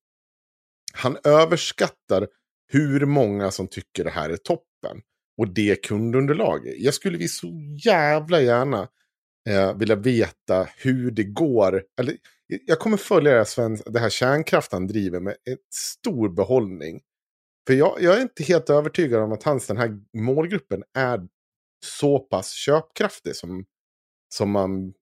[0.92, 2.28] han överskattar
[2.72, 5.00] hur många som tycker det här är toppen.
[5.38, 6.74] Och det kundunderlaget.
[6.78, 7.52] Jag skulle vi så
[7.84, 8.88] jävla gärna
[9.48, 11.84] eh, vilja veta hur det går.
[12.00, 12.16] Eller,
[12.46, 17.00] jag kommer följa det här, Sven, det här kärnkraft han driver med en stor behållning.
[17.66, 21.28] För jag, jag är inte helt övertygad om att hans, den här målgruppen är
[21.84, 23.64] så pass köpkraftig som,
[24.34, 24.92] som, man,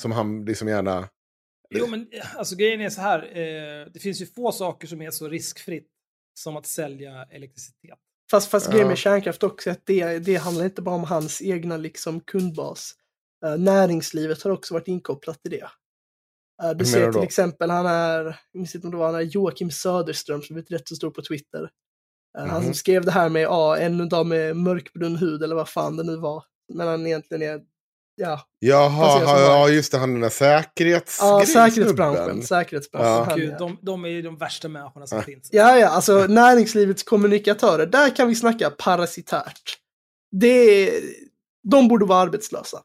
[0.00, 1.08] som han liksom gärna...
[1.74, 3.22] Jo, men eh, alltså grejen är så här.
[3.22, 5.88] Eh, det finns ju få saker som är så riskfritt
[6.38, 7.98] som att sälja elektricitet.
[8.30, 8.88] Fast, fast grejen Ja.
[8.88, 12.94] med kärnkraft också är att det, det handlar inte bara om hans egna liksom, kundbas.
[13.46, 15.68] Eh, näringslivet har också varit inkopplat i det.
[16.64, 19.70] Uh, du ser till exempel, han är, minns inte om det var, han är Joakim
[19.70, 21.70] Söderström som är rätt så stor på Twitter.
[22.38, 22.74] Eh, Han som Mhm.
[22.74, 26.16] skrev det här med, ja, en dag med mörkbrun hud eller vad fan det nu
[26.16, 26.44] var.
[26.74, 27.62] Men han egentligen är,
[28.14, 28.40] ja.
[28.58, 31.18] Jaha, som ja, just det, han den där säkerhets...
[31.20, 32.42] Ja, säkerhetsbranschen.
[32.42, 33.26] Säkerhetsbranschen.
[33.30, 33.36] Ja.
[33.36, 33.58] Gud, ja.
[33.58, 35.48] de, de är ju de värsta människorna som finns.
[35.52, 39.78] Ja, ja, alltså näringslivets kommunikatörer, där kan vi snacka parasitärt.
[40.30, 40.90] Det,
[41.62, 42.82] de borde vara arbetslösa.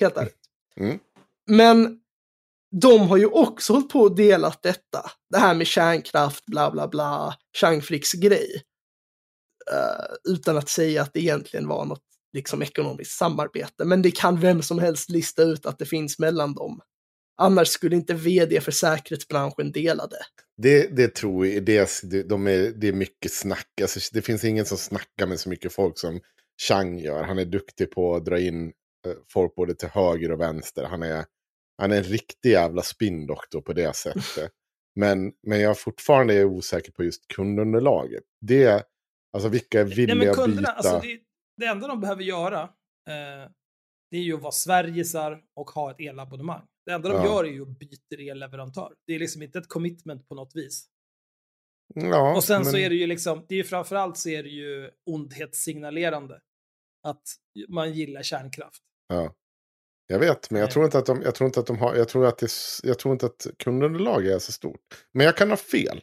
[0.00, 0.36] Helt ärligt.
[0.80, 0.98] Mm.
[1.46, 1.98] Men
[2.80, 5.10] de har ju också hållit på och delat detta.
[5.30, 8.62] Det här med kärnkraft, bla bla bla, Chang Fricks grej.
[9.72, 12.02] Eh, utan att säga att det egentligen var något
[12.34, 13.84] liksom ekonomiskt samarbete.
[13.84, 16.80] Men det kan vem som helst lista ut att det finns mellan dem.
[17.36, 20.24] Annars skulle inte vd för säkerhetsbranschen dela det.
[20.56, 23.80] Det, det tror jag, det, de är, det är mycket snack.
[23.80, 26.20] Alltså, det finns ingen som snackar med så mycket folk som
[26.68, 27.22] Chang gör.
[27.22, 28.66] Han är duktig på att dra in
[29.06, 30.84] eh, folk både till höger och vänster.
[30.84, 31.24] Han är,
[31.78, 34.52] han är en riktig jävla spindoktor på det sättet.
[34.94, 38.22] men, men jag är fortfarande osäker på just kundunderlaget.
[38.40, 38.86] Det,
[39.32, 40.72] alltså vilka är villiga Nej, men att kunderna, byta?
[40.72, 41.18] alltså, det,
[41.56, 42.62] det enda de behöver göra
[43.08, 43.50] eh,
[44.10, 46.66] det är ju att vara Sverigesar och ha ett elabonnemang.
[46.86, 47.24] Det enda de Ja.
[47.24, 48.94] gör är ju att byta elleverantör.
[49.06, 50.88] Det är liksom inte ett commitment på något vis.
[51.94, 54.42] Ja, och sen så men- är det ju liksom, det är ju framförallt så är
[54.42, 56.40] det ju ondhetssignalerande.
[57.06, 57.22] Att
[57.68, 58.82] man gillar kärnkraft.
[59.08, 59.34] Ja.
[60.06, 62.08] Jag vet, men jag tror inte att de, jag tror inte att de har, jag
[62.08, 62.48] tror att det,
[62.82, 65.06] jag tror inte att kundunderlaget är så stort.
[65.12, 66.00] Men jag kan ha fel.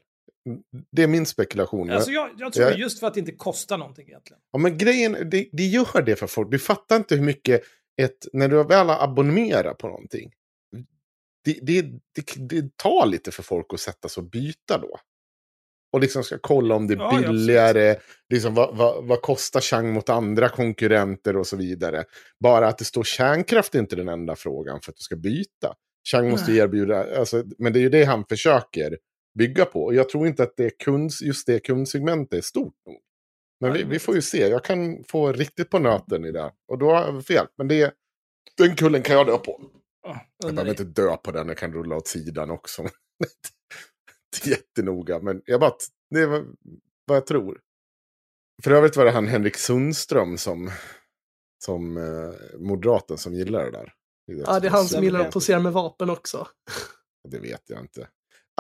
[0.92, 1.90] Det är min spekulation.
[1.90, 4.42] Alltså jag, jag tror just för att det inte kostar någonting egentligen.
[4.52, 6.52] Ja, men grejen, det, det gör det för folk.
[6.52, 7.62] Du fattar inte hur mycket,
[8.02, 10.32] ett, när du väl har abonnerat på någonting.
[11.46, 15.00] Det, det, det, det tar lite för folk att sätta sig och byta då.
[15.94, 17.96] Och liksom ska kolla om det är ja, billigare.
[18.30, 22.04] liksom, vad, vad, vad kostar Chang mot andra konkurrenter och så vidare.
[22.40, 25.76] Bara att det står kärnkraft är inte den enda frågan för att du ska byta.
[26.12, 26.60] Chang måste Nej.
[26.60, 28.98] erbjuda, alltså, men det är ju det han försöker
[29.34, 29.84] bygga på.
[29.84, 32.98] Och jag tror inte att det kunds, just det kundsegmentet är stort nog.
[33.60, 34.48] Men vi, vi får ju se.
[34.48, 36.52] Jag kan få riktigt på nöten i det.
[36.68, 37.48] Och då har jag fel.
[37.58, 37.94] Men det,
[38.58, 39.62] den kullen kan jag dö på.
[40.04, 42.84] Jag under behöver inte dö på den, jag kan rulla åt sidan också.
[44.32, 45.74] Det är jättenoga, men jag bara,
[46.10, 46.28] det är
[47.06, 47.62] vad jag tror.
[48.64, 50.72] För övrigt var det han Henrik Sundström som,
[51.64, 53.94] som eh, moderaten som gillar det där.
[54.26, 56.48] Ja, det är han som gillar att posera med vapen också.
[57.30, 58.08] Det vet jag inte.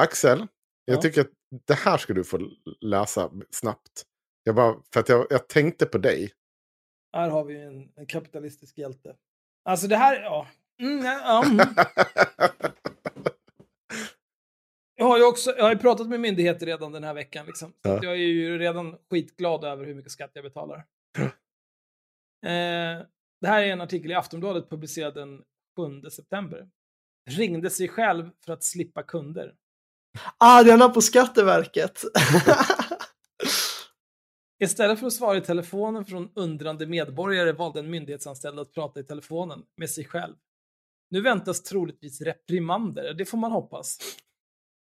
[0.01, 0.47] Axel,
[0.85, 1.01] jag Ja.
[1.01, 1.31] tycker att
[1.67, 2.49] det här ska du få
[2.81, 4.05] läsa snabbt.
[4.43, 6.31] Jag bara, för att jag, jag tänkte på dig.
[7.13, 9.15] Här har vi en, en kapitalistisk hjälte.
[9.63, 10.47] Alltså det här, ja.
[10.81, 11.67] Mm, ja, mm.
[14.95, 17.73] Jag har ju också, jag har pratat med myndigheter redan den här veckan liksom.
[17.81, 17.99] Ja.
[18.03, 20.85] jag är ju redan skitglad över hur mycket skatt jag betalar.
[22.45, 23.05] Eh,
[23.41, 25.43] det här är en artikel i Aftonbladet publicerad den
[26.03, 26.69] 7 september.
[27.29, 29.55] Ringde sig själv för att slippa kunder.
[30.37, 32.01] Ah, den är på Skatteverket.
[34.63, 39.03] Istället för att svara i telefonen från undrande medborgare valde en myndighetsanställd att prata i
[39.03, 40.35] telefonen med sig själv.
[41.09, 43.97] Nu väntas troligtvis reprimander, det får man hoppas.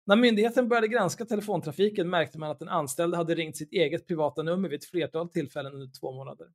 [0.06, 4.42] När myndigheten började granska telefontrafiken märkte man att den anställde hade ringt sitt eget privata
[4.42, 6.48] nummer vid ett flertal tillfällen under två månader.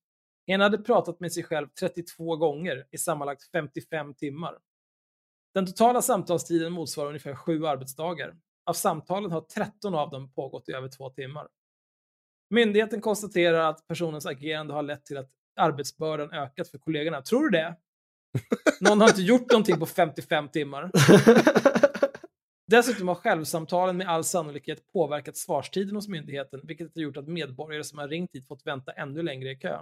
[0.46, 4.58] En hade pratat med sig själv 32 gånger i sammanlagt 55 timmar.
[5.54, 8.36] Den totala samtalstiden motsvarar ungefär sju arbetsdagar.
[8.66, 11.48] Av samtalen har 13 av dem pågått i över två timmar.
[12.50, 17.22] Myndigheten konstaterar att personens agerande har lett till att arbetsbördan ökat för kollegorna.
[17.22, 17.76] Tror du det?
[18.82, 20.92] Någon har inte gjort någonting på 55 timmar.
[22.68, 27.84] Dessutom har självsamtalen med all sannolikhet påverkat svarstiden hos myndigheten, vilket har gjort att medborgare
[27.84, 29.80] som har ringt hit fått vänta ännu längre i kö.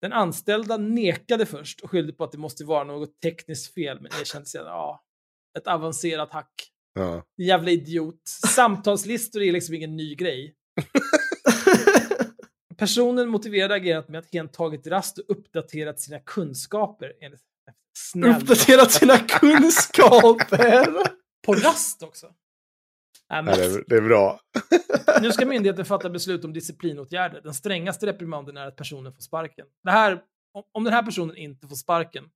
[0.00, 4.12] Den anställda nekade först och skyllde på att det måste vara något tekniskt fel, men
[4.20, 5.04] erkände sedan, ja,
[5.58, 6.73] ett avancerat hack.
[6.94, 7.22] Ja.
[7.36, 8.22] Jävla idiot.
[8.54, 10.54] Samtalslistor är liksom ingen ny grej.
[12.76, 17.12] Personen motiverade agerandet med att hen tagit rast och uppdaterat sina kunskaper.
[17.20, 17.40] Enligt
[17.98, 18.42] snäll.
[18.42, 20.86] Uppdaterat sina kunskaper.
[21.46, 22.34] På rast också.
[23.30, 24.40] Nej, men Nej, det, är, bra.
[25.22, 27.40] nu ska myndigheten fatta beslut om disciplinåtgärder.
[27.40, 29.66] Den strängaste reprimanden är att personen får sparken.
[29.84, 30.22] Det här,
[30.72, 32.30] om den här personen inte får sparken,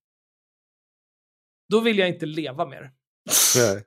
[1.68, 2.90] då vill jag inte leva mer.
[3.56, 3.84] Nej.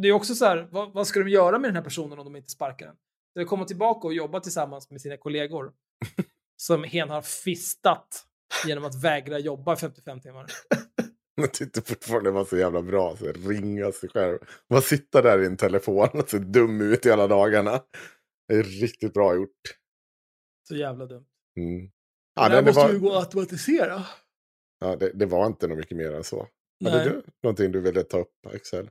[0.00, 2.24] Det är också så här, vad, vad ska de göra med den här personen om
[2.24, 2.96] de inte sparkar den?
[3.30, 5.72] Ska de komma tillbaka och jobba tillsammans med sina kollegor
[6.56, 8.26] som hen har fistat
[8.66, 10.46] genom att vägra jobba i 55 timmar?
[11.34, 13.16] Jag tyckte fortfarande det var så jävla bra.
[13.16, 14.38] Så ringa sig själv.
[14.68, 17.80] Bara sitta där i en telefon och se dum ut hela dagarna.
[18.48, 19.60] Det är riktigt bra gjort.
[20.68, 21.26] Så jävla dumt.
[21.56, 21.90] Mm.
[22.34, 24.02] Ja, här det, det, måste var, ju gå att automatisera.
[24.80, 26.48] ja, det, det var inte något mycket mer än så.
[26.84, 27.08] Hade Nej.
[27.08, 28.90] du någonting du ville ta upp, Axel?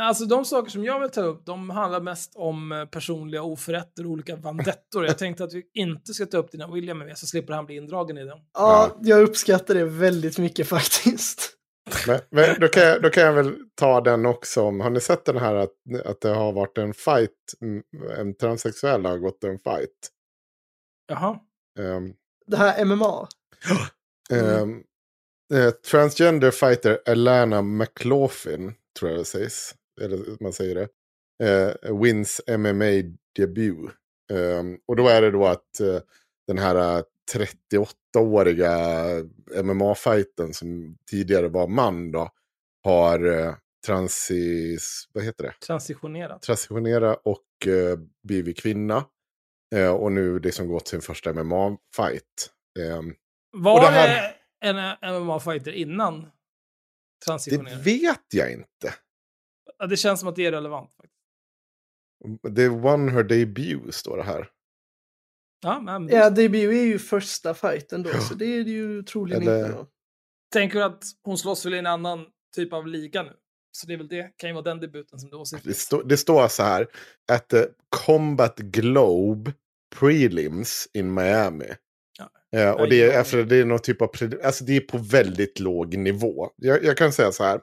[0.00, 4.04] Alltså de saker som jag vill ta upp, de handlar mest om eh, personliga oförrätter
[4.04, 5.06] och olika vandettor.
[5.06, 7.76] Jag tänkte att vi inte ska ta upp dina William med, så slipper han bli
[7.76, 8.38] indragen i den.
[8.54, 11.56] Ja, jag uppskattar det väldigt mycket faktiskt.
[12.06, 14.62] Men, men då, kan jag, då kan jag väl ta den också.
[14.62, 15.70] om- Har ni sett den här att,
[16.04, 17.30] att det har varit en fight?
[17.62, 17.82] mm,
[18.18, 20.10] En transsexuell har gått en fight.
[21.08, 21.38] Jaha.
[21.78, 22.12] Ehm,
[22.46, 23.28] Det här MMA.
[24.30, 24.82] ehm,
[25.54, 29.74] eh, transgender fighter Alana McLaughlin, tror jag det sägs.
[30.00, 30.88] Eller man säger det.
[31.46, 33.90] Eh, wins MMA debut.
[34.32, 35.98] Ehm, och då är det då att eh,
[36.46, 37.02] den här eh,
[37.34, 38.74] 38-åriga
[39.62, 42.30] MMA-fighten som tidigare var man då
[42.84, 43.54] har eh,
[43.86, 45.54] transis, vad heter det?
[45.66, 46.42] Transitionerat.
[46.42, 47.98] transitionera och eh,
[48.28, 49.04] blivit kvinna.
[49.74, 52.50] Eh, och nu liksom gått sin första MMA-fight.
[52.78, 53.00] Eh,
[53.52, 54.34] Var det här- det
[54.68, 56.28] en eh, MMA-fighter innan det
[57.24, 57.82] transitionering?
[57.82, 58.94] vet jag inte.
[59.78, 60.92] Ja, det känns som att det är relevant.
[60.94, 61.14] faktiskt.
[62.54, 64.48] Det won her debut, står det här.
[65.62, 69.42] Ja, men Ja, debut är ju första fighten då, så det är det ju troligen
[69.42, 69.72] Eller- inte.
[69.72, 69.86] Då.
[70.52, 72.26] tänker du att hon slåss väl i en annan
[72.56, 73.32] typ av liga nu?
[73.72, 75.72] Så det är väl det, kan ju vara den debuten som du Det, åsyftar.
[75.72, 76.86] stå, det står så här.
[77.32, 77.66] At the
[78.06, 79.52] Combat Globe
[79.96, 81.68] Prelims in Miami.
[82.56, 84.10] Eh, och det är, efter, det är någon typ av...
[84.44, 86.50] Alltså det är på väldigt låg nivå.
[86.56, 87.60] Jag, jag kan säga så här.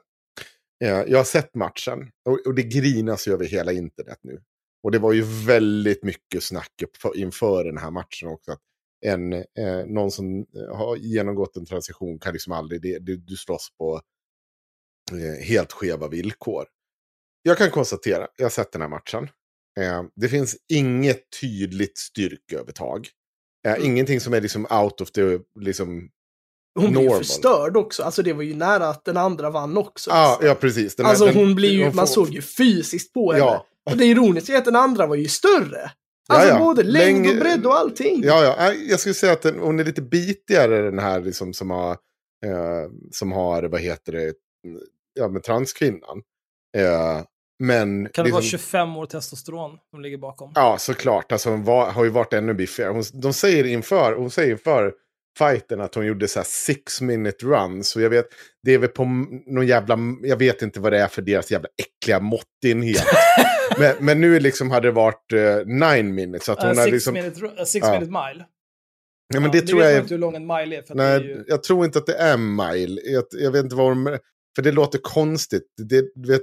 [0.84, 2.10] Eh, jag har sett matchen.
[2.46, 4.42] Och, det grinas ju över hela internet nu.
[4.82, 6.72] Och det var ju väldigt mycket snack
[7.14, 8.52] inför den här matchen också.
[8.52, 8.60] Att
[9.06, 12.82] en, eh, någon som eh, har genomgått en transition kan liksom aldrig...
[12.82, 14.00] Det, du, du slåss på
[15.12, 16.66] eh, helt skeva villkor.
[17.42, 19.28] Jag kan konstatera, jag har sett den här matchen.
[19.80, 23.08] Eh, det finns inget tydligt styrkeövertag.
[23.66, 26.10] Eh, Ingenting som är liksom out of the liksom,
[26.74, 27.24] Hon blev ju normal.
[27.24, 28.02] förstörd också.
[28.02, 30.10] Alltså det var ju nära att den andra vann också.
[30.10, 30.96] Ja, ja, precis.
[30.96, 33.44] Den alltså den- hon blir ju, hon man får- såg ju fysiskt på henne.
[33.44, 33.66] Ja.
[33.90, 35.90] Och det ironiska är att den andra var ju större.
[36.28, 36.58] Alltså ja.
[36.58, 38.22] både längd och bredd och allting.
[38.24, 38.72] Ja, ja.
[38.72, 41.90] Jag skulle säga att den, hon är lite bitigare den här liksom, som har,
[42.46, 44.32] eh, som har, vad heter det,
[45.14, 46.22] ja, med transkvinnan.
[46.76, 47.20] Eh,
[47.58, 50.52] men Kan det vara liksom- 25 år testosteron som ligger bakom?
[50.54, 51.32] Ja, såklart.
[51.32, 52.92] Alltså, hon var, har ju varit ännu biffigare.
[52.92, 54.92] Hon, de säger inför, hon säger inför
[55.38, 57.96] fighten att hon gjorde så här six minute runs.
[57.96, 58.26] Och jag vet,
[58.62, 59.04] det är väl på
[59.46, 63.04] någon jävla, jag vet inte vad det är för deras jävla äckliga måttenhet.
[63.78, 66.44] men, men nu liksom hade det varit uh, nine minutes.
[66.44, 67.92] Så att hon Uh, six liksom, minute, uh, six Ja.
[67.92, 68.44] minute mile.
[69.34, 70.82] ja, men Ja, det tror vet jag är, inte hur lång en mile är.
[70.82, 71.44] För nej, är ju...
[71.46, 73.00] jag tror inte att det är mile.
[73.04, 74.18] Jag, jag vet inte vad de,
[74.56, 75.66] för det låter konstigt.
[75.88, 76.42] Det, vet,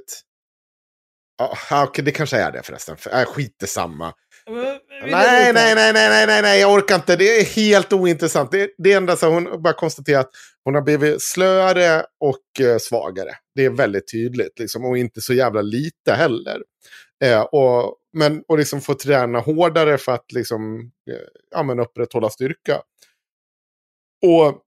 [1.38, 2.98] ja, okej, det kanske är det förresten.
[2.98, 4.14] För, äh, skit samma.
[4.50, 7.16] Nej, nej, nej, nej, nej, nej, nej, jag orkar inte.
[7.16, 8.52] Det är helt ointressant.
[8.52, 10.30] Det, det enda så hon bara konstaterar att
[10.64, 13.32] hon har blivit slöare och eh, svagare.
[13.56, 16.62] Det är väldigt tydligt, liksom, och inte så jävla lite heller.
[17.24, 20.80] Eh, och, men, och liksom få träna hårdare för att liksom,
[21.12, 22.82] eh, ja, men upprätthålla styrka.
[24.26, 24.62] Och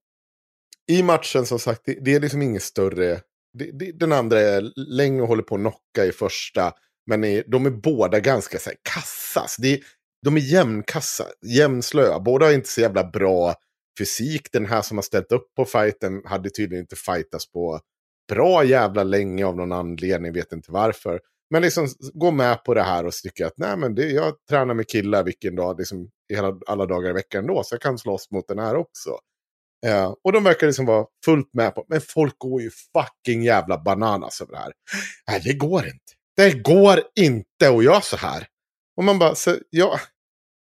[0.91, 3.21] i matchen som sagt, det, det är liksom inget större...
[3.59, 6.73] Det, den andra är länge och håller på att knocka i första.
[7.09, 9.57] Men är, de är båda ganska så här, kassas.
[9.57, 9.81] Det,
[10.25, 12.21] de är jämnkassa, jämnslöa.
[12.21, 13.55] Båda har inte så jävla bra
[13.99, 14.53] fysik.
[14.53, 17.81] Den här som har ställt upp på fighten hade tydligen inte fightats på
[18.29, 21.21] bra jävla länge av någon anledning, vet inte varför.
[21.51, 24.75] Men liksom gå med på det här och tycka att nej men det, jag tränar
[24.75, 28.31] med killar vilken dag, liksom, hela, alla dagar i veckan då, så jag kan slåss
[28.31, 29.11] mot den här också.
[29.87, 33.79] Eh, och de verkar liksom vara fullt med på Men folk går ju fucking jävla
[33.79, 34.73] bananas över det här.
[35.29, 36.18] Nej, det går inte.
[36.39, 38.47] Det går inte att göra så här.
[38.97, 40.01] Och man bara, så, ja.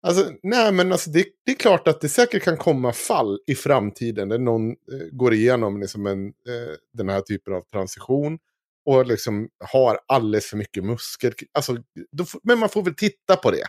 [0.07, 3.55] Alltså, nej men alltså det, det är klart att det säkert kan komma fall i
[3.55, 8.39] framtiden där någon eh, går igenom liksom en, eh, den här typen av transition
[8.85, 11.33] och liksom har alldeles för mycket muskel.
[11.51, 11.77] Alltså,
[12.11, 13.65] då, men man får väl titta på det.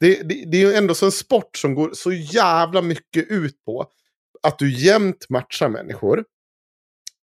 [0.00, 3.64] Det, det, det är ju ändå så en sport som går så jävla mycket ut
[3.64, 3.90] på
[4.42, 6.24] att du jämt matchar människor.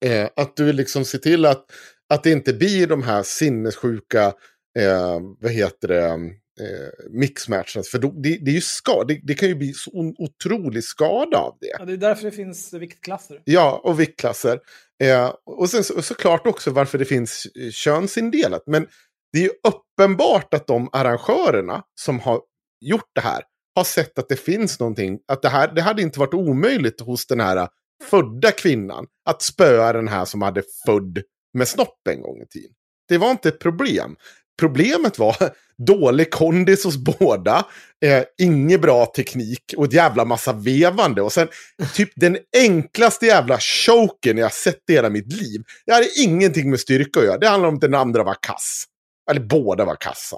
[0.06, 1.66] Eh, att du liksom ser till att,
[2.10, 4.34] att det inte blir de här sinnessjuka,
[4.80, 7.84] eh, vad heter det, eh, mixmatcherna.
[7.92, 11.38] För då, det, det, är ju ska, det, det kan ju bli så otrolig skada
[11.38, 11.76] av det.
[11.80, 13.42] Ja, det är därför det finns viktklasser.
[13.44, 14.60] Ja, och viktklasser.
[15.04, 18.64] Eh, och sen så, såklart också varför det finns eh, könsindelat.
[18.66, 18.88] Men
[19.34, 22.42] det är ju uppenbart att de arrangörerna som har
[22.82, 23.44] gjort det här
[23.76, 25.20] har sett att det finns någonting.
[25.28, 27.68] Att det, här, det hade inte varit omöjligt hos den här
[28.04, 32.72] födda kvinnan att spöa den här som hade född med snopp en gång i tiden.
[33.08, 34.16] Det var inte ett problem.
[34.60, 35.36] Problemet var
[35.78, 37.66] dålig kondis hos båda,
[38.06, 41.22] eh, ingen bra teknik och ett jävla massa vevande.
[41.22, 41.48] Och sen
[41.94, 45.64] typ den enklaste jävla choken jag sett i hela mitt liv.
[45.86, 47.38] Det hade ingenting med styrka att göra.
[47.38, 48.86] Det handlar om att den andra var kass.
[49.32, 50.38] Eller båda var kassa.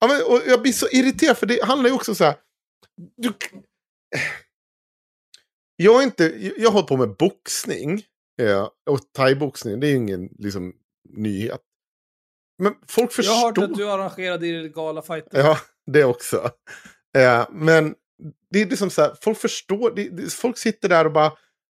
[0.00, 2.34] Ja, men, och jag blir så irriterad för det handlar ju också så här.
[3.16, 3.32] Du,
[5.84, 8.02] jag, är inte, jag har hållit på med boxning.
[8.42, 10.72] Eh, och thaiboxning, det är ju ingen liksom,
[11.08, 11.60] nyhet.
[12.58, 13.34] Men folk Jag förstår...
[13.34, 15.38] har hört att du arrangerade illegala fighter.
[15.38, 16.50] Ja, det också.
[17.18, 17.94] Eh, men
[18.50, 21.32] det är liksom så här, folk förstår, det, det, folk sitter där och bara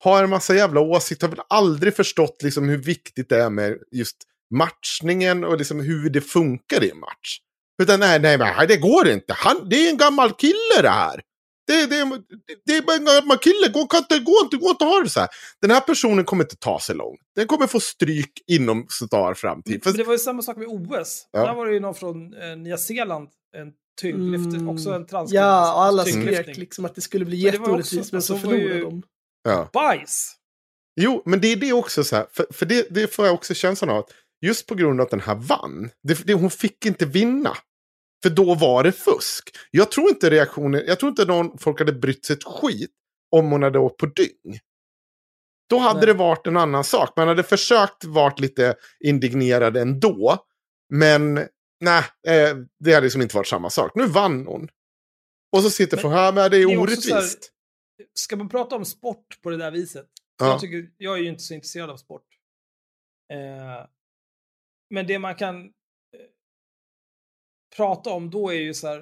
[0.04, 3.78] har en massa jävla åsikter, har väl aldrig förstått liksom hur viktigt det är med
[3.92, 4.16] just
[4.54, 7.38] matchningen och liksom hur det funkar i en match.
[7.82, 9.34] Utan nej, nej, nej, det går inte.
[9.36, 11.22] Han, det är en gammal kille det här.
[11.66, 12.22] Det, det,
[12.66, 15.00] det är bara en gammal kille, gå, kan inte, gå inte, gå inte att ha
[15.00, 15.28] det så här.
[15.60, 17.20] Den här personen kommer inte ta sig långt.
[17.36, 19.82] Den kommer få stryk inom snar framtid.
[19.84, 21.28] Men det var ju samma sak med OS.
[21.30, 21.46] Ja.
[21.46, 24.68] Där var det ju någon från eh, Nya Zeeland, en tyngdlyft, Mm.
[24.68, 25.42] också en transkvinna.
[25.44, 29.02] Ja, och alla skrek liksom att det skulle bli jätteorättvist, men så alltså, förlorade de.
[29.42, 29.68] Ja.
[29.72, 30.32] Bajs!
[31.00, 32.26] Jo, men det är det också så här.
[32.32, 33.98] För, för det, det får jag också känslan av.
[33.98, 34.10] att
[34.44, 35.90] Just på grund av att den här vann.
[36.02, 37.56] Det, det, hon fick inte vinna.
[38.22, 39.50] För då var det fusk.
[39.70, 42.90] Jag tror inte reaktionen, jag tror inte någon folk hade brytt sig ett skit
[43.30, 44.58] om hon hade åkt på dyng.
[45.68, 46.06] Då hade Nej.
[46.06, 47.12] det varit en annan sak.
[47.16, 48.74] Man hade försökt varit lite
[49.04, 50.44] indignerad ändå.
[50.88, 51.34] Men
[51.80, 53.92] nej, eh, det hade liksom inte varit samma sak.
[53.94, 54.68] Nu vann hon.
[55.56, 57.52] Och så sitter folk här, men det är det är också så här- orättvist.
[58.14, 60.06] Ska man prata om sport på det där viset?
[60.38, 60.46] Ja.
[60.46, 62.26] Jag, tycker, jag är ju inte så intresserad av sport.
[63.32, 63.86] Eh,
[64.90, 65.72] men det man kan
[67.76, 68.98] prata om då är ju så här,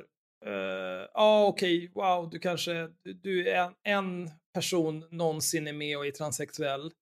[0.47, 5.99] eh, ja okej, wow, du kanske, du, du är en, en person någonsin är med
[5.99, 6.93] och är transsexuell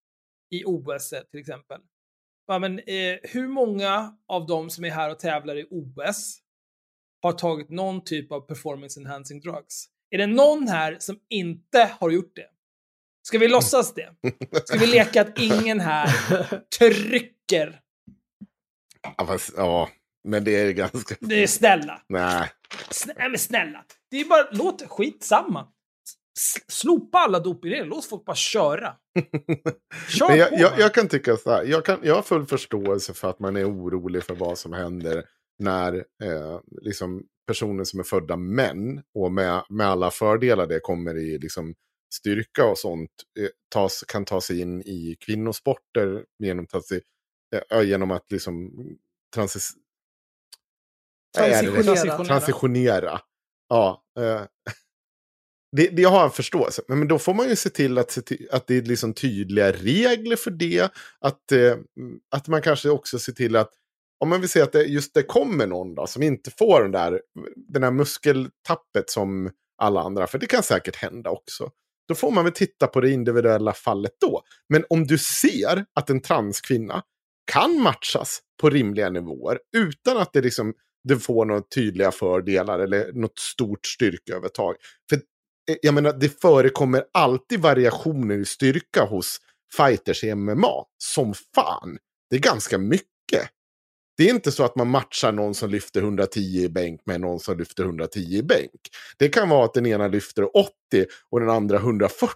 [0.50, 1.80] i OS till exempel.
[2.46, 6.38] Ja, men eh, hur många av dem som är här och tävlar i OS
[7.22, 9.84] har tagit någon typ av performance enhancing drugs?
[10.10, 12.48] Är det någon här som inte har gjort det?
[13.22, 14.14] Ska vi låtsas det?
[14.64, 16.08] Ska vi leka att ingen här
[16.78, 17.80] trycker?
[19.16, 19.88] Ja, fast, ja,
[20.28, 21.14] men det är ganska...
[21.20, 22.02] Det är snälla.
[22.09, 22.50] Nej.
[22.90, 23.84] Snä, nej, men snälla.
[24.10, 25.68] Det är bara, låt skitsamma.
[26.38, 28.94] S- Slopa alla dopingregler, låt folk bara köra.
[30.09, 33.14] Kör jag, på jag, jag kan tycka så här, jag, kan, jag har full förståelse
[33.14, 35.24] för att man är orolig för vad som händer
[35.59, 41.16] när eh, liksom personer som är födda män och med, med alla fördelar det kommer
[41.18, 41.74] i liksom,
[42.14, 43.10] styrka och sånt
[43.40, 47.00] eh, tas, kan ta sig in i kvinnosporter genom, ta sig,
[47.72, 48.70] eh, genom att liksom
[49.34, 49.70] transis,
[51.39, 51.82] det?
[51.82, 52.24] Transitionera.
[52.24, 53.20] transitionera.
[53.69, 54.43] Ja, eh,
[55.77, 58.48] det, det har jag förståelse men, då får man ju se till att, se till,
[58.52, 60.93] att det är liksom tydliga regler för det.
[61.20, 61.77] Att, eh,
[62.35, 63.70] att man kanske också ser till att
[64.20, 66.90] om man vill se att det, just det kommer någon då, som inte får den
[66.90, 67.20] där,
[67.56, 69.51] den här muskeltappet som
[69.82, 71.70] alla andra, för det kan säkert hända också.
[72.09, 74.43] Då får man väl titta på det individuella fallet då.
[74.69, 77.02] Men om du ser att en transkvinna
[77.52, 80.74] kan matchas på rimliga nivåer utan att det liksom
[81.09, 84.74] det får några tydliga fördelar eller något stort styrkeövertag.
[85.10, 85.16] För
[85.70, 89.39] eh, jag menar, det förekommer alltid variationer i styrka hos
[89.76, 90.85] fighters i MMA.
[90.98, 91.98] Som fan.
[92.30, 93.09] Det är ganska mycket.
[94.16, 97.40] Det är inte så att man matchar någon som lyfter 110 i bänk med någon
[97.40, 98.80] som lyfter 110 i bänk.
[99.16, 100.70] Det kan vara att den ena lyfter 80
[101.30, 102.35] och den andra 140.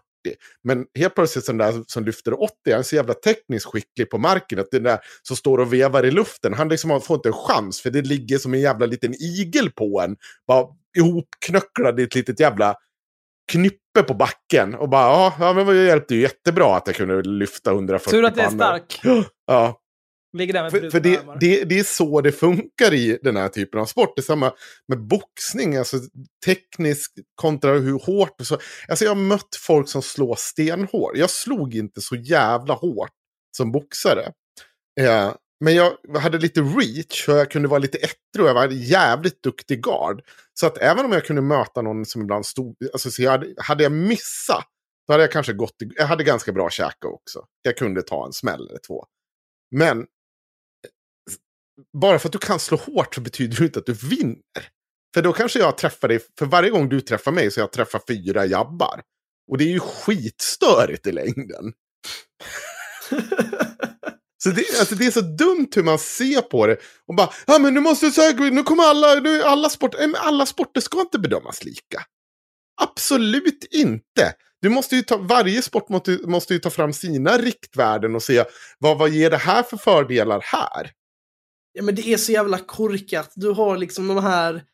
[0.64, 4.18] Men helt plötsligt den där som lyfter 80 han är så jävla tekniskt skicklig på
[4.18, 7.32] marken att den där som står och vevar i luften, han liksom får inte en
[7.32, 10.16] chans för det ligger som en jävla liten igel på en.
[10.46, 10.66] Bara
[10.98, 12.76] ihopknöcklad i ett litet jävla
[13.52, 14.74] knyppe på backen.
[14.74, 18.34] Och bara, ja, men det hjälpte ju jättebra att jag kunde lyfta 140 Tur att
[18.34, 19.00] det är stark.
[19.46, 19.81] Ja,
[20.70, 24.12] för, för det, det, det är så det funkar i den här typen av sport.
[24.16, 24.52] Det är samma
[24.88, 25.96] med boxning, alltså
[26.46, 28.34] tekniskt kontra hur hårt.
[28.42, 28.58] Så.
[28.88, 31.16] Alltså jag har mött folk som slår stenhårt.
[31.16, 33.12] Jag slog inte så jävla hårt
[33.56, 34.32] som boxare.
[35.00, 35.34] Eh,
[35.64, 39.42] men jag hade lite reach och jag kunde vara lite ettrig och jag var jävligt
[39.42, 40.22] duktig guard.
[40.54, 43.54] Så att även om jag kunde möta någon som ibland stod, alltså så jag hade,
[43.56, 44.68] hade jag missat,
[45.06, 47.44] då hade jag kanske gått, jag hade ganska bra käke också.
[47.62, 49.04] Jag kunde ta en smäll eller två.
[49.70, 50.06] Men
[52.00, 54.68] bara för att du kan slå hårt så betyder det inte att du vinner.
[55.14, 58.00] För då kanske jag träffar dig, för varje gång du träffar mig så jag träffar
[58.08, 59.02] fyra jabbar.
[59.50, 61.72] Och det är ju skitstörigt i längden.
[64.42, 66.76] Så det, alltså det är så dumt hur man ser på det.
[67.06, 70.16] Och bara, ja men nu måste du säga, nu kommer alla, nu, alla, sporter, men
[70.16, 72.02] alla sporter ska inte bedömas lika.
[72.82, 74.34] Absolut inte.
[74.60, 78.44] Du måste ju ta, varje sport måste, måste ju ta fram sina riktvärden och se
[78.78, 80.90] vad, vad ger det här för fördelar här.
[81.72, 83.32] Ja men det är så jävla korkat.
[83.34, 84.64] Du har liksom de här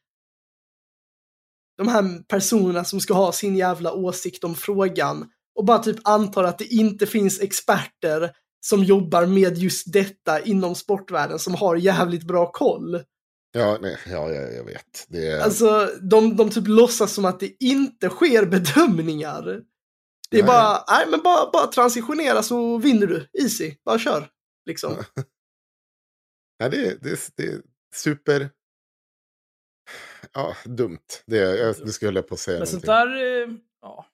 [1.76, 6.44] de här personerna som ska ha sin jävla åsikt om frågan och bara typ antar
[6.44, 8.30] att det inte finns experter
[8.60, 13.02] som jobbar med just detta inom sportvärlden som har jävligt bra koll.
[13.52, 15.06] Ja, nej, ja, ja jag vet.
[15.08, 15.40] Det är...
[15.40, 19.60] Alltså, de, de typ låtsas som att det inte sker bedömningar.
[20.30, 20.46] Det är Nej.
[20.46, 23.28] bara, nej men bara, bara transitionera så vinner du.
[23.42, 24.28] Easy, bara kör.
[24.66, 24.92] Liksom.
[26.58, 27.62] Ja, det, är- det, är- det är
[27.94, 28.50] super...
[30.32, 30.98] Ja, dumt.
[31.26, 33.48] Det, jag, det skulle jag på att säga Men sånt där, eh,
[33.80, 34.06] ja.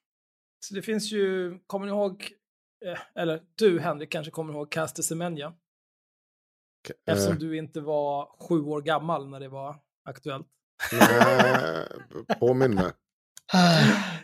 [0.65, 2.31] Så det finns ju, kommer ni ihåg,
[2.85, 5.53] eh, eller du Henrik kanske kommer ihåg Caster Semenya?
[7.05, 9.75] Eftersom Eh, du inte var sju år gammal när det var
[10.09, 10.47] aktuellt.
[10.91, 11.87] nej,
[12.39, 12.91] Påminn mig.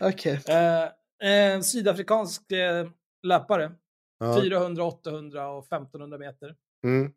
[0.01, 0.41] Okej.
[0.47, 0.89] Eh,
[1.19, 2.89] en sydafrikansk eh,
[3.27, 3.71] löpare.
[4.19, 4.41] Ja.
[4.41, 6.55] 400, 800 och 1500 meter.
[6.83, 7.13] Mm.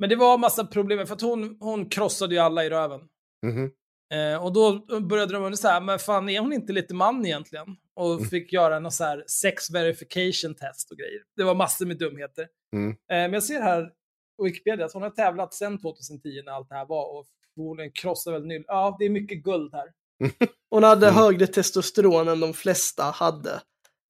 [0.00, 3.00] Men det var massa problem för att hon, hon krossade ju alla i röven.
[3.46, 3.70] mhm.
[4.14, 7.26] Eh, och då började de undra så här, men fan är hon inte lite man
[7.26, 7.66] egentligen?
[7.96, 8.24] Och Mm.
[8.24, 11.20] fick göra någon så här sex verification test och grejer.
[11.36, 12.46] Det var massor med dumheter.
[12.76, 12.90] Mm.
[12.90, 13.90] Eh, men jag ser här
[14.38, 17.92] på Wikipedia att hon har tävlat sedan 2010 när allt det här var och förmodligen
[17.92, 18.64] krossar väl nyll.
[18.66, 19.86] Ja, det är mycket guld här.
[20.70, 21.18] Hon hade Mm.
[21.18, 23.60] högre testosteron än de flesta hade.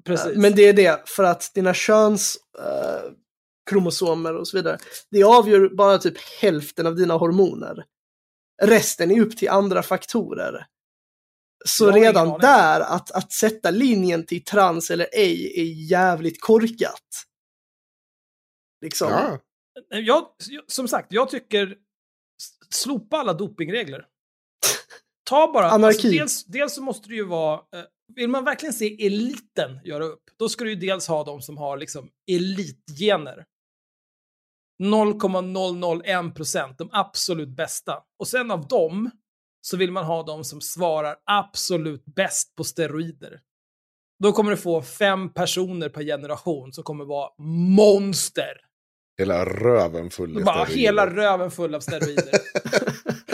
[0.04, 0.32] Precis.
[0.32, 3.10] Eh, Men det är det, för att dina köns eh,
[3.70, 4.78] kromosomer och så vidare,
[5.10, 7.84] det avgör bara typ hälften av dina hormoner.
[8.62, 10.66] Resten är upp till andra faktorer.
[11.64, 17.24] Så redan där, att, att sätta linjen till trans eller ej är jävligt korkat.
[18.80, 19.10] Liksom.
[19.10, 19.38] Ja,
[19.88, 20.26] Jag,
[20.66, 21.76] som sagt, jag tycker
[22.74, 24.06] slopa alla dopingregler.
[25.24, 25.96] Ta bara, Anarki.
[25.96, 27.84] alltså, dels, dels så måste det ju vara, eh,
[28.16, 31.56] vill man verkligen se eliten göra upp, då ska du ju dels ha de som
[31.56, 33.44] har liksom elitgener.
[34.82, 37.98] 0,001 procent, de absolut bästa.
[38.18, 39.10] Och sen av dem
[39.60, 43.40] så vill man ha de som svarar absolut bäst på steroider.
[44.22, 47.30] Då kommer du få fem personer per generation som kommer vara
[47.76, 48.52] monster.
[49.18, 50.74] hela röven full Bara steroider.
[50.82, 52.32] hela röven full av steroider.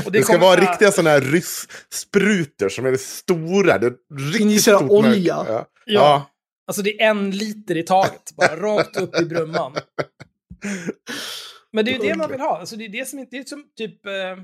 [0.06, 0.70] Och det, det ska vara ja.
[0.70, 3.78] riktiga sådana här rysssprutor som är stora.
[3.78, 5.20] Det är riktigt stort olja.
[5.24, 5.44] Ja.
[5.48, 5.66] Ja.
[5.84, 6.30] Ja.
[6.66, 9.76] Alltså det är en liter i taget, bara rakt upp i brumman.
[11.72, 12.58] Men det är ju det man vill ha.
[12.58, 14.06] Alltså det är det som inte, det är som typ...
[14.06, 14.38] Eh,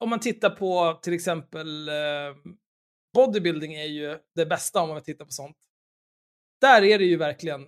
[0.00, 1.88] om man tittar på till exempel...
[1.88, 1.94] Eh,
[3.14, 5.56] bodybuilding är ju det bästa om man tittar på sånt.
[6.60, 7.66] Där är det ju verkligen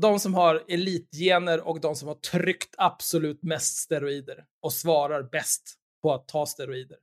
[0.00, 5.74] de som har elitgener och de som har tryckt absolut mest steroider och svarar bäst
[6.02, 6.98] på att ta steroider.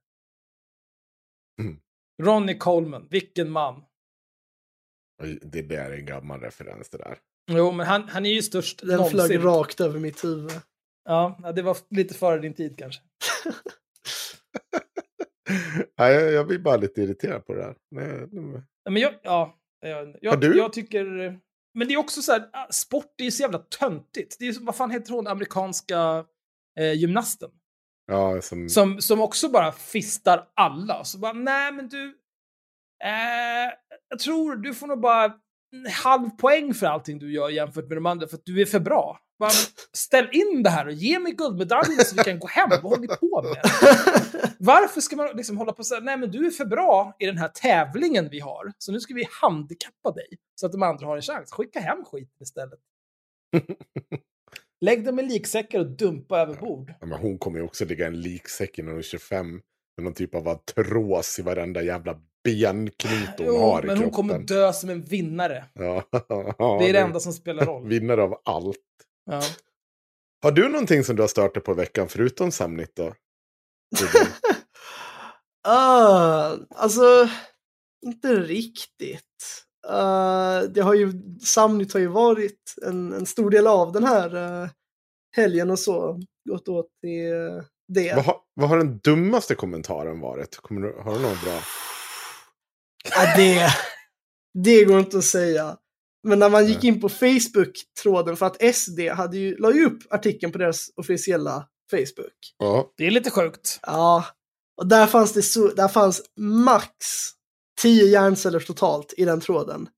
[1.62, 1.80] Mm.
[2.24, 3.84] Ronnie Coleman, vilken man.
[5.42, 7.18] Det där är en gammal referens det där.
[7.52, 9.20] Jo, men han, han är ju störst Den någonsin.
[9.20, 10.52] flög rakt över mitt huvud.
[11.06, 13.02] Ja, det var lite före din tid kanske.
[15.96, 17.76] Ja, jag, jag blir bara lite irriterad på det här.
[17.92, 18.62] Nej, nej.
[18.84, 20.58] Ja, Men jag, ja, jag, jag, du?
[20.58, 21.40] jag tycker...
[21.74, 24.36] Men det är också så här, ah, sport är ju så jävla töntigt.
[24.40, 26.26] Det är, ju- vad fan heter hon, amerikanska
[26.80, 27.50] eh, gymnasten?
[28.08, 28.70] Ja, som...
[28.70, 31.04] Som, som också bara fistar alla.
[31.04, 32.06] Så bara, nej men du...
[33.04, 33.74] Eh,
[34.10, 37.98] jag tror du får nog bara en halv poäng för allting du gör jämfört med
[37.98, 39.20] de andra för att du är för bra.
[39.44, 39.52] Bara,
[39.94, 42.70] ställ in det här och ge mig guldmedaljen så vi kan gå hem.
[42.70, 43.62] Vad håller ni på med?
[44.60, 47.26] Varför ska man liksom hålla på och säga, nej men du är för bra i
[47.26, 51.06] den här tävlingen vi har, så nu ska vi handikappa dig så att de andra
[51.06, 51.52] har en chans.
[51.52, 52.80] Skicka hem skiten istället.
[54.82, 56.94] Lägg dem i liksäckar och dumpa över bord.
[57.00, 59.52] Ja, men hon kommer ju också ligga i en liksäck när hon är 25.
[59.98, 64.10] Med någon typ av artros i varenda jävla benknut hon Jo, har i men hon
[64.12, 64.28] kroppen.
[64.30, 65.66] kommer dö som en vinnare.
[65.74, 66.04] Ja,
[66.80, 67.88] Det är det enda som spelar roll.
[67.88, 68.78] Vinnare av allt.
[69.26, 69.42] Ja.
[70.42, 73.14] Har du någonting som du har stört dig på i veckan förutom Samnit då?
[75.66, 77.30] Ah, alltså,
[78.06, 79.64] inte riktigt.
[79.88, 81.14] Ah, det har ju,
[81.46, 84.70] Samnytt har ju varit en, en stor del av den här eh,
[85.36, 86.20] helgen och så.
[86.50, 88.16] Gått åt till eh, det.
[88.16, 90.58] vad, har, vad har den dummaste kommentaren varit?
[90.58, 91.60] Kommer du, har du något bra?
[93.10, 93.68] Ja, det,
[94.64, 95.78] det går inte att säga.
[96.24, 100.14] Men när man gick in på Facebook-tråden för att SD hade ju, la ju upp
[100.14, 102.54] artikeln på deras officiella Facebook.
[102.58, 102.94] Ja.
[102.98, 103.80] Det är lite sjukt.
[103.82, 104.26] Ja,
[104.78, 106.96] och där fanns det så, där fanns max
[107.82, 109.90] 10 hjärnceller totalt i den tråden.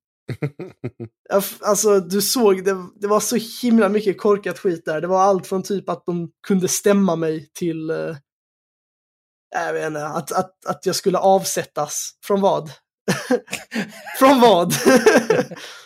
[1.62, 5.02] Alltså du såg, det, det var så himla mycket korkat skit där.
[5.02, 8.16] Det var allt från typ att de kunde stämma mig till, eh,
[9.56, 12.12] jag vet inte, att, att, att jag skulle avsättas.
[12.26, 12.72] Från vad?
[14.20, 14.74] från vad?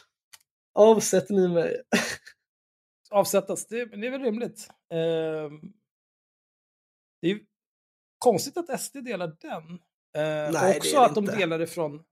[0.80, 1.82] Avsätter ni mig?
[3.12, 4.70] Avsättas, det, det är väl rimligt.
[4.94, 5.62] Ehm,
[7.22, 7.40] det är
[8.20, 9.64] konstigt att SD delar den.
[10.18, 11.36] Uh, Nej, också det att de inte.
[11.36, 12.04] delar det från,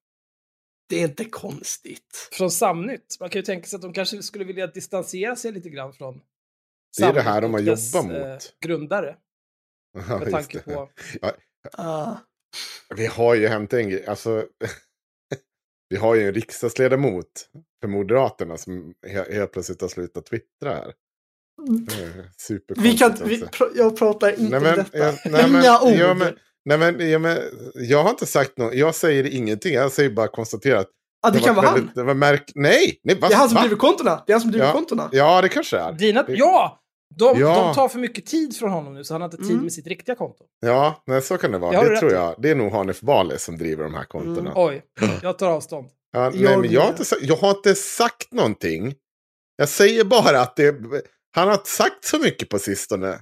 [0.89, 2.29] Det är inte konstigt.
[2.31, 3.17] från Samnytt.
[3.19, 6.21] Man kan ju tänka sig att de kanske skulle vilja distansera sig lite grann från
[6.97, 8.03] Det är det här de har jobbat eh,
[8.33, 8.59] mot.
[8.59, 9.17] grundare.
[10.09, 10.63] Ja, Med tanke det.
[10.73, 10.89] på...
[11.21, 11.33] Ja,
[11.77, 12.15] Ah.
[12.95, 14.05] vi har ju hänt en grej.
[14.05, 14.47] Alltså,
[15.89, 17.49] vi har ju en riksdagsledamot
[17.81, 20.93] för Moderaterna som he- helt plötsligt har slutat twittra här.
[21.87, 22.03] Det
[22.53, 23.43] är Vi kan, vi,
[23.75, 24.97] jag pratar inte Nej, men, om detta.
[24.97, 25.91] ja, nej, men, Inga ord.
[25.93, 26.33] Ja, men,
[26.65, 27.37] nej, men, ja, men,
[27.75, 28.73] jag har inte sagt något.
[28.73, 29.73] Jag säger ingenting.
[29.73, 30.87] Jag säger bara konstaterat.
[31.21, 32.51] Ja, det kan var vara väldigt- Det var märk...
[32.55, 32.99] Nej!
[33.03, 33.27] nej va?
[33.27, 33.61] Det är han som va?
[33.61, 34.23] driver kontona.
[34.27, 34.73] Det är han som driver ja.
[34.73, 35.09] kontona.
[35.11, 35.91] Ja, det kanske är.
[35.93, 36.79] Dina, Det- ja!
[37.15, 37.63] De, Ja.
[37.65, 39.63] de tar för mycket tid från honom nu så han har inte tid Mm.
[39.63, 40.43] med sitt riktiga konto.
[40.59, 41.83] Ja, nej, så kan det vara.
[41.83, 42.35] Det Det, tror jag.
[42.37, 44.39] Det är nog Hanif Bali som driver de här kontona.
[44.39, 44.53] Mm.
[44.55, 44.81] Oj,
[45.21, 45.87] jag tar avstånd.
[46.11, 48.95] Ja, nej, Jag men jag har, inte, jag har inte sagt någonting.
[49.55, 50.75] Jag säger bara att det,
[51.35, 53.21] han har inte sagt så mycket på sistone.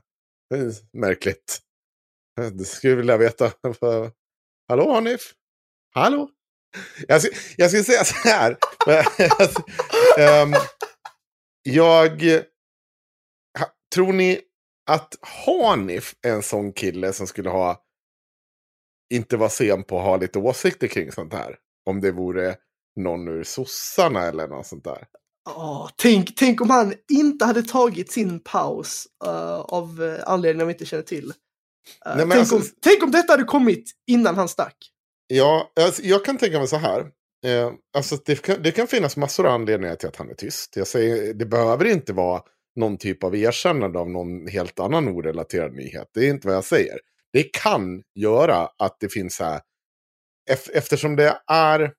[0.49, 1.59] Det är märkligt.
[2.35, 3.45] Jag skulle vilja veta.
[4.69, 5.33] Hallå Hanif?
[5.93, 6.29] Hallå?
[7.07, 8.57] Jag, ska- jag skulle säga så här.
[10.19, 10.53] Ehm,
[11.63, 12.21] jag...
[13.95, 14.41] Tror ni
[14.91, 17.81] att Hanif är en sån kille som skulle ha...
[19.13, 21.57] Inte vara sen på att ha lite åsikter kring sånt här?
[21.89, 22.57] Om det vore
[22.95, 25.05] någon ur sossarna eller något sånt där.
[25.49, 30.73] Åh, tänk, tänk om han inte hade tagit sin paus eh, av uh, anledningar vi
[30.73, 31.29] inte känner till.
[32.05, 34.75] Eh, Nej, tänk, alltså- om, tänk om detta hade kommit innan han stack.
[35.27, 36.99] Ja, alltså, jag kan tänka mig så här.
[37.45, 40.75] Eh, alltså, det, kan, det kan finnas massor av anledningar till att han är tyst.
[40.75, 42.41] Jag säger, det behöver inte vara
[42.75, 46.07] någon typ av erkännande av någon helt annan orelaterad nyhet.
[46.13, 46.99] Det är inte vad jag säger.
[47.33, 49.61] Det kan göra att det finns så här,
[50.51, 51.93] ef- eftersom det är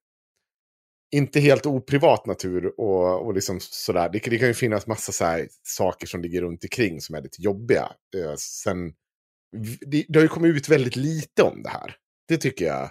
[1.16, 4.08] inte helt oprivat natur och, och liksom sådär.
[4.08, 7.22] Det, det kan ju finnas massa så här saker som ligger runt omkring som är
[7.22, 7.92] lite jobbiga.
[8.16, 8.92] Eh, sen,
[9.86, 11.96] det, det har ju kommit ut väldigt lite om det här.
[12.28, 12.90] Det tycker jag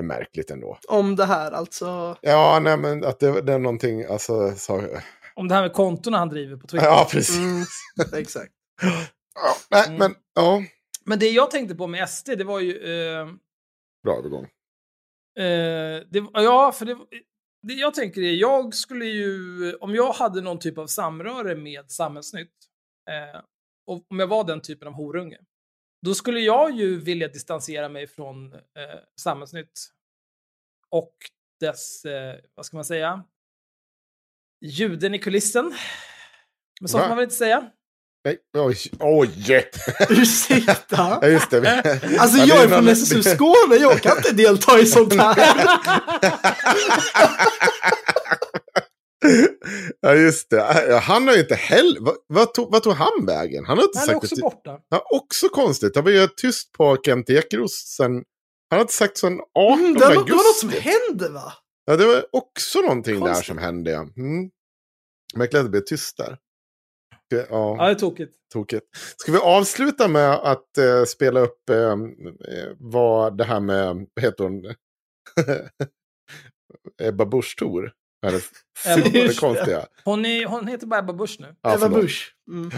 [0.00, 0.78] är märkligt ändå.
[0.88, 2.16] Om det här alltså.
[2.20, 4.54] Ja, nej men att det, det är någonting, alltså...
[4.56, 4.86] Så,
[5.34, 6.86] Om det här med kontona han driver på Twitter.
[6.86, 7.36] ja, precis.
[7.38, 7.62] Mm,
[8.20, 8.52] exakt.
[9.34, 9.98] Ja, nej, Mm.
[9.98, 10.62] men ja.
[11.04, 12.72] Men det jag tänkte på med SD, det var ju...
[12.76, 13.26] Eh,
[14.04, 14.44] Bra övergång.
[15.38, 16.96] eh, det, ja, för det,
[17.62, 19.74] det jag tänker är, jag skulle ju...
[19.74, 22.54] Om jag hade någon typ av samröre med Samhällsnytt,
[23.10, 23.40] eh,
[23.86, 25.38] och om jag var den typen av horunge,
[26.02, 28.60] då skulle jag ju vilja distansera mig från eh,
[29.20, 29.92] Samhällsnytt
[30.88, 31.16] och
[31.60, 33.24] dess, eh, vad ska man säga,
[34.60, 35.74] ljuden i kulissen.
[36.80, 37.02] Men så Va?
[37.02, 37.70] får man väl inte säga.
[38.24, 39.30] Nej, oj, oj!
[40.10, 41.18] Ursäkta?
[41.22, 42.00] ja, just det.
[42.18, 45.68] Alltså Ja, det jag är från SSU Skåne, jag kan inte delta i sånt här.
[50.00, 50.62] Ja, just det.
[51.02, 52.00] Han har ju inte heller...
[52.00, 53.64] Vad, vad, tog, vad tog han vägen?
[53.66, 54.40] Han har inte Han är sagt också det.
[54.42, 54.78] borta.
[54.88, 55.94] Ja, också konstigt.
[55.94, 58.12] Det var ju tyst på Kent Ekeroth sen...
[58.70, 60.30] Han har inte sagt sen 18 Mm, det, var, augusti.
[60.30, 61.52] det var något som hände va?
[61.84, 63.46] Ja, det var också någonting där Konstigt.
[63.46, 63.92] som hände.
[63.94, 64.50] Mm.
[65.34, 66.36] Märkligt att det blev tyst där.
[67.36, 68.36] Ja, Ja, det är tokigt.
[68.52, 68.86] tokigt.
[69.16, 71.96] Ska vi avsluta med att eh, spela upp eh,
[72.78, 74.64] vad det här med, vad heter hon?
[77.02, 77.92] Ebba Busch Thor.
[78.26, 79.86] Ebba.
[80.04, 81.54] Hon, är, hon heter bara Ebba Busch nu.
[81.62, 82.00] Ja, förlåt.
[82.00, 82.36] Busch.
[82.50, 82.70] Mm.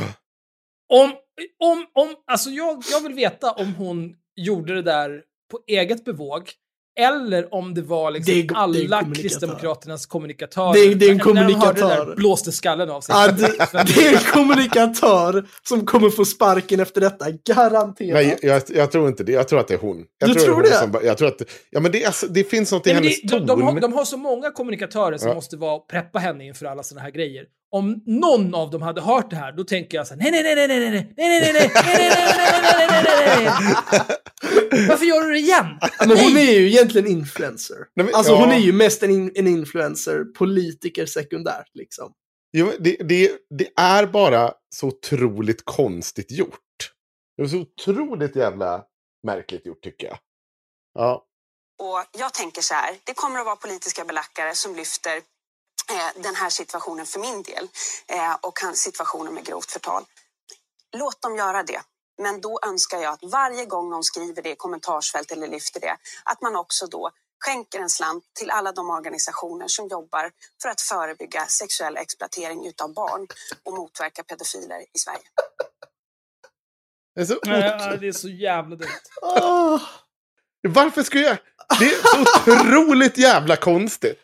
[0.92, 1.12] Om,
[1.58, 6.50] om, om, alltså jag, jag vill veta om hon gjorde det där på eget bevåg.
[7.00, 9.22] Eller om det var liksom Det är- det är en alla kommunikatör.
[9.22, 10.72] Kristdemokraternas kommunikatörer.
[10.72, 12.06] Det är- det är en När- när de det kommunikatör.
[12.06, 13.14] där blåste skallen av sig.
[13.14, 13.42] Ja, det,
[13.94, 17.98] det är en kommunikatör som kommer få sparken efter detta, garanterat.
[18.14, 19.32] Nej, jag, jag tror inte det.
[19.32, 20.04] Jag tror att det är hon.
[20.18, 20.68] Jag Du tror, tror det?
[20.68, 20.74] det?
[20.74, 23.28] Som, jag tror att, ja, men det, alltså, det finns något i Nej, hennes det,
[23.28, 23.46] ton.
[23.46, 25.34] de, de, har, de har så många kommunikatörer som Ja.
[25.34, 27.44] måste vara, preppa henne inför alla sådana här grejer.
[27.74, 30.42] Om någon av dem hade hört det här, då tänker jag så här, nej, nej,
[30.42, 34.88] nej, nej, nej, nej, nej, nej, nej, nej, nej, nej, nej, nej, nej, nej, nej.
[34.88, 35.66] Varför gör du det igen?
[35.98, 37.76] Men hon är ju egentligen influencer.
[38.14, 42.12] Alltså hon är ju mest en, en influencer, politiker sekundärt liksom.
[42.56, 46.60] Jo, det, det, det är bara så otroligt konstigt gjort.
[47.36, 48.84] Det är så otroligt jävla
[49.26, 50.18] märkligt gjort tycker jag.
[50.94, 51.24] Ja.
[51.78, 55.22] Och jag tänker så här, det kommer att vara politiska belackare som lyfter eh,
[56.14, 57.68] den här situationen för min del
[58.06, 60.04] eh, och han, situationen med grovt förtal.
[60.96, 61.80] Låt dem göra det.
[62.22, 65.96] Men då önskar jag att varje gång någon skriver det i kommentarsfält eller lyfter det,
[66.24, 67.10] att man också då
[67.44, 70.30] skänker en slant till alla de organisationer som jobbar
[70.62, 73.26] för att förebygga sexuell exploatering utav barn
[73.62, 75.28] och motverka pedofiler i Sverige.
[77.14, 78.88] Det är så Nej, det är så jävla dumt.
[79.22, 79.82] Åh,
[80.68, 81.38] Varför skulle jag...
[81.78, 84.23] Det är så otroligt jävla konstigt.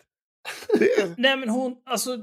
[0.78, 1.14] Det.
[1.18, 2.18] Nej, men hon, alltså,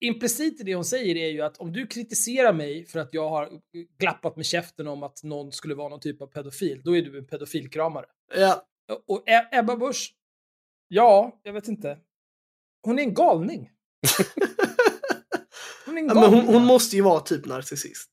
[0.00, 3.28] implicit i det hon säger är ju att om du kritiserar mig för att jag
[3.30, 3.50] har
[3.98, 7.18] glappat med käften om att någon skulle vara någon typ av pedofil, då är du
[7.18, 8.06] en pedofilkramare.
[8.34, 8.64] ja.
[9.08, 10.14] Och Ebba Busch,
[10.88, 11.98] ja, jag vet inte.
[12.82, 13.70] Hon är en galning.
[15.86, 16.30] Hon är en Ja, galning.
[16.38, 18.10] men hon, hon måste ju vara typ narcissist.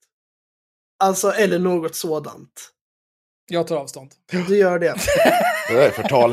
[1.00, 2.72] Alltså, eller något sådant.
[3.52, 4.12] Jag tar avstånd.
[4.48, 4.96] Du gör det.
[5.68, 6.32] Det är förtal.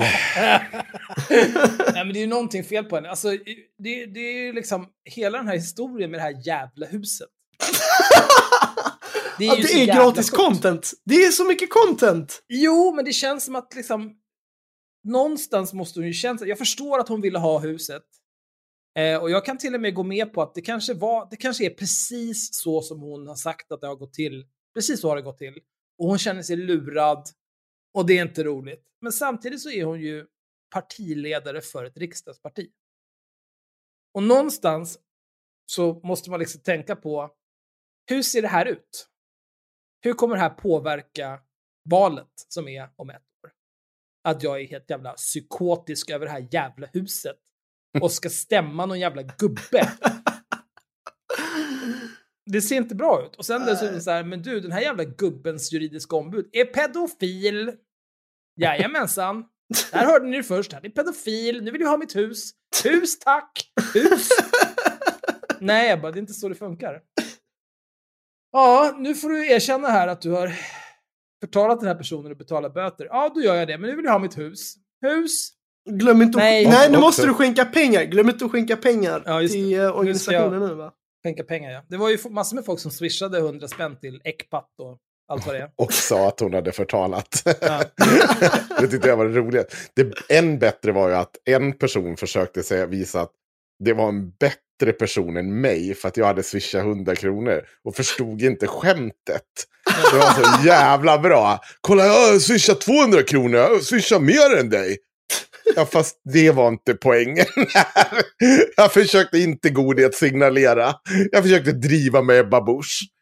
[1.94, 3.10] Nej, men det är ju någonting fel på henne.
[3.10, 3.30] Alltså,
[3.78, 7.28] det, det är ju liksom hela den här historien med det här jävla huset.
[9.38, 10.42] Det Ja, ju det är gratis sjukt.
[10.42, 10.90] content.
[11.04, 12.42] Det är så mycket content.
[12.48, 14.12] Jo, men det känns som att liksom
[15.04, 18.02] någonstans måste hon ju känna Jag förstår att hon ville ha huset.
[18.98, 21.36] Eh, och jag kan till och med gå med på att det kanske var, det
[21.36, 24.44] kanske är precis så som hon har sagt att det har gått till.
[24.74, 25.54] Precis så har det gått till.
[25.98, 27.28] Och hon känner sig lurad.
[27.94, 28.86] Och det är inte roligt.
[29.00, 30.26] Men samtidigt så är hon ju
[30.70, 32.70] partiledare för ett riksdagsparti.
[34.14, 34.98] Och någonstans
[35.66, 37.30] så måste man liksom tänka på
[38.06, 39.08] hur ser det här ut?
[40.00, 41.40] Hur kommer det här påverka
[41.90, 43.52] valet som är om ett år?
[44.24, 47.36] Att jag är helt jävla psykotisk över det här jävla huset
[48.00, 49.92] och ska stämma någon jävla gubbe.
[52.52, 53.36] Det ser inte bra ut.
[53.36, 57.72] Och sen dessutom så här, men du, den här jävla gubbens juridiska ombud är pedofil.
[58.60, 59.44] Jajamensan.
[59.92, 60.72] Där hörde ni det först.
[60.72, 61.64] Han är pedofil.
[61.64, 62.50] Nu vill jag ha mitt hus.
[62.84, 63.72] Hus tack!
[63.94, 64.28] Hus!
[65.60, 67.00] Nej, jag bara, det är inte så det funkar.
[68.52, 70.52] Ja, nu får du erkänna här att du har
[71.40, 73.06] förtalat den här personen och betalat böter.
[73.10, 73.78] Ja, då gör jag det.
[73.78, 74.74] Men nu vill jag ha mitt hus.
[75.00, 75.50] Hus!
[75.90, 76.66] Glöm inte Nej.
[76.66, 76.72] att...
[76.72, 78.04] Nej, nu måste du skänka pengar.
[78.04, 80.92] Glöm inte att skänka pengar Ja, till eh, organisationen nu va?
[81.22, 81.82] Skänka pengar, ja.
[81.88, 85.54] Det var ju massor med folk som swishade 100 spänn till Ecpat och allt vad
[85.54, 85.70] det är.
[85.76, 87.42] Och sa att hon hade förtalat.
[87.60, 87.82] Ja.
[88.80, 89.64] det tyckte jag var det roliga.
[89.94, 93.32] Det än bättre var ju att en person försökte säga, visa att
[93.84, 97.96] det var en bättre person än mig för att jag hade swishat 100 kronor och
[97.96, 99.66] förstod inte skämtet.
[100.12, 101.60] Det var så jävla bra.
[101.80, 104.98] Kolla, jag har swishat 200 kronor, jag swishar mer än dig.
[105.76, 107.46] Ja, fast det var inte poängen.
[108.76, 110.94] jag försökte inte godhet signalera.
[111.32, 113.00] Jag försökte driva med Ebba Busch.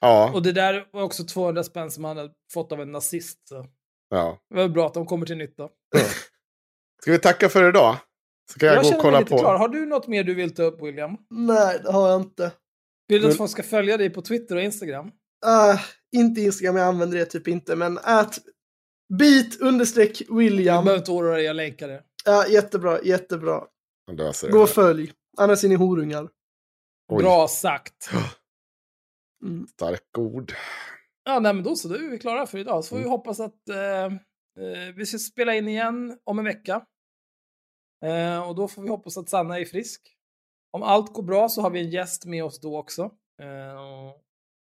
[0.00, 3.48] Ja, Och det där var också 200 spänn som han hade fått av en nazist.
[3.48, 3.66] Så.
[4.10, 4.38] ja.
[4.50, 5.68] Det var bra att de kommer till nytta.
[7.02, 7.96] Ska vi tacka för idag?
[8.52, 9.38] Så kan jag, Jag gå och mig kolla lite på.
[9.38, 9.58] klar.
[9.58, 11.16] Har du något mer du vill ta upp, William?
[11.30, 12.52] Nej, det har jag inte.
[13.08, 15.06] Vill du att folk ska följa dig på Twitter och Instagram?
[15.06, 15.80] Uh,
[16.16, 18.38] inte Instagram, jag använder det typ inte, men att
[19.18, 20.84] beat understreck Du William.
[20.84, 22.04] behöver inte oroa dig, jag länkar det.
[22.24, 23.64] Ja, jättebra, jättebra.
[24.50, 25.12] Gå och följ.
[25.36, 26.28] Annars är ni horungar.
[27.12, 27.22] Oj.
[27.22, 28.10] Bra sagt.
[29.44, 29.66] Mm.
[29.66, 30.52] Stark ord.
[31.24, 32.84] Ja, nej, men då så, då är vi klara för idag.
[32.84, 33.10] Så får vi Mm.
[33.10, 36.86] hoppas att eh, eh, vi ska spela in igen om en vecka.
[38.04, 40.16] Eh, och då får vi hoppas att Sanna är frisk.
[40.72, 43.02] Om allt går bra så har vi en gäst med oss då också.
[43.42, 44.20] Eh, och,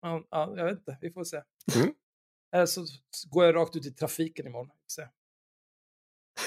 [0.06, 1.42] ja, ja, jag vet inte, vi får se.
[1.76, 1.94] Mm.
[2.52, 2.86] Eller så
[3.30, 4.70] går jag rakt ut i trafiken imorgon.
[4.86, 5.08] Se.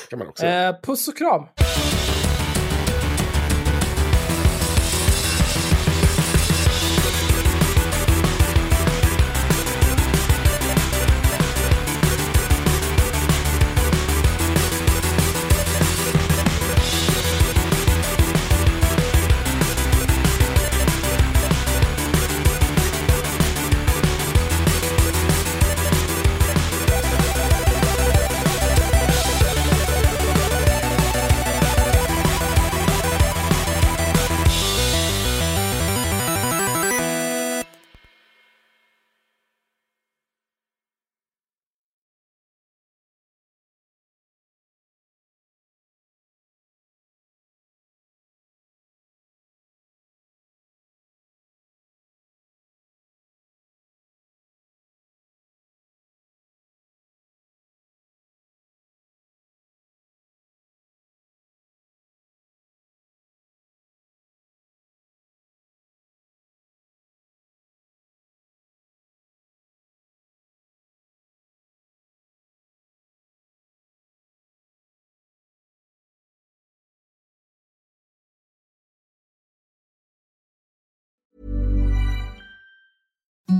[0.09, 0.45] kan man också.
[0.45, 1.47] Eh, puss och kram!